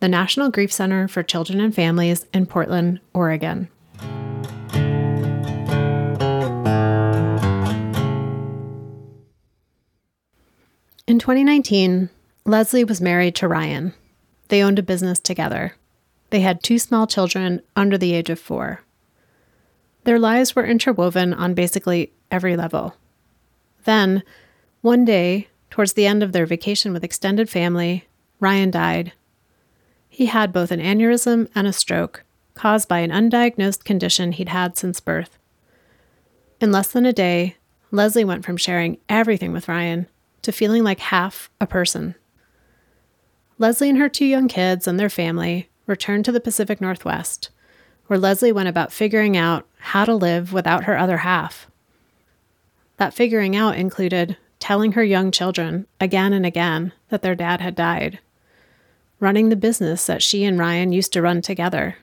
the 0.00 0.08
National 0.08 0.50
Grief 0.50 0.72
Center 0.72 1.08
for 1.08 1.22
Children 1.22 1.60
and 1.60 1.74
Families 1.74 2.26
in 2.34 2.46
Portland, 2.46 3.00
Oregon. 3.12 3.68
In 11.06 11.18
2019, 11.18 12.08
Leslie 12.44 12.84
was 12.84 13.00
married 13.00 13.34
to 13.36 13.48
Ryan. 13.48 13.94
They 14.48 14.62
owned 14.62 14.78
a 14.78 14.82
business 14.82 15.18
together. 15.18 15.74
They 16.30 16.40
had 16.40 16.62
two 16.62 16.78
small 16.78 17.06
children 17.06 17.62
under 17.76 17.96
the 17.96 18.14
age 18.14 18.30
of 18.30 18.40
four. 18.40 18.80
Their 20.04 20.18
lives 20.18 20.54
were 20.54 20.66
interwoven 20.66 21.32
on 21.32 21.54
basically 21.54 22.12
every 22.30 22.56
level. 22.56 22.94
Then, 23.84 24.22
one 24.80 25.04
day, 25.04 25.48
towards 25.70 25.92
the 25.92 26.06
end 26.06 26.22
of 26.22 26.32
their 26.32 26.46
vacation 26.46 26.92
with 26.92 27.04
extended 27.04 27.48
family, 27.48 28.06
Ryan 28.40 28.70
died 28.70 29.12
he 30.14 30.26
had 30.26 30.52
both 30.52 30.70
an 30.70 30.78
aneurysm 30.78 31.48
and 31.56 31.66
a 31.66 31.72
stroke, 31.72 32.22
caused 32.54 32.88
by 32.88 33.00
an 33.00 33.10
undiagnosed 33.10 33.82
condition 33.82 34.30
he'd 34.30 34.48
had 34.48 34.78
since 34.78 35.00
birth. 35.00 35.40
In 36.60 36.70
less 36.70 36.92
than 36.92 37.04
a 37.04 37.12
day, 37.12 37.56
Leslie 37.90 38.24
went 38.24 38.44
from 38.44 38.56
sharing 38.56 38.98
everything 39.08 39.52
with 39.52 39.66
Ryan 39.66 40.06
to 40.42 40.52
feeling 40.52 40.84
like 40.84 41.00
half 41.00 41.50
a 41.60 41.66
person. 41.66 42.14
Leslie 43.58 43.88
and 43.88 43.98
her 43.98 44.08
two 44.08 44.24
young 44.24 44.46
kids 44.46 44.86
and 44.86 45.00
their 45.00 45.10
family 45.10 45.68
returned 45.84 46.24
to 46.26 46.32
the 46.32 46.38
Pacific 46.38 46.80
Northwest, 46.80 47.50
where 48.06 48.18
Leslie 48.18 48.52
went 48.52 48.68
about 48.68 48.92
figuring 48.92 49.36
out 49.36 49.66
how 49.78 50.04
to 50.04 50.14
live 50.14 50.52
without 50.52 50.84
her 50.84 50.96
other 50.96 51.18
half. 51.18 51.68
That 52.98 53.14
figuring 53.14 53.56
out 53.56 53.76
included 53.76 54.36
telling 54.60 54.92
her 54.92 55.02
young 55.02 55.32
children 55.32 55.88
again 56.00 56.32
and 56.32 56.46
again 56.46 56.92
that 57.08 57.22
their 57.22 57.34
dad 57.34 57.60
had 57.60 57.74
died 57.74 58.20
running 59.20 59.48
the 59.48 59.56
business 59.56 60.06
that 60.06 60.22
she 60.22 60.44
and 60.44 60.58
Ryan 60.58 60.92
used 60.92 61.12
to 61.12 61.22
run 61.22 61.42
together, 61.42 61.96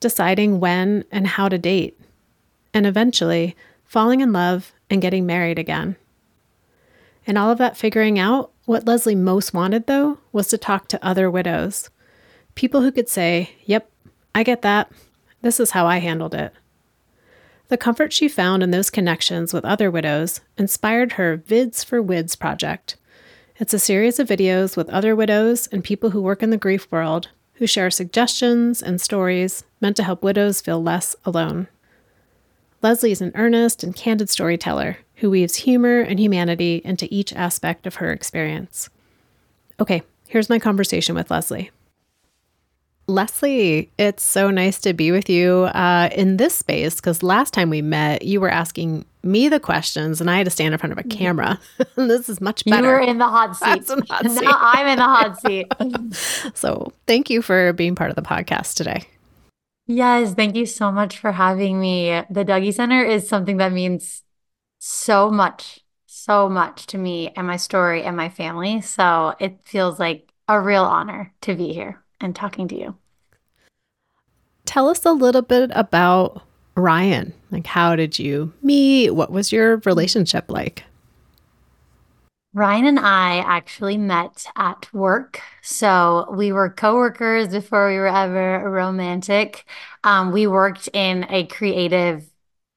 deciding 0.00 0.60
when 0.60 1.04
and 1.10 1.26
how 1.26 1.48
to 1.48 1.58
date, 1.58 1.98
and 2.72 2.86
eventually 2.86 3.56
falling 3.84 4.20
in 4.20 4.32
love 4.32 4.72
and 4.90 5.02
getting 5.02 5.26
married 5.26 5.58
again. 5.58 5.96
And 7.26 7.38
all 7.38 7.50
of 7.50 7.58
that 7.58 7.76
figuring 7.76 8.18
out, 8.18 8.50
what 8.66 8.86
Leslie 8.86 9.14
most 9.14 9.54
wanted, 9.54 9.86
though, 9.86 10.18
was 10.32 10.48
to 10.48 10.58
talk 10.58 10.88
to 10.88 11.04
other 11.04 11.30
widows. 11.30 11.90
People 12.54 12.82
who 12.82 12.92
could 12.92 13.08
say, 13.08 13.50
Yep, 13.64 13.90
I 14.34 14.42
get 14.42 14.62
that. 14.62 14.90
This 15.42 15.60
is 15.60 15.72
how 15.72 15.86
I 15.86 15.98
handled 15.98 16.34
it. 16.34 16.52
The 17.68 17.76
comfort 17.76 18.12
she 18.12 18.28
found 18.28 18.62
in 18.62 18.70
those 18.70 18.90
connections 18.90 19.52
with 19.52 19.64
other 19.64 19.90
widows 19.90 20.40
inspired 20.58 21.12
her 21.12 21.38
Vids 21.38 21.84
for 21.84 22.02
Wids 22.02 22.36
project, 22.36 22.96
it's 23.56 23.74
a 23.74 23.78
series 23.78 24.18
of 24.18 24.28
videos 24.28 24.76
with 24.76 24.90
other 24.90 25.14
widows 25.14 25.68
and 25.68 25.84
people 25.84 26.10
who 26.10 26.20
work 26.20 26.42
in 26.42 26.50
the 26.50 26.56
grief 26.56 26.90
world 26.90 27.28
who 27.54 27.66
share 27.68 27.88
suggestions 27.88 28.82
and 28.82 29.00
stories 29.00 29.62
meant 29.80 29.96
to 29.96 30.02
help 30.02 30.24
widows 30.24 30.60
feel 30.60 30.82
less 30.82 31.14
alone. 31.24 31.68
Leslie 32.82 33.12
is 33.12 33.20
an 33.20 33.30
earnest 33.36 33.84
and 33.84 33.94
candid 33.94 34.28
storyteller 34.28 34.98
who 35.16 35.30
weaves 35.30 35.54
humor 35.54 36.00
and 36.00 36.18
humanity 36.18 36.82
into 36.84 37.06
each 37.14 37.32
aspect 37.32 37.86
of 37.86 37.96
her 37.96 38.12
experience. 38.12 38.90
Okay, 39.78 40.02
here's 40.26 40.50
my 40.50 40.58
conversation 40.58 41.14
with 41.14 41.30
Leslie. 41.30 41.70
Leslie, 43.06 43.90
it's 43.98 44.24
so 44.24 44.50
nice 44.50 44.80
to 44.80 44.94
be 44.94 45.12
with 45.12 45.28
you 45.28 45.64
uh, 45.74 46.08
in 46.12 46.38
this 46.38 46.54
space 46.54 46.96
because 46.96 47.22
last 47.22 47.52
time 47.52 47.68
we 47.68 47.82
met, 47.82 48.22
you 48.22 48.40
were 48.40 48.50
asking 48.50 49.04
me 49.22 49.48
the 49.48 49.60
questions 49.60 50.20
and 50.20 50.30
I 50.30 50.38
had 50.38 50.44
to 50.44 50.50
stand 50.50 50.72
in 50.72 50.78
front 50.78 50.92
of 50.92 50.98
a 50.98 51.02
mm-hmm. 51.02 51.18
camera. 51.18 51.60
this 51.96 52.28
is 52.30 52.40
much 52.40 52.64
better. 52.64 52.82
You 52.82 52.88
were 52.88 53.00
in 53.00 53.18
the 53.18 53.28
hot 53.28 53.56
seat. 53.56 53.88
Hot 54.08 54.24
seat. 54.30 54.42
Now 54.42 54.58
I'm 54.58 54.86
in 54.86 54.98
the 54.98 55.04
hot 55.04 55.40
seat. 55.46 56.56
so 56.56 56.92
thank 57.06 57.28
you 57.28 57.42
for 57.42 57.74
being 57.74 57.94
part 57.94 58.08
of 58.08 58.16
the 58.16 58.22
podcast 58.22 58.74
today. 58.74 59.02
Yes, 59.86 60.32
thank 60.32 60.56
you 60.56 60.64
so 60.64 60.90
much 60.90 61.18
for 61.18 61.32
having 61.32 61.78
me. 61.78 62.22
The 62.30 62.44
Dougy 62.44 62.72
Center 62.72 63.04
is 63.04 63.28
something 63.28 63.58
that 63.58 63.72
means 63.72 64.22
so 64.78 65.30
much, 65.30 65.80
so 66.06 66.48
much 66.48 66.86
to 66.86 66.98
me 66.98 67.34
and 67.36 67.46
my 67.46 67.56
story 67.56 68.02
and 68.02 68.16
my 68.16 68.30
family. 68.30 68.80
So 68.80 69.34
it 69.38 69.60
feels 69.64 69.98
like 70.00 70.32
a 70.48 70.58
real 70.58 70.84
honor 70.84 71.34
to 71.42 71.54
be 71.54 71.74
here 71.74 72.03
and 72.20 72.34
talking 72.34 72.68
to 72.68 72.78
you. 72.78 72.96
Tell 74.64 74.88
us 74.88 75.04
a 75.04 75.12
little 75.12 75.42
bit 75.42 75.70
about 75.74 76.42
Ryan. 76.76 77.32
Like, 77.50 77.66
how 77.66 77.96
did 77.96 78.18
you 78.18 78.52
meet? 78.62 79.10
What 79.10 79.30
was 79.30 79.52
your 79.52 79.76
relationship 79.78 80.50
like? 80.50 80.84
Ryan 82.54 82.86
and 82.86 82.98
I 83.00 83.38
actually 83.38 83.96
met 83.96 84.46
at 84.56 84.88
work. 84.92 85.40
So 85.60 86.32
we 86.32 86.52
were 86.52 86.70
coworkers 86.70 87.48
before 87.48 87.88
we 87.88 87.96
were 87.96 88.06
ever 88.06 88.70
romantic. 88.70 89.64
Um, 90.04 90.30
we 90.30 90.46
worked 90.46 90.88
in 90.92 91.26
a 91.30 91.46
creative 91.46 92.24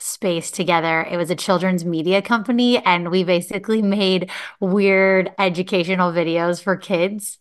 space 0.08 0.52
together. 0.52 1.02
It 1.10 1.18
was 1.18 1.30
a 1.30 1.36
children's 1.36 1.86
media 1.86 2.22
company, 2.22 2.78
and 2.80 3.12
we 3.12 3.24
basically 3.24 3.82
made 3.82 4.30
weird 4.60 5.32
educational 5.38 6.12
videos 6.12 6.62
for 6.62 6.76
kids. 6.76 7.40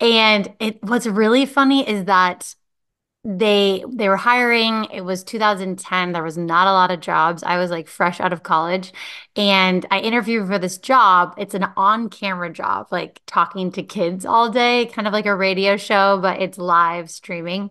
And 0.00 0.52
it 0.60 0.82
what's 0.82 1.06
really 1.06 1.46
funny 1.46 1.88
is 1.88 2.04
that 2.06 2.54
they 3.24 3.84
they 3.88 4.08
were 4.08 4.16
hiring. 4.16 4.86
It 4.86 5.02
was 5.02 5.22
2010 5.22 6.10
there 6.10 6.24
was 6.24 6.36
not 6.36 6.66
a 6.66 6.72
lot 6.72 6.90
of 6.90 6.98
jobs. 6.98 7.44
I 7.44 7.56
was 7.56 7.70
like 7.70 7.86
fresh 7.86 8.18
out 8.18 8.32
of 8.32 8.42
college. 8.42 8.92
And 9.36 9.86
i 9.92 10.00
interviewed 10.00 10.48
for 10.48 10.58
this 10.58 10.76
job. 10.78 11.34
It's 11.38 11.54
an 11.54 11.66
on-camera 11.76 12.52
job 12.52 12.88
like 12.90 13.20
talking 13.26 13.70
to 13.72 13.82
kids 13.84 14.26
all 14.26 14.50
day 14.50 14.86
kind 14.86 15.06
of 15.06 15.12
like 15.12 15.26
a 15.26 15.36
radio 15.36 15.76
show 15.76 16.18
but 16.20 16.40
it's 16.42 16.58
live 16.58 17.10
streaming 17.10 17.70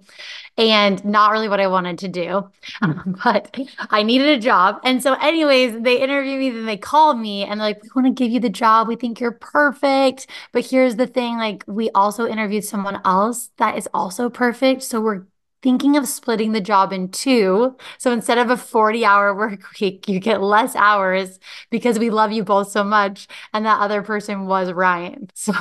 and 0.57 1.03
not 1.06 1.31
really 1.31 1.47
what 1.50 1.59
i 1.59 1.67
wanted 1.67 1.97
to 1.97 2.07
do 2.07 2.50
um, 2.81 3.16
but 3.23 3.57
i 3.89 4.03
needed 4.03 4.28
a 4.28 4.39
job 4.39 4.79
and 4.84 5.01
so 5.01 5.13
anyways 5.16 5.81
they 5.81 6.01
interviewed 6.01 6.39
me 6.39 6.50
then 6.50 6.66
they 6.66 6.78
called 6.78 7.19
me 7.19 7.44
and 7.44 7.59
they're 7.59 7.67
like 7.69 7.84
we 7.84 7.89
want 7.95 8.06
to 8.06 8.23
give 8.23 8.31
you 8.31 8.39
the 8.39 8.50
job 8.50 8.88
we 8.88 8.95
think 8.95 9.19
you're 9.19 9.31
perfect 9.31 10.28
but 10.51 10.66
here's 10.66 10.95
the 10.95 11.07
thing 11.07 11.38
like 11.38 11.63
we 11.67 11.89
also 11.91 12.28
interviewed 12.28 12.63
someone 12.63 13.00
else 13.06 13.51
that 13.57 13.78
is 13.78 13.88
also 13.94 14.29
perfect 14.29 14.84
so 14.84 15.00
we're 15.01 15.25
thinking 15.62 15.95
of 15.95 16.07
splitting 16.07 16.51
the 16.53 16.62
job 16.62 16.91
in 16.91 17.09
two. 17.09 17.75
So 17.97 18.12
instead 18.12 18.38
of 18.38 18.50
a 18.50 18.57
40 18.57 19.06
hour 19.06 19.33
work 19.35 19.62
week, 19.79 20.07
you 20.07 20.19
get 20.19 20.41
less 20.41 20.75
hours 20.75 21.39
because 21.69 22.00
we 22.00 22.09
love 22.09 22.31
you 22.31 22.44
both 22.44 22.72
so 22.72 22.83
much. 22.83 23.28
And 23.53 23.66
that 23.66 23.79
other 23.79 24.01
person 24.01 24.45
was 24.45 24.72
Ryan. 24.72 25.29
So 25.41 25.53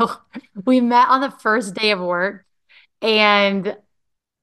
we 0.66 0.80
met 0.80 1.08
on 1.08 1.20
the 1.20 1.30
first 1.30 1.74
day 1.74 1.90
of 1.90 2.00
work 2.00 2.44
and 3.02 3.76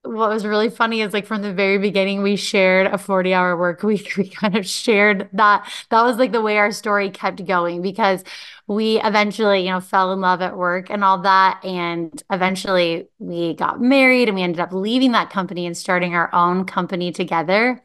what 0.08 0.30
was 0.30 0.46
really 0.46 0.70
funny 0.70 1.02
is 1.02 1.14
like 1.14 1.26
from 1.26 1.42
the 1.42 1.54
very 1.54 1.78
beginning 1.78 2.22
we 2.22 2.36
shared 2.36 2.88
a 2.88 2.98
40 2.98 3.34
hour 3.34 3.58
work 3.58 3.84
week. 3.84 4.14
We 4.18 4.30
kind 4.30 4.56
of 4.56 4.66
shared 4.66 5.30
that. 5.34 5.70
That 5.90 6.04
was 6.04 6.18
like 6.18 6.32
the 6.32 6.42
way 6.42 6.58
our 6.58 6.72
story 6.72 7.10
kept 7.10 7.46
going 7.46 7.82
because 7.82 8.24
we 8.68 9.02
eventually 9.02 9.66
you 9.66 9.72
know 9.72 9.80
fell 9.80 10.12
in 10.14 10.22
love 10.22 10.42
at 10.42 10.58
work 10.58 10.90
and 10.90 11.04
all 11.04 11.20
that. 11.22 11.64
And 11.64 12.22
eventually 12.32 13.08
we 13.20 13.54
got 13.54 13.82
married 13.82 14.28
and 14.28 14.36
we 14.36 14.44
ended 14.44 14.60
up 14.60 14.74
leaving 14.74 15.12
that 15.12 15.30
company 15.30 15.66
and 15.66 15.78
starting 15.78 16.16
our 16.16 16.34
own 16.34 16.66
company 16.66 17.12
together 17.12 17.82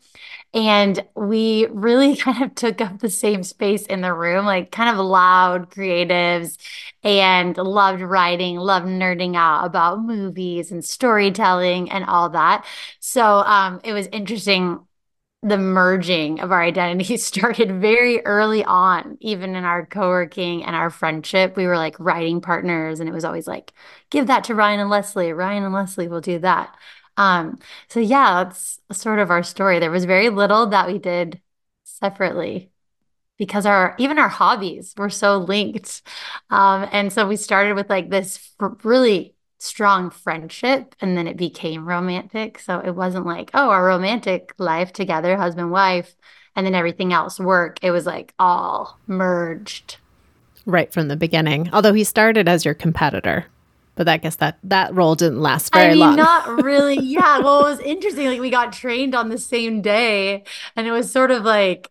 and 0.54 1.02
we 1.14 1.66
really 1.70 2.16
kind 2.18 2.42
of 2.42 2.54
took 2.54 2.80
up 2.80 2.98
the 2.98 3.10
same 3.10 3.42
space 3.42 3.86
in 3.86 4.00
the 4.00 4.12
room, 4.12 4.44
like 4.44 4.70
kind 4.70 4.90
of 4.90 5.04
loud 5.04 5.70
creatives 5.70 6.58
and 7.02 7.56
loved 7.56 8.02
writing, 8.02 8.56
loved 8.56 8.86
nerding 8.86 9.36
out 9.36 9.64
about 9.64 10.02
movies 10.02 10.70
and 10.70 10.84
storytelling 10.84 11.90
and 11.90 12.04
all 12.04 12.30
that. 12.30 12.64
So 13.00 13.24
um, 13.24 13.80
it 13.84 13.92
was 13.92 14.08
interesting. 14.12 14.80
The 15.44 15.58
merging 15.58 16.38
of 16.40 16.52
our 16.52 16.62
identities 16.64 17.24
started 17.24 17.80
very 17.80 18.24
early 18.24 18.64
on, 18.64 19.18
even 19.20 19.56
in 19.56 19.64
our 19.64 19.84
co 19.86 20.08
working 20.08 20.64
and 20.64 20.76
our 20.76 20.90
friendship. 20.90 21.56
We 21.56 21.66
were 21.66 21.76
like 21.76 21.98
writing 21.98 22.40
partners, 22.40 23.00
and 23.00 23.08
it 23.08 23.12
was 23.12 23.24
always 23.24 23.48
like, 23.48 23.72
give 24.10 24.28
that 24.28 24.44
to 24.44 24.54
Ryan 24.54 24.80
and 24.80 24.90
Leslie. 24.90 25.32
Ryan 25.32 25.64
and 25.64 25.74
Leslie 25.74 26.08
will 26.08 26.20
do 26.20 26.38
that. 26.40 26.76
Um, 27.16 27.58
so 27.88 28.00
yeah, 28.00 28.44
that's 28.44 28.80
sort 28.92 29.18
of 29.18 29.30
our 29.30 29.42
story. 29.42 29.78
There 29.78 29.90
was 29.90 30.04
very 30.04 30.28
little 30.30 30.66
that 30.66 30.86
we 30.86 30.98
did 30.98 31.40
separately 31.84 32.70
because 33.38 33.66
our 33.66 33.94
even 33.98 34.18
our 34.18 34.28
hobbies 34.28 34.94
were 34.96 35.10
so 35.10 35.38
linked. 35.38 36.02
Um, 36.50 36.88
and 36.92 37.12
so 37.12 37.26
we 37.26 37.36
started 37.36 37.74
with 37.74 37.90
like 37.90 38.10
this 38.10 38.54
really 38.82 39.34
strong 39.58 40.10
friendship 40.10 40.94
and 41.00 41.16
then 41.16 41.28
it 41.28 41.36
became 41.36 41.86
romantic. 41.88 42.58
So 42.58 42.80
it 42.80 42.92
wasn't 42.92 43.26
like, 43.26 43.50
oh, 43.54 43.70
our 43.70 43.84
romantic 43.84 44.52
life 44.58 44.92
together, 44.92 45.36
husband, 45.36 45.70
wife, 45.70 46.14
and 46.56 46.66
then 46.66 46.74
everything 46.74 47.12
else 47.12 47.38
work. 47.38 47.78
It 47.82 47.90
was 47.92 48.06
like 48.06 48.34
all 48.38 48.98
merged. 49.06 49.98
Right 50.66 50.92
from 50.92 51.08
the 51.08 51.16
beginning. 51.16 51.70
Although 51.72 51.94
he 51.94 52.04
started 52.04 52.48
as 52.48 52.64
your 52.64 52.74
competitor. 52.74 53.46
But 53.94 54.08
I 54.08 54.16
guess 54.16 54.36
that 54.36 54.58
that 54.64 54.94
role 54.94 55.14
didn't 55.14 55.40
last 55.40 55.72
very 55.72 55.88
I 55.88 55.90
mean, 55.90 55.98
long. 56.00 56.16
Not 56.16 56.62
really. 56.62 56.98
Yeah. 57.02 57.40
Well, 57.40 57.66
it 57.66 57.70
was 57.70 57.80
interesting. 57.80 58.26
Like 58.26 58.40
we 58.40 58.50
got 58.50 58.72
trained 58.72 59.14
on 59.14 59.28
the 59.28 59.38
same 59.38 59.82
day, 59.82 60.44
and 60.76 60.86
it 60.86 60.92
was 60.92 61.12
sort 61.12 61.30
of 61.30 61.44
like 61.44 61.90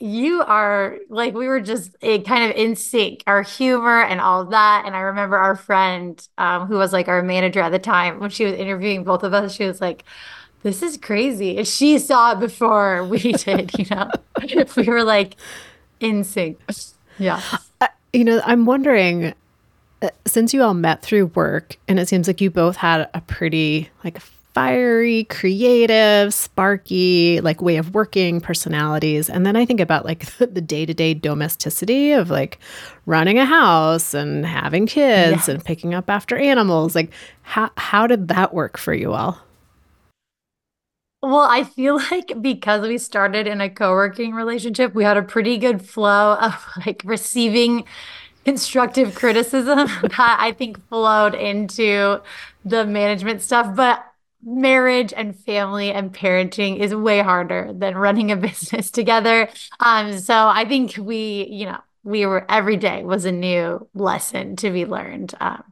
you 0.00 0.42
are 0.42 0.98
like 1.08 1.34
we 1.34 1.48
were 1.48 1.60
just 1.60 1.96
a 2.02 2.20
kind 2.20 2.48
of 2.48 2.56
in 2.56 2.76
sync 2.76 3.22
our 3.26 3.42
humor 3.42 4.00
and 4.02 4.20
all 4.20 4.44
that 4.44 4.84
and 4.86 4.94
i 4.94 5.00
remember 5.00 5.36
our 5.36 5.56
friend 5.56 6.28
um, 6.38 6.66
who 6.66 6.76
was 6.76 6.92
like 6.92 7.08
our 7.08 7.20
manager 7.22 7.60
at 7.60 7.70
the 7.70 7.78
time 7.80 8.20
when 8.20 8.30
she 8.30 8.44
was 8.44 8.54
interviewing 8.54 9.02
both 9.02 9.24
of 9.24 9.34
us 9.34 9.52
she 9.52 9.64
was 9.64 9.80
like 9.80 10.04
this 10.62 10.82
is 10.82 10.96
crazy 10.96 11.62
she 11.64 11.98
saw 11.98 12.32
it 12.32 12.38
before 12.38 13.04
we 13.04 13.18
did 13.32 13.76
you 13.76 13.86
know 13.90 14.08
we 14.76 14.84
were 14.84 15.02
like 15.02 15.34
in 15.98 16.22
sync 16.22 16.60
yeah 17.18 17.42
uh, 17.80 17.88
you 18.12 18.22
know 18.24 18.40
i'm 18.44 18.66
wondering 18.66 19.34
since 20.26 20.54
you 20.54 20.62
all 20.62 20.74
met 20.74 21.02
through 21.02 21.26
work 21.26 21.76
and 21.88 21.98
it 21.98 22.08
seems 22.08 22.26
like 22.26 22.40
you 22.40 22.50
both 22.50 22.76
had 22.76 23.08
a 23.14 23.20
pretty 23.20 23.90
like 24.04 24.20
fiery, 24.58 25.24
creative, 25.24 26.34
sparky, 26.34 27.40
like 27.42 27.62
way 27.62 27.76
of 27.76 27.94
working 27.94 28.40
personalities. 28.40 29.30
And 29.30 29.46
then 29.46 29.54
I 29.54 29.64
think 29.64 29.78
about 29.78 30.04
like 30.04 30.26
the 30.38 30.60
day 30.60 30.84
to 30.84 30.94
day 30.94 31.14
domesticity 31.14 32.12
of 32.12 32.28
like 32.30 32.58
running 33.06 33.38
a 33.38 33.44
house 33.44 34.14
and 34.14 34.44
having 34.44 34.86
kids 34.86 35.48
and 35.48 35.64
picking 35.64 35.94
up 35.94 36.10
after 36.10 36.36
animals. 36.36 36.94
Like, 36.94 37.12
how, 37.42 37.70
how 37.76 38.06
did 38.06 38.28
that 38.28 38.52
work 38.52 38.78
for 38.78 38.92
you 38.92 39.12
all? 39.12 39.38
Well, 41.22 41.46
I 41.48 41.64
feel 41.64 41.96
like 42.10 42.32
because 42.40 42.82
we 42.82 42.98
started 42.98 43.46
in 43.46 43.60
a 43.60 43.70
co 43.70 43.92
working 43.92 44.32
relationship, 44.32 44.94
we 44.94 45.04
had 45.04 45.16
a 45.16 45.22
pretty 45.22 45.58
good 45.58 45.82
flow 45.82 46.34
of 46.34 46.66
like 46.84 47.02
receiving 47.04 47.84
constructive 48.44 49.14
criticism 49.14 49.76
that 50.02 50.36
I 50.40 50.52
think 50.52 50.86
flowed 50.88 51.34
into 51.34 52.20
the 52.64 52.86
management 52.86 53.42
stuff. 53.42 53.74
But 53.74 54.04
marriage 54.42 55.12
and 55.16 55.36
family 55.36 55.90
and 55.90 56.12
parenting 56.12 56.78
is 56.78 56.94
way 56.94 57.20
harder 57.20 57.72
than 57.72 57.96
running 57.96 58.30
a 58.30 58.36
business 58.48 58.90
together. 58.90 59.48
Um, 59.80 60.18
so 60.18 60.34
I 60.34 60.64
think 60.64 60.96
we, 60.96 61.46
you 61.50 61.66
know, 61.66 61.78
we 62.04 62.24
were 62.26 62.46
every 62.48 62.76
day 62.76 63.04
was 63.04 63.24
a 63.24 63.32
new 63.32 63.86
lesson 63.94 64.56
to 64.56 64.70
be 64.70 64.86
learned. 64.86 65.34
Um, 65.40 65.64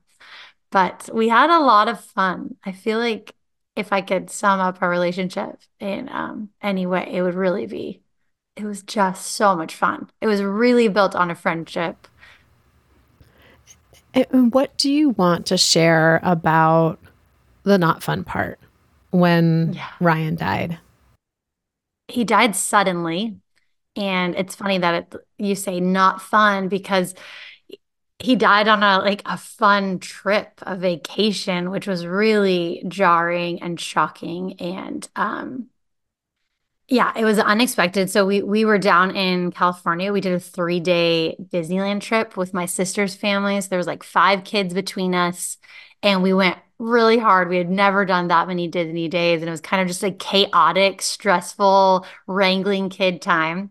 but 0.70 1.08
we 1.12 1.28
had 1.28 1.50
a 1.50 1.60
lot 1.60 1.88
of 1.88 2.00
fun. 2.00 2.56
I 2.64 2.72
feel 2.72 2.98
like 2.98 3.34
if 3.76 3.92
I 3.92 4.00
could 4.00 4.30
sum 4.30 4.58
up 4.60 4.82
our 4.82 4.90
relationship 4.90 5.60
in 5.80 6.08
um, 6.10 6.50
any 6.60 6.86
way, 6.86 7.08
it 7.12 7.22
would 7.22 7.34
really 7.34 7.66
be 7.66 8.02
it 8.56 8.64
was 8.64 8.82
just 8.82 9.26
so 9.26 9.54
much 9.54 9.74
fun. 9.74 10.10
It 10.20 10.26
was 10.26 10.42
really 10.42 10.88
built 10.88 11.14
on 11.14 11.30
a 11.30 11.34
friendship. 11.34 12.08
And 14.16 14.52
what 14.52 14.76
do 14.78 14.90
you 14.90 15.10
want 15.10 15.46
to 15.46 15.58
share 15.58 16.20
about 16.22 16.98
the 17.64 17.78
not 17.78 18.02
fun 18.02 18.24
part 18.24 18.58
when 19.10 19.74
yeah. 19.74 19.88
Ryan 20.00 20.36
died. 20.36 20.78
He 22.08 22.24
died 22.24 22.56
suddenly. 22.56 23.36
And 23.96 24.34
it's 24.34 24.54
funny 24.54 24.78
that 24.78 24.94
it, 24.94 25.14
you 25.38 25.54
say 25.54 25.80
not 25.80 26.22
fun 26.22 26.68
because 26.68 27.14
he 28.18 28.36
died 28.36 28.68
on 28.68 28.82
a 28.82 28.98
like 28.98 29.22
a 29.26 29.36
fun 29.36 29.98
trip, 29.98 30.60
a 30.62 30.76
vacation, 30.76 31.70
which 31.70 31.86
was 31.86 32.06
really 32.06 32.84
jarring 32.88 33.60
and 33.62 33.80
shocking. 33.80 34.60
And 34.60 35.06
um 35.16 35.66
yeah, 36.88 37.12
it 37.16 37.24
was 37.24 37.38
unexpected. 37.38 38.10
So 38.10 38.24
we 38.26 38.42
we 38.42 38.64
were 38.64 38.78
down 38.78 39.16
in 39.16 39.50
California. 39.50 40.12
We 40.12 40.20
did 40.20 40.34
a 40.34 40.40
three 40.40 40.78
day 40.80 41.36
Disneyland 41.52 42.00
trip 42.00 42.36
with 42.36 42.54
my 42.54 42.66
sister's 42.66 43.14
families. 43.16 43.68
There 43.68 43.78
was 43.78 43.88
like 43.88 44.04
five 44.04 44.44
kids 44.44 44.72
between 44.72 45.14
us, 45.14 45.58
and 46.02 46.22
we 46.22 46.32
went 46.32 46.58
really 46.78 47.18
hard. 47.18 47.48
We 47.48 47.56
had 47.56 47.70
never 47.70 48.04
done 48.04 48.28
that 48.28 48.46
many 48.46 48.68
Disney 48.68 49.08
days, 49.08 49.40
and 49.40 49.48
it 49.48 49.50
was 49.50 49.60
kind 49.60 49.82
of 49.82 49.88
just 49.88 50.04
a 50.04 50.12
chaotic, 50.12 51.02
stressful, 51.02 52.06
wrangling 52.28 52.88
kid 52.88 53.20
time. 53.20 53.70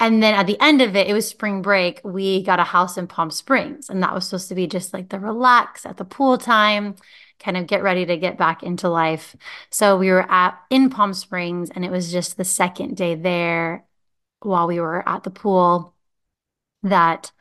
And 0.00 0.22
then 0.22 0.34
at 0.34 0.46
the 0.46 0.60
end 0.60 0.82
of 0.82 0.94
it, 0.96 1.06
it 1.08 1.14
was 1.14 1.26
spring 1.26 1.62
break. 1.62 2.00
We 2.04 2.42
got 2.42 2.60
a 2.60 2.64
house 2.64 2.98
in 2.98 3.06
Palm 3.06 3.30
Springs, 3.30 3.88
and 3.88 4.02
that 4.02 4.12
was 4.12 4.26
supposed 4.26 4.48
to 4.48 4.54
be 4.54 4.66
just 4.66 4.92
like 4.92 5.08
the 5.08 5.20
relax 5.20 5.86
at 5.86 5.98
the 5.98 6.04
pool 6.04 6.36
time, 6.36 6.96
kind 7.38 7.56
of 7.56 7.66
get 7.66 7.82
ready 7.82 8.06
to 8.06 8.16
get 8.16 8.38
back 8.38 8.62
into 8.62 8.88
life. 8.88 9.36
So 9.70 9.96
we 9.98 10.10
were 10.10 10.30
at 10.30 10.58
in 10.70 10.90
Palm 10.90 11.14
Springs, 11.14 11.70
and 11.70 11.84
it 11.84 11.90
was 11.90 12.12
just 12.12 12.36
the 12.36 12.44
second 12.44 12.96
day 12.96 13.14
there 13.14 13.84
while 14.40 14.66
we 14.66 14.80
were 14.80 15.06
at 15.08 15.24
the 15.24 15.30
pool 15.30 15.94
that 16.82 17.32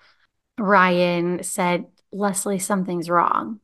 Ryan 0.57 1.43
said, 1.43 1.87
Leslie, 2.11 2.59
something's 2.59 3.09
wrong 3.09 3.59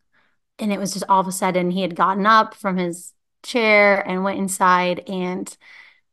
and 0.61 0.71
it 0.71 0.79
was 0.79 0.93
just 0.93 1.05
all 1.09 1.19
of 1.19 1.27
a 1.27 1.31
sudden 1.31 1.71
he 1.71 1.81
had 1.81 1.95
gotten 1.95 2.25
up 2.25 2.53
from 2.53 2.77
his 2.77 3.13
chair 3.43 4.07
and 4.07 4.23
went 4.23 4.39
inside 4.39 4.99
and 5.09 5.57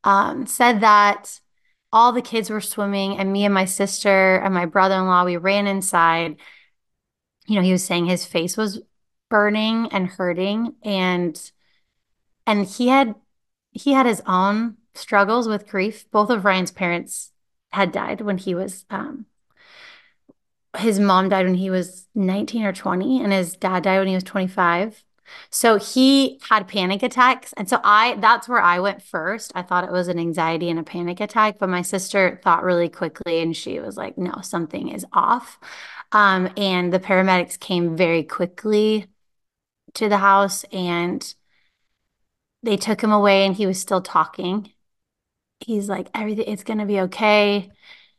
um, 0.02 0.46
said 0.46 0.80
that 0.80 1.38
all 1.92 2.12
the 2.12 2.22
kids 2.22 2.50
were 2.50 2.60
swimming 2.60 3.18
and 3.18 3.32
me 3.32 3.44
and 3.44 3.54
my 3.54 3.66
sister 3.66 4.36
and 4.36 4.54
my 4.54 4.66
brother-in-law 4.66 5.24
we 5.24 5.36
ran 5.36 5.66
inside 5.66 6.36
you 7.46 7.54
know 7.54 7.62
he 7.62 7.72
was 7.72 7.84
saying 7.84 8.06
his 8.06 8.24
face 8.24 8.56
was 8.56 8.80
burning 9.28 9.88
and 9.92 10.06
hurting 10.08 10.74
and 10.82 11.52
and 12.46 12.66
he 12.66 12.88
had 12.88 13.14
he 13.72 13.92
had 13.92 14.06
his 14.06 14.22
own 14.26 14.76
struggles 14.94 15.46
with 15.48 15.68
grief. 15.68 16.10
Both 16.10 16.30
of 16.30 16.44
ryan's 16.44 16.70
parents 16.70 17.32
had 17.70 17.92
died 17.92 18.20
when 18.20 18.38
he 18.38 18.54
was 18.54 18.84
um, 18.90 19.26
his 20.76 20.98
mom 21.00 21.28
died 21.28 21.46
when 21.46 21.54
he 21.54 21.70
was 21.70 22.06
19 22.14 22.64
or 22.64 22.72
20 22.72 23.22
and 23.22 23.32
his 23.32 23.56
dad 23.56 23.82
died 23.84 23.98
when 23.98 24.08
he 24.08 24.14
was 24.14 24.24
25 24.24 25.04
so 25.50 25.76
he 25.76 26.40
had 26.48 26.68
panic 26.68 27.02
attacks 27.02 27.52
and 27.54 27.68
so 27.68 27.80
i 27.84 28.14
that's 28.20 28.48
where 28.48 28.60
i 28.60 28.78
went 28.80 29.02
first. 29.02 29.52
I 29.54 29.62
thought 29.62 29.84
it 29.84 29.92
was 29.92 30.08
an 30.08 30.18
anxiety 30.18 30.70
and 30.70 30.78
a 30.78 30.82
panic 30.82 31.20
attack 31.20 31.58
but 31.58 31.68
my 31.68 31.82
sister 31.82 32.40
thought 32.42 32.64
really 32.64 32.88
quickly 32.88 33.40
and 33.40 33.56
she 33.56 33.80
was 33.80 33.96
like 33.96 34.16
no 34.18 34.40
something 34.42 34.88
is 34.88 35.04
off. 35.12 35.58
Um, 36.12 36.48
and 36.56 36.90
the 36.90 37.00
paramedics 37.00 37.58
came 37.60 37.94
very 37.96 38.22
quickly 38.22 39.06
to 39.94 40.08
the 40.08 40.18
house 40.18 40.64
and 40.72 41.34
they 42.62 42.76
took 42.76 43.02
him 43.02 43.12
away 43.12 43.46
and 43.46 43.56
he 43.56 43.66
was 43.66 43.80
still 43.80 44.00
talking 44.00 44.72
he's 45.60 45.88
like 45.88 46.08
everything 46.14 46.44
it's 46.46 46.64
going 46.64 46.78
to 46.78 46.86
be 46.86 47.00
okay 47.00 47.70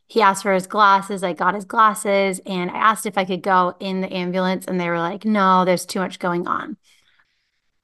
he 0.10 0.24
asked 0.24 0.42
for 0.42 0.54
his 0.54 0.66
glasses. 0.66 1.24
I 1.24 1.34
got 1.34 1.54
his 1.54 1.66
glasses 1.66 2.42
and 2.46 2.72
I 2.72 2.78
asked 2.78 3.06
if 3.06 3.16
I 3.18 3.26
could 3.26 3.44
go 3.44 3.76
in 3.80 4.02
the 4.02 4.12
ambulance 4.12 4.66
and 4.66 4.82
they 4.82 4.90
were 4.90 5.00
like, 5.00 5.24
"No, 5.24 5.64
there's 5.66 5.86
too 5.86 6.00
much 6.00 6.18
going 6.18 6.48
on." 6.48 6.78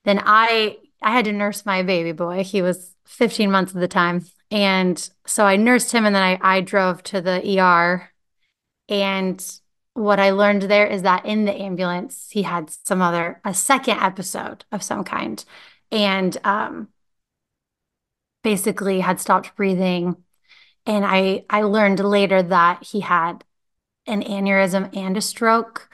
Then 0.06 0.22
I 0.25 0.77
I 1.01 1.12
had 1.12 1.25
to 1.25 1.32
nurse 1.32 1.65
my 1.65 1.84
baby 1.84 2.12
boy. 2.13 2.44
He 2.44 2.62
was 2.63 2.96
15 3.06 3.51
months 3.51 3.75
at 3.75 3.80
the 3.80 3.88
time. 3.88 4.25
And 4.50 4.98
so 5.27 5.46
I 5.46 5.56
nursed 5.56 5.92
him 5.92 6.06
and 6.06 6.15
then 6.15 6.24
I 6.24 6.39
I 6.42 6.62
drove 6.62 7.04
to 7.04 7.22
the 7.22 7.60
ER 7.60 8.10
and 8.89 9.60
what 9.96 10.20
I 10.20 10.32
learned 10.32 10.64
there 10.64 10.86
is 10.86 11.04
that 11.04 11.25
in 11.25 11.46
the 11.46 11.54
ambulance 11.54 12.30
he 12.30 12.44
had 12.44 12.70
some 12.70 13.02
other 13.02 13.42
a 13.46 13.54
second 13.54 13.98
episode 14.00 14.66
of 14.72 14.84
some 14.84 15.04
kind. 15.04 15.44
And 15.92 16.38
um 16.44 16.90
basically 18.44 19.00
had 19.00 19.20
stopped 19.20 19.56
breathing. 19.56 20.18
And 20.86 21.06
I 21.06 21.46
I 21.50 21.64
learned 21.64 22.00
later 22.00 22.44
that 22.44 22.84
he 22.84 23.00
had 23.00 23.44
an 24.06 24.22
aneurysm 24.22 24.96
and 24.96 25.18
a 25.18 25.22
stroke 25.22 25.90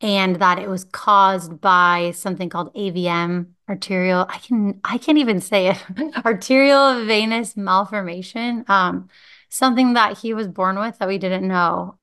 and 0.00 0.36
that 0.36 0.58
it 0.58 0.68
was 0.68 0.84
caused 0.84 1.60
by 1.60 2.12
something 2.14 2.48
called 2.48 2.74
AVM 2.74 3.46
arterial 3.68 4.26
I 4.28 4.38
can 4.38 4.80
I 4.84 4.98
can't 4.98 5.18
even 5.18 5.40
say 5.40 5.68
it 5.68 5.82
arterial 6.26 7.04
venous 7.06 7.56
malformation 7.56 8.64
um 8.68 9.08
something 9.48 9.94
that 9.94 10.18
he 10.18 10.34
was 10.34 10.48
born 10.48 10.78
with 10.78 10.98
that 10.98 11.08
we 11.08 11.18
didn't 11.18 11.46
know 11.48 11.98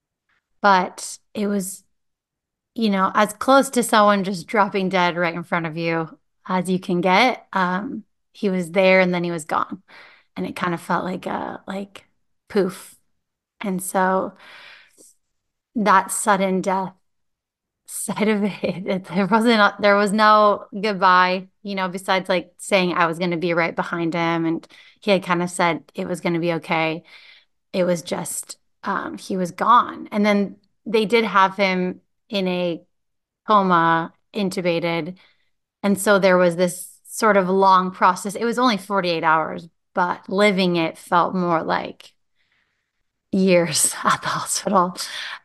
but 0.61 1.17
it 1.33 1.47
was 1.47 1.83
you 2.75 2.89
know 2.89 3.11
as 3.15 3.33
close 3.33 3.69
to 3.71 3.83
someone 3.83 4.23
just 4.23 4.47
dropping 4.47 4.89
dead 4.89 5.17
right 5.17 5.35
in 5.35 5.43
front 5.43 5.65
of 5.65 5.77
you 5.77 6.17
as 6.47 6.69
you 6.69 6.79
can 6.79 7.01
get 7.01 7.47
um 7.53 8.03
he 8.33 8.49
was 8.49 8.71
there 8.71 8.99
and 9.01 9.13
then 9.13 9.23
he 9.23 9.31
was 9.31 9.45
gone 9.45 9.83
and 10.35 10.45
it 10.45 10.55
kind 10.55 10.73
of 10.73 10.81
felt 10.81 11.05
like 11.05 11.25
a 11.25 11.61
like 11.67 12.05
poof. 12.49 12.95
And 13.61 13.81
so 13.81 14.33
that 15.75 16.11
sudden 16.11 16.61
death 16.61 16.93
side 17.87 18.27
of 18.29 18.43
it, 18.63 18.87
it 18.87 19.05
there 19.05 19.27
wasn't 19.27 19.81
there 19.81 19.95
was 19.95 20.13
no 20.13 20.65
goodbye, 20.79 21.49
you 21.63 21.75
know, 21.75 21.89
besides 21.89 22.29
like 22.29 22.53
saying 22.57 22.93
I 22.93 23.07
was 23.07 23.19
going 23.19 23.31
to 23.31 23.37
be 23.37 23.53
right 23.53 23.75
behind 23.75 24.13
him 24.13 24.45
and 24.45 24.67
he 25.01 25.11
had 25.11 25.23
kind 25.23 25.43
of 25.43 25.49
said 25.49 25.83
it 25.95 26.07
was 26.07 26.21
going 26.21 26.33
to 26.33 26.39
be 26.39 26.53
okay. 26.55 27.03
It 27.73 27.85
was 27.85 28.03
just 28.03 28.57
um, 28.83 29.17
he 29.17 29.37
was 29.37 29.51
gone. 29.51 30.07
And 30.11 30.25
then 30.25 30.57
they 30.85 31.05
did 31.05 31.25
have 31.25 31.55
him 31.55 32.01
in 32.29 32.47
a 32.47 32.81
coma 33.47 34.13
intubated. 34.33 35.17
And 35.83 35.99
so 35.99 36.19
there 36.19 36.37
was 36.37 36.55
this 36.55 36.99
sort 37.03 37.37
of 37.37 37.49
long 37.49 37.91
process. 37.91 38.35
It 38.35 38.45
was 38.45 38.59
only 38.59 38.77
48 38.77 39.23
hours, 39.23 39.67
but 39.93 40.27
living 40.29 40.77
it 40.77 40.97
felt 40.97 41.35
more 41.35 41.63
like 41.63 42.13
years 43.31 43.93
at 44.03 44.21
the 44.21 44.27
hospital. 44.29 44.97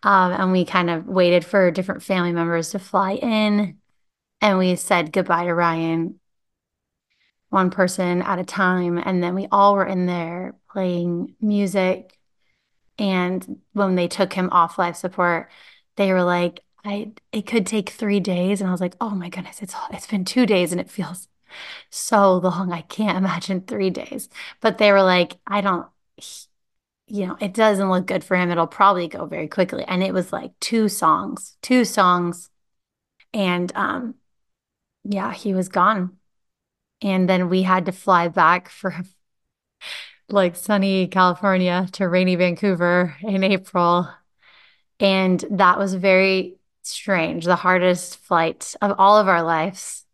Um, 0.02 0.32
and 0.32 0.52
we 0.52 0.64
kind 0.64 0.90
of 0.90 1.06
waited 1.06 1.44
for 1.44 1.70
different 1.70 2.02
family 2.02 2.32
members 2.32 2.70
to 2.70 2.78
fly 2.78 3.14
in. 3.14 3.78
And 4.40 4.58
we 4.58 4.76
said 4.76 5.12
goodbye 5.12 5.44
to 5.44 5.54
Ryan, 5.54 6.20
one 7.48 7.70
person 7.70 8.22
at 8.22 8.38
a 8.38 8.44
time. 8.44 8.98
And 8.98 9.22
then 9.22 9.34
we 9.34 9.48
all 9.50 9.74
were 9.74 9.86
in 9.86 10.06
there 10.06 10.54
playing 10.70 11.34
music. 11.40 12.15
And 12.98 13.60
when 13.72 13.94
they 13.94 14.08
took 14.08 14.32
him 14.32 14.48
off 14.52 14.78
life 14.78 14.96
support, 14.96 15.50
they 15.96 16.12
were 16.12 16.24
like, 16.24 16.60
I 16.84 17.12
it 17.32 17.46
could 17.46 17.66
take 17.66 17.90
three 17.90 18.20
days. 18.20 18.60
And 18.60 18.68
I 18.68 18.72
was 18.72 18.80
like, 18.80 18.96
oh 19.00 19.10
my 19.10 19.28
goodness, 19.28 19.62
it's 19.62 19.74
it's 19.92 20.06
been 20.06 20.24
two 20.24 20.46
days 20.46 20.72
and 20.72 20.80
it 20.80 20.90
feels 20.90 21.28
so 21.90 22.38
long. 22.38 22.72
I 22.72 22.82
can't 22.82 23.18
imagine 23.18 23.62
three 23.62 23.90
days. 23.90 24.28
But 24.60 24.78
they 24.78 24.92
were 24.92 25.02
like, 25.02 25.38
I 25.46 25.60
don't, 25.60 25.86
you 27.08 27.26
know, 27.26 27.36
it 27.40 27.54
doesn't 27.54 27.88
look 27.90 28.06
good 28.06 28.24
for 28.24 28.36
him. 28.36 28.50
It'll 28.50 28.66
probably 28.66 29.08
go 29.08 29.26
very 29.26 29.48
quickly. 29.48 29.84
And 29.86 30.02
it 30.02 30.12
was 30.12 30.32
like 30.32 30.52
two 30.60 30.88
songs, 30.88 31.56
two 31.62 31.84
songs. 31.84 32.50
And 33.32 33.72
um, 33.76 34.16
yeah, 35.04 35.32
he 35.32 35.54
was 35.54 35.68
gone. 35.68 36.18
And 37.02 37.28
then 37.28 37.48
we 37.48 37.62
had 37.62 37.86
to 37.86 37.92
fly 37.92 38.28
back 38.28 38.68
for 38.70 38.94
like 40.28 40.56
sunny 40.56 41.06
California 41.06 41.88
to 41.92 42.08
rainy 42.08 42.36
Vancouver 42.36 43.16
in 43.22 43.44
April. 43.44 44.08
And 44.98 45.44
that 45.50 45.78
was 45.78 45.94
very 45.94 46.56
strange, 46.82 47.44
the 47.44 47.56
hardest 47.56 48.18
flight 48.18 48.74
of 48.80 48.94
all 48.98 49.18
of 49.18 49.28
our 49.28 49.42
lives. 49.42 50.04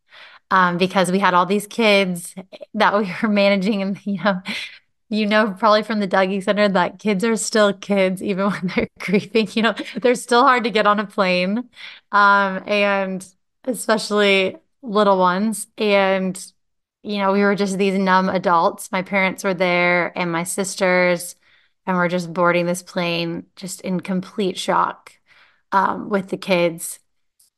Um, 0.50 0.76
because 0.76 1.11
we 1.11 1.19
had 1.19 1.33
all 1.33 1.47
these 1.47 1.66
kids 1.66 2.35
that 2.75 2.99
we 2.99 3.11
were 3.23 3.28
managing 3.33 3.81
and 3.81 3.99
you 4.04 4.23
know 4.23 4.42
you 5.09 5.25
know 5.25 5.54
probably 5.59 5.83
from 5.83 6.00
the 6.00 6.09
Dougy 6.09 6.42
Center 6.42 6.69
that 6.69 6.99
kids 6.99 7.25
are 7.25 7.37
still 7.37 7.73
kids 7.73 8.23
even 8.23 8.47
when 8.50 8.73
they're 8.75 8.88
grieving. 8.99 9.49
You 9.54 9.62
know, 9.62 9.75
they're 10.02 10.14
still 10.14 10.42
hard 10.42 10.64
to 10.64 10.71
get 10.71 10.87
on 10.87 11.00
a 11.00 11.07
plane, 11.07 11.71
um, 12.12 12.62
and 12.66 13.26
especially 13.64 14.57
little 14.83 15.19
ones. 15.19 15.69
And 15.78 16.52
you 17.03 17.19
know, 17.19 17.33
we 17.33 17.43
were 17.43 17.55
just 17.55 17.79
these 17.79 17.99
numb 17.99 18.29
adults. 18.29 18.93
My 18.93 19.03
parents 19.03 19.45
were 19.45 19.55
there, 19.55 20.17
and 20.17 20.31
my 20.31 20.45
sisters, 20.45 21.37
and 21.87 21.97
we're 21.97 22.09
just 22.09 22.33
boarding 22.33 22.67
this 22.67 22.83
plane, 22.83 23.47
just 23.57 23.81
in 23.81 24.01
complete 24.01 24.59
shock 24.59 25.13
um, 25.73 26.09
with 26.09 26.29
the 26.29 26.37
kids, 26.37 27.01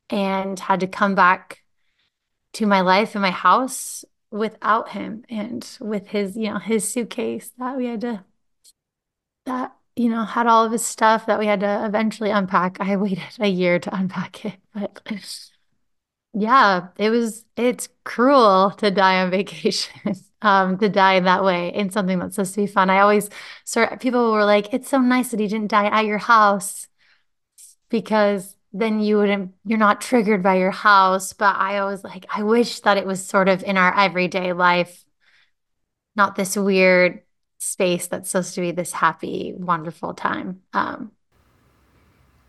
and 0.09 0.59
had 0.59 0.81
to 0.81 0.87
come 0.87 1.15
back 1.15 1.63
to 2.55 2.67
my 2.67 2.81
life 2.81 3.15
and 3.15 3.23
my 3.23 3.31
house 3.31 4.05
without 4.31 4.91
him 4.91 5.25
and 5.29 5.77
with 5.81 6.09
his, 6.09 6.37
you 6.37 6.51
know, 6.51 6.59
his 6.59 6.91
suitcase 6.91 7.51
that 7.59 7.77
we 7.77 7.87
had 7.87 8.01
to, 8.01 8.25
that, 9.47 9.77
you 9.95 10.09
know, 10.09 10.25
had 10.25 10.47
all 10.47 10.65
of 10.65 10.73
his 10.73 10.85
stuff 10.85 11.27
that 11.27 11.39
we 11.39 11.47
had 11.47 11.61
to 11.61 11.85
eventually 11.85 12.31
unpack. 12.31 12.79
I 12.81 12.97
waited 12.97 13.25
a 13.39 13.49
year 13.49 13.79
to 13.79 13.95
unpack 13.95 14.45
it, 14.45 14.57
but 14.73 15.03
yeah, 16.35 16.89
it 16.99 17.11
was, 17.11 17.45
it's 17.57 17.89
cruel 18.05 18.73
to 18.79 18.91
die 18.91 19.23
on 19.23 19.31
vacation. 19.33 20.17
Um, 20.43 20.77
to 20.77 20.91
die 20.91 21.21
that 21.21 21.43
way 21.43 21.73
in 21.75 21.89
something 21.89 22.19
that's 22.19 22.35
supposed 22.35 22.53
to 22.57 22.61
be 22.61 22.67
fun. 22.67 22.91
I 22.91 22.99
always 22.99 23.31
sort 23.65 23.99
people 24.01 24.31
were 24.31 24.45
like, 24.45 24.75
it's 24.75 24.91
so 24.91 24.99
nice 24.99 25.31
that 25.31 25.41
he 25.41 25.47
didn't 25.47 25.71
die 25.71 25.87
at 25.87 26.05
your 26.05 26.19
house 26.19 26.87
because 27.89 28.57
then 28.75 28.99
you 28.99 29.17
wouldn't 29.17 29.55
you're 29.65 29.79
not 29.79 30.01
triggered 30.01 30.43
by 30.43 30.57
your 30.57 30.73
house 30.73 31.33
but 31.33 31.57
i 31.57 31.79
always 31.79 32.03
like 32.03 32.27
i 32.29 32.43
wish 32.43 32.81
that 32.81 32.97
it 32.97 33.07
was 33.07 33.25
sort 33.25 33.49
of 33.49 33.63
in 33.63 33.79
our 33.79 33.97
everyday 33.97 34.53
life 34.53 35.05
not 36.17 36.35
this 36.35 36.57
weird 36.57 37.23
space 37.59 38.09
that's 38.09 38.31
supposed 38.31 38.55
to 38.55 38.61
be 38.61 38.73
this 38.73 38.93
happy 38.93 39.55
wonderful 39.57 40.13
time 40.13 40.61
um 40.73 41.13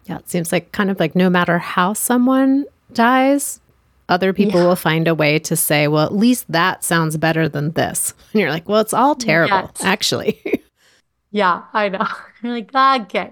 yeah 0.06 0.18
it 0.18 0.27
seems 0.27 0.51
like 0.51 0.72
kind 0.72 0.89
of 0.89 1.00
like 1.00 1.15
no 1.15 1.30
matter 1.30 1.60
how 1.60 1.94
someone 1.94 2.65
dies 2.92 3.62
other 4.07 4.33
people 4.33 4.62
yeah. 4.62 4.67
will 4.67 4.75
find 4.75 5.07
a 5.07 5.15
way 5.15 5.39
to 5.39 5.55
say 5.55 5.88
well 5.88 6.05
at 6.05 6.13
least 6.13 6.45
that 6.51 6.83
sounds 6.83 7.17
better 7.17 7.50
than 7.50 7.71
this 7.71 8.13
and 8.33 8.41
you're 8.41 8.51
like 8.51 8.67
well 8.67 8.81
it's 8.81 8.93
all 8.93 9.15
terrible 9.15 9.55
yes. 9.55 9.83
actually 9.83 10.63
yeah 11.31 11.63
i 11.74 11.89
know 11.89 12.07
you're 12.43 12.53
like 12.53 12.69
ah, 12.74 13.01
okay 13.01 13.31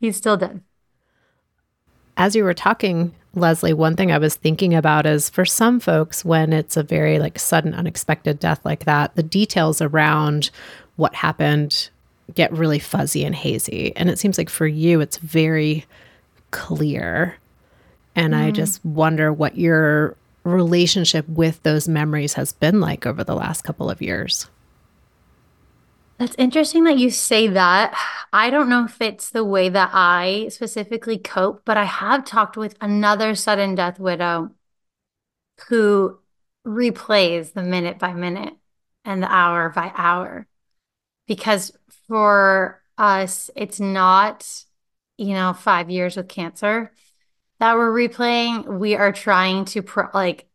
he's 0.00 0.16
still 0.16 0.36
dead 0.36 0.60
as 2.18 2.34
you 2.34 2.42
were 2.42 2.52
talking, 2.52 3.14
Leslie, 3.34 3.72
one 3.72 3.94
thing 3.94 4.10
I 4.10 4.18
was 4.18 4.34
thinking 4.34 4.74
about 4.74 5.06
is 5.06 5.30
for 5.30 5.44
some 5.44 5.78
folks, 5.78 6.24
when 6.24 6.52
it's 6.52 6.76
a 6.76 6.82
very 6.82 7.20
like 7.20 7.38
sudden, 7.38 7.74
unexpected 7.74 8.40
death 8.40 8.60
like 8.64 8.84
that, 8.84 9.14
the 9.14 9.22
details 9.22 9.80
around 9.80 10.50
what 10.96 11.14
happened 11.14 11.90
get 12.34 12.52
really 12.52 12.80
fuzzy 12.80 13.24
and 13.24 13.36
hazy. 13.36 13.94
And 13.96 14.10
it 14.10 14.18
seems 14.18 14.36
like 14.36 14.50
for 14.50 14.66
you, 14.66 15.00
it's 15.00 15.16
very 15.18 15.86
clear. 16.50 17.36
And 18.18 18.34
mm. 18.34 18.44
I 18.44 18.50
just 18.50 18.84
wonder 18.84 19.32
what 19.32 19.56
your 19.56 20.16
relationship 20.42 21.28
with 21.28 21.62
those 21.62 21.88
memories 21.88 22.34
has 22.34 22.52
been 22.52 22.80
like 22.80 23.06
over 23.06 23.22
the 23.22 23.36
last 23.36 23.62
couple 23.62 23.88
of 23.88 24.02
years. 24.02 24.48
That's 26.18 26.34
interesting 26.36 26.82
that 26.84 26.98
you 26.98 27.10
say 27.10 27.46
that. 27.46 27.96
I 28.32 28.50
don't 28.50 28.68
know 28.68 28.86
if 28.86 29.00
it's 29.00 29.30
the 29.30 29.44
way 29.44 29.68
that 29.68 29.90
I 29.92 30.48
specifically 30.50 31.16
cope, 31.16 31.62
but 31.64 31.76
I 31.76 31.84
have 31.84 32.24
talked 32.24 32.56
with 32.56 32.74
another 32.80 33.36
sudden 33.36 33.76
death 33.76 34.00
widow 34.00 34.50
who 35.68 36.18
replays 36.66 37.52
the 37.52 37.62
minute 37.62 38.00
by 38.00 38.14
minute 38.14 38.54
and 39.04 39.22
the 39.22 39.32
hour 39.32 39.70
by 39.70 39.92
hour. 39.94 40.48
Because 41.28 41.70
for 42.08 42.82
us, 42.96 43.48
it's 43.54 43.78
not, 43.78 44.64
you 45.18 45.34
know, 45.34 45.52
five 45.52 45.88
years 45.88 46.16
with 46.16 46.26
cancer 46.26 46.90
that 47.60 47.76
we're 47.76 47.92
replaying. 47.92 48.78
We 48.78 48.94
are 48.94 49.12
trying 49.12 49.64
to 49.66 49.84
like 50.14 50.46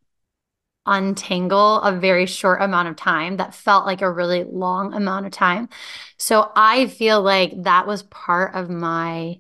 untangle 0.86 1.80
a 1.82 1.98
very 1.98 2.26
short 2.26 2.62
amount 2.62 2.90
of 2.90 2.96
time 2.96 3.38
that 3.38 3.56
felt 3.56 3.86
like 3.86 4.02
a 4.02 4.12
really 4.12 4.44
long 4.44 4.94
amount 4.94 5.26
of 5.26 5.32
time. 5.32 5.70
So 6.18 6.52
I 6.56 6.88
feel 6.88 7.22
like 7.22 7.64
that 7.64 7.88
was 7.88 8.04
part 8.04 8.56
of 8.56 8.70
my 8.70 9.40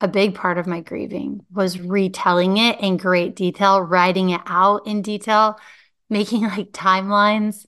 a 0.00 0.08
big 0.08 0.34
part 0.34 0.58
of 0.58 0.66
my 0.66 0.80
grieving 0.80 1.40
was 1.52 1.80
retelling 1.80 2.58
it 2.58 2.78
in 2.80 2.96
great 2.98 3.34
detail, 3.36 3.80
writing 3.80 4.30
it 4.30 4.40
out 4.44 4.86
in 4.86 5.00
detail, 5.00 5.58
making 6.10 6.42
like 6.48 6.72
timelines, 6.72 7.64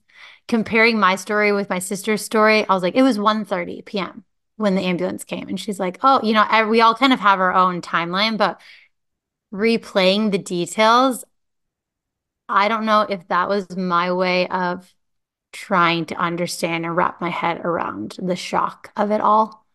comparing 0.47 0.99
my 0.99 1.15
story 1.15 1.51
with 1.51 1.69
my 1.69 1.79
sister's 1.79 2.23
story. 2.23 2.67
I 2.67 2.73
was 2.73 2.83
like, 2.83 2.95
it 2.95 3.01
was 3.03 3.17
1:30 3.17 3.81
p.m. 3.85 4.23
when 4.57 4.75
the 4.75 4.81
ambulance 4.81 5.23
came. 5.23 5.47
And 5.47 5.59
she's 5.59 5.79
like, 5.79 5.99
oh, 6.03 6.19
you 6.21 6.33
know, 6.33 6.67
we 6.69 6.81
all 6.81 6.95
kind 6.95 7.13
of 7.13 7.19
have 7.19 7.39
our 7.39 7.53
own 7.53 7.81
timeline, 7.81 8.37
but 8.37 8.61
replaying 9.53 10.31
the 10.31 10.37
details, 10.37 11.23
I 12.49 12.67
don't 12.67 12.85
know 12.85 13.01
if 13.01 13.27
that 13.27 13.49
was 13.49 13.75
my 13.75 14.11
way 14.11 14.47
of 14.47 14.93
trying 15.51 16.05
to 16.05 16.15
understand 16.15 16.85
and 16.85 16.95
wrap 16.95 17.19
my 17.19 17.29
head 17.29 17.61
around 17.61 18.17
the 18.21 18.35
shock 18.35 18.91
of 18.95 19.11
it 19.11 19.21
all. 19.21 19.65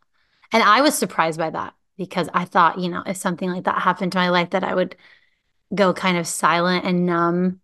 And 0.52 0.62
I 0.62 0.80
was 0.82 0.96
surprised 0.96 1.38
by 1.38 1.50
that 1.50 1.74
because 1.96 2.28
I 2.34 2.44
thought, 2.44 2.78
you 2.78 2.88
know, 2.88 3.02
if 3.06 3.16
something 3.16 3.50
like 3.50 3.64
that 3.64 3.82
happened 3.82 4.12
to 4.12 4.18
my 4.18 4.28
life, 4.28 4.50
that 4.50 4.64
I 4.64 4.74
would 4.74 4.96
go 5.74 5.92
kind 5.92 6.18
of 6.18 6.26
silent 6.26 6.84
and 6.84 7.06
numb 7.06 7.60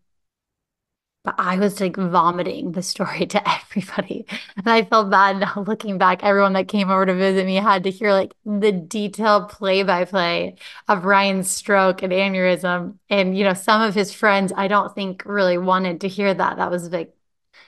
but 1.25 1.35
I 1.39 1.59
was 1.59 1.81
like 1.81 1.97
vomiting 1.97 2.73
the 2.73 2.83
story 2.83 3.27
to 3.29 3.49
everybody. 3.49 4.27
And 4.57 4.67
I 4.69 4.85
felt 4.85 5.11
bad 5.11 5.39
now 5.39 5.65
looking 5.67 5.99
back. 5.99 6.23
Everyone 6.25 6.55
that 6.55 6.69
came 6.69 6.91
over 6.91 7.07
to 7.07 7.15
visit 7.15 7.45
me 7.47 7.57
had 7.57 7.85
to 7.85 7.91
hear 7.91 8.13
like 8.13 8.33
the 8.45 8.73
detailed 8.73 9.49
play 9.51 9.83
by 9.83 10.05
play 10.05 10.57
of 10.89 11.05
Ryan's 11.05 11.51
stroke 11.51 12.03
and 12.03 12.13
aneurysm. 12.13 12.99
And, 13.11 13.37
you 13.37 13.45
know, 13.45 13.55
some 13.55 13.83
of 13.83 13.95
his 13.95 14.13
friends, 14.13 14.53
I 14.57 14.69
don't 14.69 14.95
think 14.95 15.25
really 15.27 15.59
wanted 15.59 16.01
to 16.03 16.09
hear 16.09 16.33
that. 16.33 16.57
That 16.57 16.71
was 16.71 16.91
like 16.91 17.15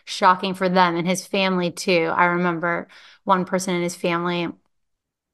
shocking 0.04 0.54
for 0.54 0.69
them 0.69 0.97
and 0.97 1.07
his 1.07 1.26
family 1.26 1.71
too. 1.71 2.12
I 2.14 2.26
remember 2.26 2.88
one 3.25 3.45
person 3.45 3.75
in 3.75 3.83
his 3.83 3.97
family 3.97 4.49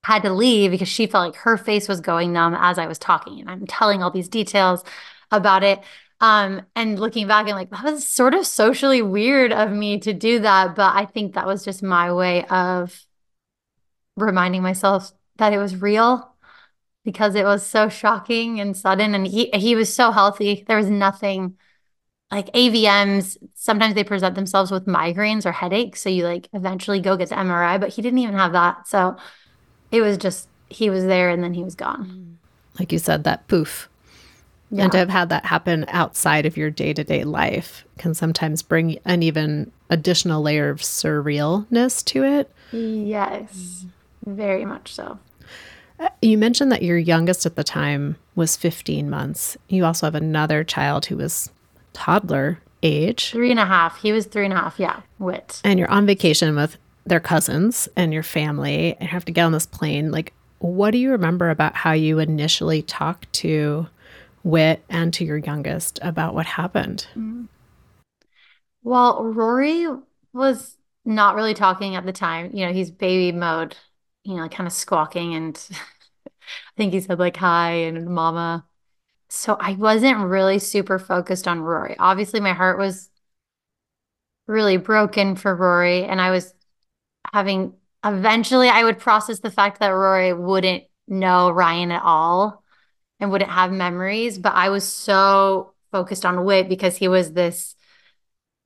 had 0.04 0.22
to 0.22 0.32
leave 0.32 0.70
because 0.70 0.88
she 0.88 1.06
felt 1.06 1.26
like 1.26 1.36
her 1.42 1.56
face 1.56 1.88
was 1.88 2.00
going 2.00 2.32
numb 2.32 2.54
as 2.54 2.78
I 2.78 2.86
was 2.86 2.98
talking. 2.98 3.40
And 3.40 3.50
I'm 3.50 3.66
telling 3.66 4.02
all 4.02 4.10
these 4.10 4.28
details 4.28 4.84
about 5.32 5.64
it. 5.64 5.80
Um, 6.20 6.62
and 6.74 6.98
looking 6.98 7.26
back 7.26 7.46
and 7.46 7.56
like 7.56 7.70
that 7.70 7.84
was 7.84 8.06
sort 8.06 8.34
of 8.34 8.46
socially 8.46 9.02
weird 9.02 9.52
of 9.52 9.70
me 9.70 9.98
to 10.00 10.14
do 10.14 10.38
that, 10.40 10.74
but 10.74 10.94
I 10.94 11.04
think 11.04 11.34
that 11.34 11.46
was 11.46 11.64
just 11.64 11.82
my 11.82 12.12
way 12.12 12.44
of 12.46 13.04
reminding 14.16 14.62
myself 14.62 15.12
that 15.36 15.52
it 15.52 15.58
was 15.58 15.76
real 15.76 16.34
because 17.04 17.34
it 17.34 17.44
was 17.44 17.64
so 17.64 17.90
shocking 17.90 18.60
and 18.60 18.74
sudden 18.74 19.14
and 19.14 19.26
he 19.26 19.50
he 19.52 19.74
was 19.74 19.94
so 19.94 20.10
healthy. 20.10 20.64
There 20.66 20.78
was 20.78 20.88
nothing 20.88 21.56
like 22.30 22.46
AVMs, 22.52 23.36
sometimes 23.54 23.94
they 23.94 24.02
present 24.02 24.34
themselves 24.34 24.70
with 24.70 24.86
migraines 24.86 25.46
or 25.46 25.52
headaches, 25.52 26.02
so 26.02 26.08
you 26.08 26.24
like 26.24 26.48
eventually 26.52 27.00
go 27.00 27.16
get 27.16 27.28
the 27.28 27.36
MRI, 27.36 27.78
but 27.78 27.90
he 27.90 28.02
didn't 28.02 28.18
even 28.18 28.34
have 28.34 28.52
that. 28.52 28.88
So 28.88 29.16
it 29.92 30.00
was 30.00 30.16
just 30.16 30.48
he 30.68 30.90
was 30.90 31.04
there 31.04 31.30
and 31.30 31.42
then 31.44 31.54
he 31.54 31.62
was 31.62 31.74
gone. 31.74 32.38
Like 32.78 32.90
you 32.90 32.98
said 32.98 33.24
that 33.24 33.46
poof 33.48 33.88
Yeah. 34.70 34.84
And 34.84 34.92
to 34.92 34.98
have 34.98 35.10
had 35.10 35.28
that 35.28 35.46
happen 35.46 35.84
outside 35.88 36.44
of 36.44 36.56
your 36.56 36.70
day 36.70 36.92
to 36.92 37.04
day 37.04 37.24
life 37.24 37.84
can 37.98 38.14
sometimes 38.14 38.62
bring 38.62 38.98
an 39.04 39.22
even 39.22 39.70
additional 39.90 40.42
layer 40.42 40.70
of 40.70 40.80
surrealness 40.80 42.04
to 42.06 42.24
it. 42.24 42.52
Yes, 42.72 43.86
very 44.24 44.64
much 44.64 44.92
so. 44.92 45.18
Uh, 45.98 46.08
you 46.20 46.36
mentioned 46.36 46.70
that 46.72 46.82
your 46.82 46.98
youngest 46.98 47.46
at 47.46 47.56
the 47.56 47.64
time 47.64 48.16
was 48.34 48.56
15 48.56 49.08
months. 49.08 49.56
You 49.68 49.84
also 49.84 50.06
have 50.06 50.14
another 50.14 50.64
child 50.64 51.06
who 51.06 51.16
was 51.16 51.50
toddler 51.92 52.58
age. 52.82 53.30
Three 53.30 53.50
and 53.50 53.60
a 53.60 53.66
half. 53.66 53.98
He 53.98 54.12
was 54.12 54.26
three 54.26 54.44
and 54.44 54.52
a 54.52 54.56
half. 54.56 54.78
Yeah. 54.78 55.00
Wit. 55.18 55.60
And 55.64 55.78
you're 55.78 55.90
on 55.90 56.06
vacation 56.06 56.56
with 56.56 56.76
their 57.06 57.20
cousins 57.20 57.88
and 57.96 58.12
your 58.12 58.22
family 58.22 58.96
and 58.98 59.08
have 59.08 59.24
to 59.26 59.32
get 59.32 59.44
on 59.44 59.52
this 59.52 59.66
plane. 59.66 60.10
Like, 60.10 60.34
what 60.58 60.90
do 60.90 60.98
you 60.98 61.10
remember 61.10 61.50
about 61.50 61.76
how 61.76 61.92
you 61.92 62.18
initially 62.18 62.82
talked 62.82 63.32
to 63.34 63.86
Wit 64.46 64.84
and 64.88 65.12
to 65.14 65.24
your 65.24 65.38
youngest 65.38 65.98
about 66.02 66.32
what 66.32 66.46
happened? 66.46 67.08
Mm. 67.16 67.48
Well, 68.84 69.24
Rory 69.24 69.88
was 70.32 70.78
not 71.04 71.34
really 71.34 71.52
talking 71.52 71.96
at 71.96 72.06
the 72.06 72.12
time. 72.12 72.52
You 72.54 72.64
know, 72.64 72.72
he's 72.72 72.92
baby 72.92 73.36
mode, 73.36 73.76
you 74.22 74.36
know, 74.36 74.48
kind 74.48 74.68
of 74.68 74.72
squawking 74.72 75.34
and 75.34 75.68
I 76.26 76.30
think 76.76 76.92
he 76.92 77.00
said 77.00 77.18
like 77.18 77.36
hi 77.36 77.70
and 77.72 78.06
mama. 78.06 78.64
So 79.28 79.56
I 79.58 79.72
wasn't 79.72 80.18
really 80.18 80.60
super 80.60 81.00
focused 81.00 81.48
on 81.48 81.58
Rory. 81.58 81.96
Obviously, 81.98 82.38
my 82.38 82.52
heart 82.52 82.78
was 82.78 83.10
really 84.46 84.76
broken 84.76 85.34
for 85.34 85.56
Rory 85.56 86.04
and 86.04 86.20
I 86.20 86.30
was 86.30 86.54
having 87.32 87.74
eventually 88.04 88.68
I 88.68 88.84
would 88.84 89.00
process 89.00 89.40
the 89.40 89.50
fact 89.50 89.80
that 89.80 89.88
Rory 89.88 90.32
wouldn't 90.32 90.84
know 91.08 91.50
Ryan 91.50 91.90
at 91.90 92.02
all 92.04 92.62
and 93.20 93.30
wouldn't 93.30 93.50
have 93.50 93.72
memories. 93.72 94.38
But 94.38 94.54
I 94.54 94.68
was 94.68 94.86
so 94.86 95.74
focused 95.90 96.26
on 96.26 96.44
Wit 96.44 96.68
because 96.68 96.96
he 96.96 97.08
was 97.08 97.32
this 97.32 97.74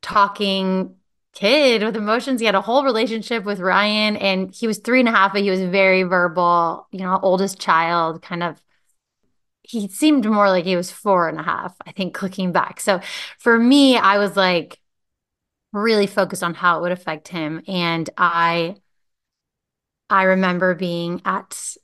talking 0.02 0.96
kid 1.32 1.82
with 1.82 1.96
emotions. 1.96 2.40
He 2.40 2.46
had 2.46 2.54
a 2.54 2.60
whole 2.60 2.84
relationship 2.84 3.44
with 3.44 3.60
Ryan 3.60 4.16
and 4.16 4.52
he 4.54 4.66
was 4.66 4.78
three 4.78 5.00
and 5.00 5.08
a 5.08 5.12
half, 5.12 5.32
but 5.32 5.42
he 5.42 5.50
was 5.50 5.62
very 5.62 6.02
verbal, 6.02 6.86
you 6.90 7.00
know, 7.00 7.18
oldest 7.22 7.58
child, 7.60 8.22
kind 8.22 8.42
of. 8.42 8.60
He 9.62 9.86
seemed 9.88 10.24
more 10.24 10.48
like 10.48 10.64
he 10.64 10.74
was 10.74 10.90
four 10.90 11.28
and 11.28 11.38
a 11.38 11.42
half, 11.42 11.76
I 11.86 11.92
think, 11.92 12.20
looking 12.22 12.50
back. 12.50 12.80
So 12.80 13.00
for 13.38 13.58
me, 13.58 13.96
I 13.96 14.18
was 14.18 14.36
like 14.36 14.80
really 15.72 16.06
focused 16.06 16.42
on 16.42 16.54
how 16.54 16.78
it 16.78 16.82
would 16.82 16.92
affect 16.92 17.28
him. 17.28 17.62
And 17.68 18.10
I 18.18 18.76
I 20.08 20.24
remember 20.24 20.74
being 20.74 21.22
at 21.24 21.76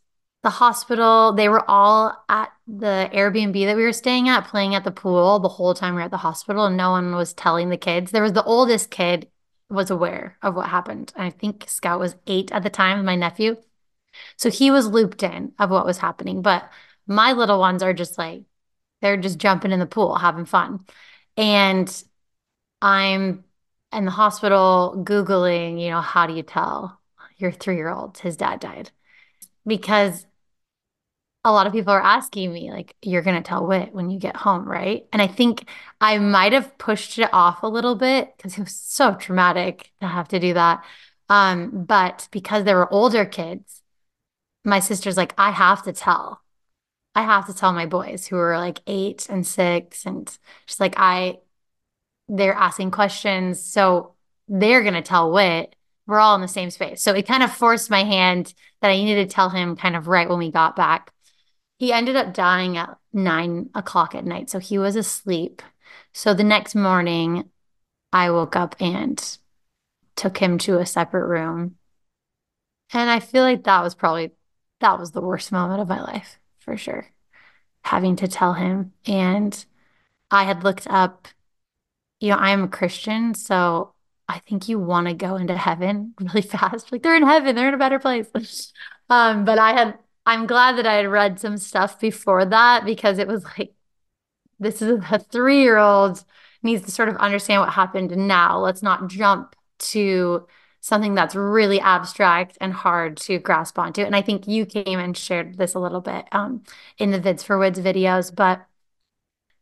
the 0.47 0.51
hospital. 0.51 1.33
They 1.33 1.49
were 1.49 1.69
all 1.69 2.25
at 2.29 2.53
the 2.69 3.11
Airbnb 3.13 3.67
that 3.67 3.77
we 3.77 3.83
were 3.83 3.93
staying 3.93 4.29
at, 4.29 4.47
playing 4.47 4.77
at 4.77 4.85
the 4.85 4.93
pool 4.93 5.41
the 5.41 5.49
whole 5.49 5.75
time 5.75 5.95
we 5.95 5.99
were 5.99 6.05
at 6.05 6.13
the 6.13 6.19
hospital, 6.19 6.67
and 6.67 6.77
no 6.77 6.93
one 6.93 7.17
was 7.17 7.33
telling 7.35 7.69
the 7.69 7.77
kids. 7.77 8.13
There 8.13 8.23
was 8.23 8.33
the 8.33 8.45
oldest 8.45 8.89
kid 8.93 9.29
was 9.69 9.91
aware 9.91 10.39
of 10.43 10.55
what 10.55 10.69
happened. 10.69 11.13
I 11.17 11.31
think 11.31 11.65
Scout 11.67 11.99
was 11.99 12.15
eight 12.29 12.53
at 12.53 12.63
the 12.63 12.71
time, 12.71 13.05
my 13.05 13.17
nephew. 13.17 13.57
So 14.37 14.49
he 14.49 14.71
was 14.71 14.87
looped 14.87 15.25
in 15.25 15.53
of 15.59 15.71
what 15.71 15.85
was 15.85 15.99
happening. 15.99 16.43
But 16.43 16.71
my 17.09 17.33
little 17.33 17.59
ones 17.59 17.83
are 17.83 17.93
just 17.93 18.17
like, 18.17 18.45
they're 19.03 19.17
just 19.17 19.39
jumping 19.39 19.73
in 19.73 19.81
the 19.81 19.87
pool, 19.87 20.15
having 20.15 20.45
fun. 20.45 20.87
And 21.37 21.91
I'm 22.81 23.43
in 23.93 24.05
the 24.05 24.13
hospital 24.13 25.03
Googling, 25.05 25.83
you 25.83 25.91
know, 25.91 26.01
how 26.01 26.29
do 26.29 26.35
you 26.35 26.45
tell 26.45 27.01
your 27.37 27.51
three 27.51 27.77
year 27.77 27.91
old 27.91 28.19
his 28.19 28.37
dad 28.37 28.61
died? 28.61 28.93
Because 29.67 30.26
a 31.47 31.53
lot 31.53 31.69
of 31.69 31.73
people 31.73 31.93
are 31.93 32.03
asking 32.03 32.53
me, 32.53 32.73
like, 32.73 32.97
you're 33.03 33.23
going 33.23 33.41
to 33.41 33.49
tell 33.49 33.65
Wit 33.65 33.95
when 33.95 34.11
you 34.11 34.19
get 34.19 34.35
home, 34.35 34.69
right? 34.69 35.07
And 35.13 35.23
I 35.23 35.29
think 35.29 35.69
I 36.01 36.19
might 36.19 36.53
have 36.53 36.77
pushed 36.77 37.21
it 37.21 37.33
off 37.33 37.63
a 37.63 37.69
little 37.69 37.95
bit 37.95 38.37
because 38.37 38.59
it 38.59 38.63
was 38.63 38.75
so 38.75 39.15
traumatic 39.15 39.93
to 40.01 40.09
have 40.09 40.27
to 40.29 40.41
do 40.41 40.55
that. 40.55 40.85
Um, 41.29 41.85
but 41.85 42.27
because 42.33 42.65
there 42.65 42.75
were 42.75 42.93
older 42.93 43.25
kids, 43.25 43.83
my 44.65 44.81
sister's 44.81 45.17
like, 45.17 45.35
I 45.39 45.53
have 45.53 45.85
to 45.85 45.93
tell. 45.93 46.43
I 47.15 47.23
have 47.23 47.47
to 47.47 47.55
tell 47.55 47.73
my 47.73 47.87
boys 47.87 48.27
who 48.27 48.37
are 48.37 48.59
like 48.59 48.81
eight 48.89 49.29
and 49.31 49.47
six. 49.47 50.05
And 50.05 50.29
she's 50.67 50.81
like, 50.81 50.95
I, 50.97 51.39
they're 52.29 52.55
asking 52.55 52.91
questions. 52.91 53.61
So 53.61 54.15
they're 54.49 54.83
going 54.83 54.95
to 54.95 55.01
tell 55.03 55.31
Wit. 55.31 55.77
We're 56.09 56.19
all 56.19 56.35
in 56.35 56.41
the 56.41 56.49
same 56.49 56.71
space. 56.71 57.03
So 57.03 57.13
it 57.13 57.29
kind 57.29 57.45
of 57.45 57.53
forced 57.53 57.89
my 57.89 58.03
hand 58.03 58.53
that 58.81 58.91
I 58.91 58.97
needed 58.97 59.29
to 59.29 59.33
tell 59.35 59.49
him 59.49 59.77
kind 59.77 59.95
of 59.95 60.09
right 60.09 60.29
when 60.29 60.39
we 60.39 60.51
got 60.51 60.75
back. 60.75 61.13
He 61.79 61.93
ended 61.93 62.17
up 62.17 62.33
dying 62.35 62.77
at 62.77 62.97
nine 63.13 63.71
o'clock 63.75 64.15
at 64.15 64.25
night. 64.25 64.51
So 64.51 64.59
he 64.59 64.79
was 64.79 64.97
asleep. 64.97 65.63
So 66.13 66.35
the 66.35 66.45
next 66.45 66.75
morning, 66.75 67.51
I 68.13 68.31
woke 68.31 68.57
up 68.57 68.77
and 68.81 69.23
took 70.15 70.39
him 70.39 70.59
to 70.59 70.79
a 70.79 70.87
separate 70.87 71.27
room. 71.27 71.77
And 72.93 73.11
I 73.11 73.21
feel 73.21 73.43
like 73.43 73.65
that 73.65 73.83
was 73.83 73.95
probably 73.95 74.33
that 74.81 74.99
was 74.99 75.11
the 75.11 75.21
worst 75.21 75.53
moment 75.53 75.81
of 75.81 75.89
my 75.89 76.01
life 76.01 76.39
for 76.59 76.77
sure. 76.77 77.09
Having 77.83 78.17
to 78.17 78.29
tell 78.29 78.55
him 78.55 78.93
and 79.07 79.65
I 80.31 80.45
had 80.45 80.65
looked 80.65 80.87
up 80.89 81.29
you 82.21 82.31
know, 82.31 82.37
I 82.37 82.51
am 82.51 82.65
a 82.65 82.69
Christian, 82.69 83.35
so 83.35 83.95
I 84.29 84.39
think 84.41 84.69
you 84.69 84.79
want 84.79 85.07
to 85.09 85.15
go 85.15 85.37
into 85.37 85.57
heaven 85.57 86.15
really 86.21 86.43
fast. 86.43 86.93
Like 86.93 87.03
they're 87.03 87.17
in 87.17 87.27
heaven, 87.27 87.55
they're 87.55 87.69
in 87.69 87.75
a 87.75 87.79
better 87.79 87.99
place. 87.99 88.73
um, 89.11 89.45
but 89.45 89.59
I 89.59 89.73
had 89.73 89.99
I'm 90.27 90.47
glad 90.47 90.77
that 90.77 90.87
I 90.87 90.95
had 90.95 91.09
read 91.09 91.41
some 91.41 91.57
stuff 91.57 92.01
before 92.01 92.45
that 92.47 92.85
because 92.85 93.19
it 93.19 93.29
was 93.29 93.45
like 93.59 93.75
this 94.59 94.83
is 94.83 95.03
a 95.11 95.19
three 95.19 95.63
year 95.63 95.79
old 95.79 96.25
needs 96.63 96.85
to 96.85 96.91
sort 96.91 97.09
of 97.09 97.17
understand 97.17 97.61
what 97.61 97.73
happened 97.73 98.17
now. 98.17 98.59
Let's 98.59 98.83
not 98.83 99.09
jump 99.09 99.55
to 99.79 100.47
something 100.81 101.15
that's 101.15 101.35
really 101.35 101.81
abstract 101.81 102.59
and 102.61 102.73
hard 102.73 103.17
to 103.19 103.39
grasp 103.39 103.79
onto. 103.79 104.03
And 104.03 104.15
I 104.17 104.23
think 104.23 104.47
you 104.47 104.67
came 104.67 104.99
and 104.99 105.17
shared 105.17 105.59
this 105.59 105.75
a 105.75 105.81
little 105.81 106.01
bit 106.01 106.27
um, 106.33 106.63
in 106.99 107.11
the 107.11 107.19
Vids 107.19 107.45
for 107.45 107.59
Wids 107.59 107.79
videos, 107.81 108.35
but 108.35 108.67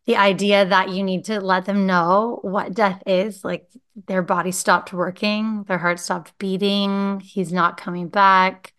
the 0.06 0.16
idea 0.16 0.66
that 0.66 0.90
you 0.90 1.02
need 1.02 1.24
to 1.26 1.40
let 1.40 1.64
them 1.64 1.86
know 1.86 2.38
what 2.42 2.74
death 2.74 3.02
is 3.06 3.42
like 3.42 3.66
their 4.06 4.22
body 4.22 4.50
stopped 4.50 4.92
working, 4.92 5.64
their 5.64 5.78
heart 5.78 5.98
stopped 5.98 6.36
beating, 6.38 7.20
he's 7.20 7.52
not 7.52 7.78
coming 7.78 8.08
back. 8.08 8.73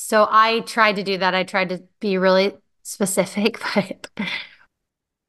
So 0.00 0.28
I 0.30 0.60
tried 0.60 0.94
to 0.96 1.02
do 1.02 1.18
that. 1.18 1.34
I 1.34 1.42
tried 1.42 1.70
to 1.70 1.82
be 1.98 2.18
really 2.18 2.54
specific, 2.84 3.58
but 3.74 4.08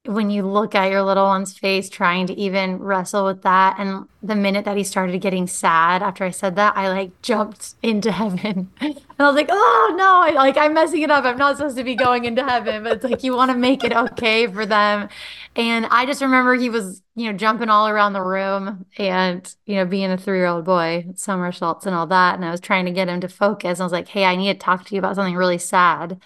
when 0.10 0.32
you 0.32 0.42
look 0.42 0.74
at 0.74 0.90
your 0.90 1.04
little 1.04 1.26
one's 1.26 1.56
face 1.56 1.88
trying 1.88 2.26
to 2.26 2.34
even 2.34 2.80
wrestle 2.80 3.26
with 3.26 3.44
that. 3.44 3.76
And 3.78 4.08
the 4.24 4.36
minute 4.36 4.66
that 4.66 4.76
he 4.76 4.84
started 4.84 5.22
getting 5.22 5.46
sad 5.46 6.02
after 6.02 6.26
i 6.26 6.32
said 6.32 6.56
that 6.56 6.76
i 6.76 6.90
like 6.90 7.22
jumped 7.22 7.76
into 7.84 8.12
heaven. 8.12 8.72
And 8.82 9.26
i 9.26 9.28
was 9.28 9.36
like 9.36 9.50
oh 9.52 9.94
no 9.98 10.22
I, 10.22 10.32
like 10.32 10.58
i'm 10.58 10.74
messing 10.74 11.02
it 11.04 11.12
up. 11.12 11.26
I'm 11.26 11.38
not 11.38 11.58
supposed 11.58 11.78
to 11.78 11.84
be 11.84 11.94
going 11.94 12.26
into 12.26 12.44
heaven. 12.44 12.84
But 12.84 12.94
it's 12.94 13.04
like 13.04 13.24
you 13.24 13.36
want 13.36 13.52
to 13.52 13.58
make 13.58 13.84
it 13.84 13.94
okay 13.94 14.48
for 14.48 14.66
them. 14.66 15.10
And 15.56 15.86
i 15.86 16.08
just 16.08 16.24
remember 16.24 16.56
he 16.56 16.72
was 16.72 17.04
you 17.16 17.32
know 17.32 17.38
jumping 17.38 17.70
all 17.70 17.88
around 17.88 18.14
the 18.14 18.24
room 18.24 18.88
and 18.98 19.56
you 19.68 19.76
know 19.76 19.86
being 19.86 20.10
a 20.10 20.18
three-year-old 20.18 20.66
boy 20.66 21.06
somersaults 21.16 21.86
and 21.86 21.96
all 21.96 22.08
that. 22.08 22.34
And 22.34 22.44
i 22.44 22.50
was 22.50 22.62
trying 22.62 22.86
to 22.86 22.92
get 22.92 23.10
him 23.10 23.22
to 23.22 23.28
focus. 23.30 23.80
I 23.80 23.84
was 23.84 23.94
like 23.94 24.08
hey 24.08 24.26
i 24.26 24.36
need 24.36 24.54
to 24.54 24.58
talk 24.58 24.86
to 24.86 24.96
you 24.96 25.00
about 25.00 25.18
something 25.18 25.36
really 25.36 25.60
sad. 25.60 26.20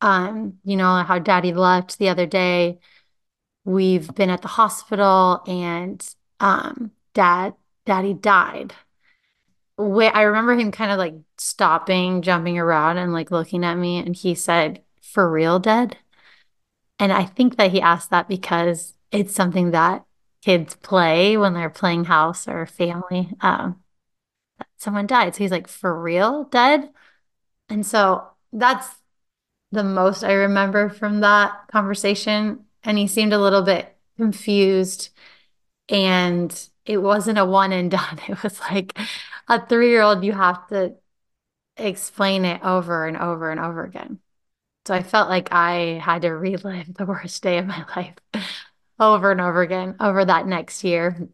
Um, 0.00 0.58
you 0.64 0.76
know, 0.76 1.02
how 1.02 1.18
daddy 1.18 1.52
left 1.52 1.98
the 1.98 2.10
other 2.10 2.26
day. 2.26 2.78
We've 3.68 4.14
been 4.14 4.30
at 4.30 4.40
the 4.40 4.48
hospital 4.48 5.42
and 5.46 6.02
um, 6.40 6.90
dad, 7.12 7.52
daddy 7.84 8.14
died. 8.14 8.72
Wait, 9.76 10.08
I 10.08 10.22
remember 10.22 10.54
him 10.54 10.72
kind 10.72 10.90
of 10.90 10.96
like 10.96 11.12
stopping, 11.36 12.22
jumping 12.22 12.58
around 12.58 12.96
and 12.96 13.12
like 13.12 13.30
looking 13.30 13.64
at 13.64 13.76
me. 13.76 13.98
And 13.98 14.16
he 14.16 14.34
said, 14.34 14.80
For 15.02 15.30
real, 15.30 15.58
dead? 15.58 15.98
And 16.98 17.12
I 17.12 17.26
think 17.26 17.58
that 17.58 17.70
he 17.70 17.82
asked 17.82 18.08
that 18.08 18.26
because 18.26 18.94
it's 19.12 19.34
something 19.34 19.72
that 19.72 20.06
kids 20.42 20.74
play 20.76 21.36
when 21.36 21.52
they're 21.52 21.68
playing 21.68 22.04
house 22.04 22.48
or 22.48 22.64
family. 22.64 23.28
Um, 23.42 23.82
someone 24.78 25.06
died. 25.06 25.34
So 25.34 25.44
he's 25.44 25.50
like, 25.50 25.68
For 25.68 25.94
real, 25.94 26.44
dead? 26.44 26.88
And 27.68 27.84
so 27.84 28.28
that's 28.50 28.88
the 29.72 29.84
most 29.84 30.24
I 30.24 30.32
remember 30.32 30.88
from 30.88 31.20
that 31.20 31.68
conversation. 31.70 32.64
And 32.84 32.98
he 32.98 33.06
seemed 33.06 33.32
a 33.32 33.38
little 33.38 33.62
bit 33.62 33.96
confused. 34.16 35.10
And 35.88 36.68
it 36.86 36.98
wasn't 36.98 37.38
a 37.38 37.44
one 37.44 37.72
and 37.72 37.90
done. 37.90 38.20
It 38.28 38.42
was 38.42 38.60
like 38.60 38.98
a 39.48 39.64
three 39.66 39.90
year 39.90 40.02
old, 40.02 40.24
you 40.24 40.32
have 40.32 40.66
to 40.68 40.94
explain 41.76 42.44
it 42.44 42.62
over 42.64 43.06
and 43.06 43.16
over 43.16 43.50
and 43.50 43.60
over 43.60 43.84
again. 43.84 44.20
So 44.86 44.94
I 44.94 45.02
felt 45.02 45.28
like 45.28 45.50
I 45.52 46.00
had 46.02 46.22
to 46.22 46.30
relive 46.30 46.94
the 46.94 47.06
worst 47.06 47.42
day 47.42 47.58
of 47.58 47.66
my 47.66 47.84
life 47.96 48.14
over 48.98 49.30
and 49.30 49.40
over 49.40 49.62
again 49.62 49.96
over 50.00 50.24
that 50.24 50.46
next 50.46 50.84
year. 50.84 51.28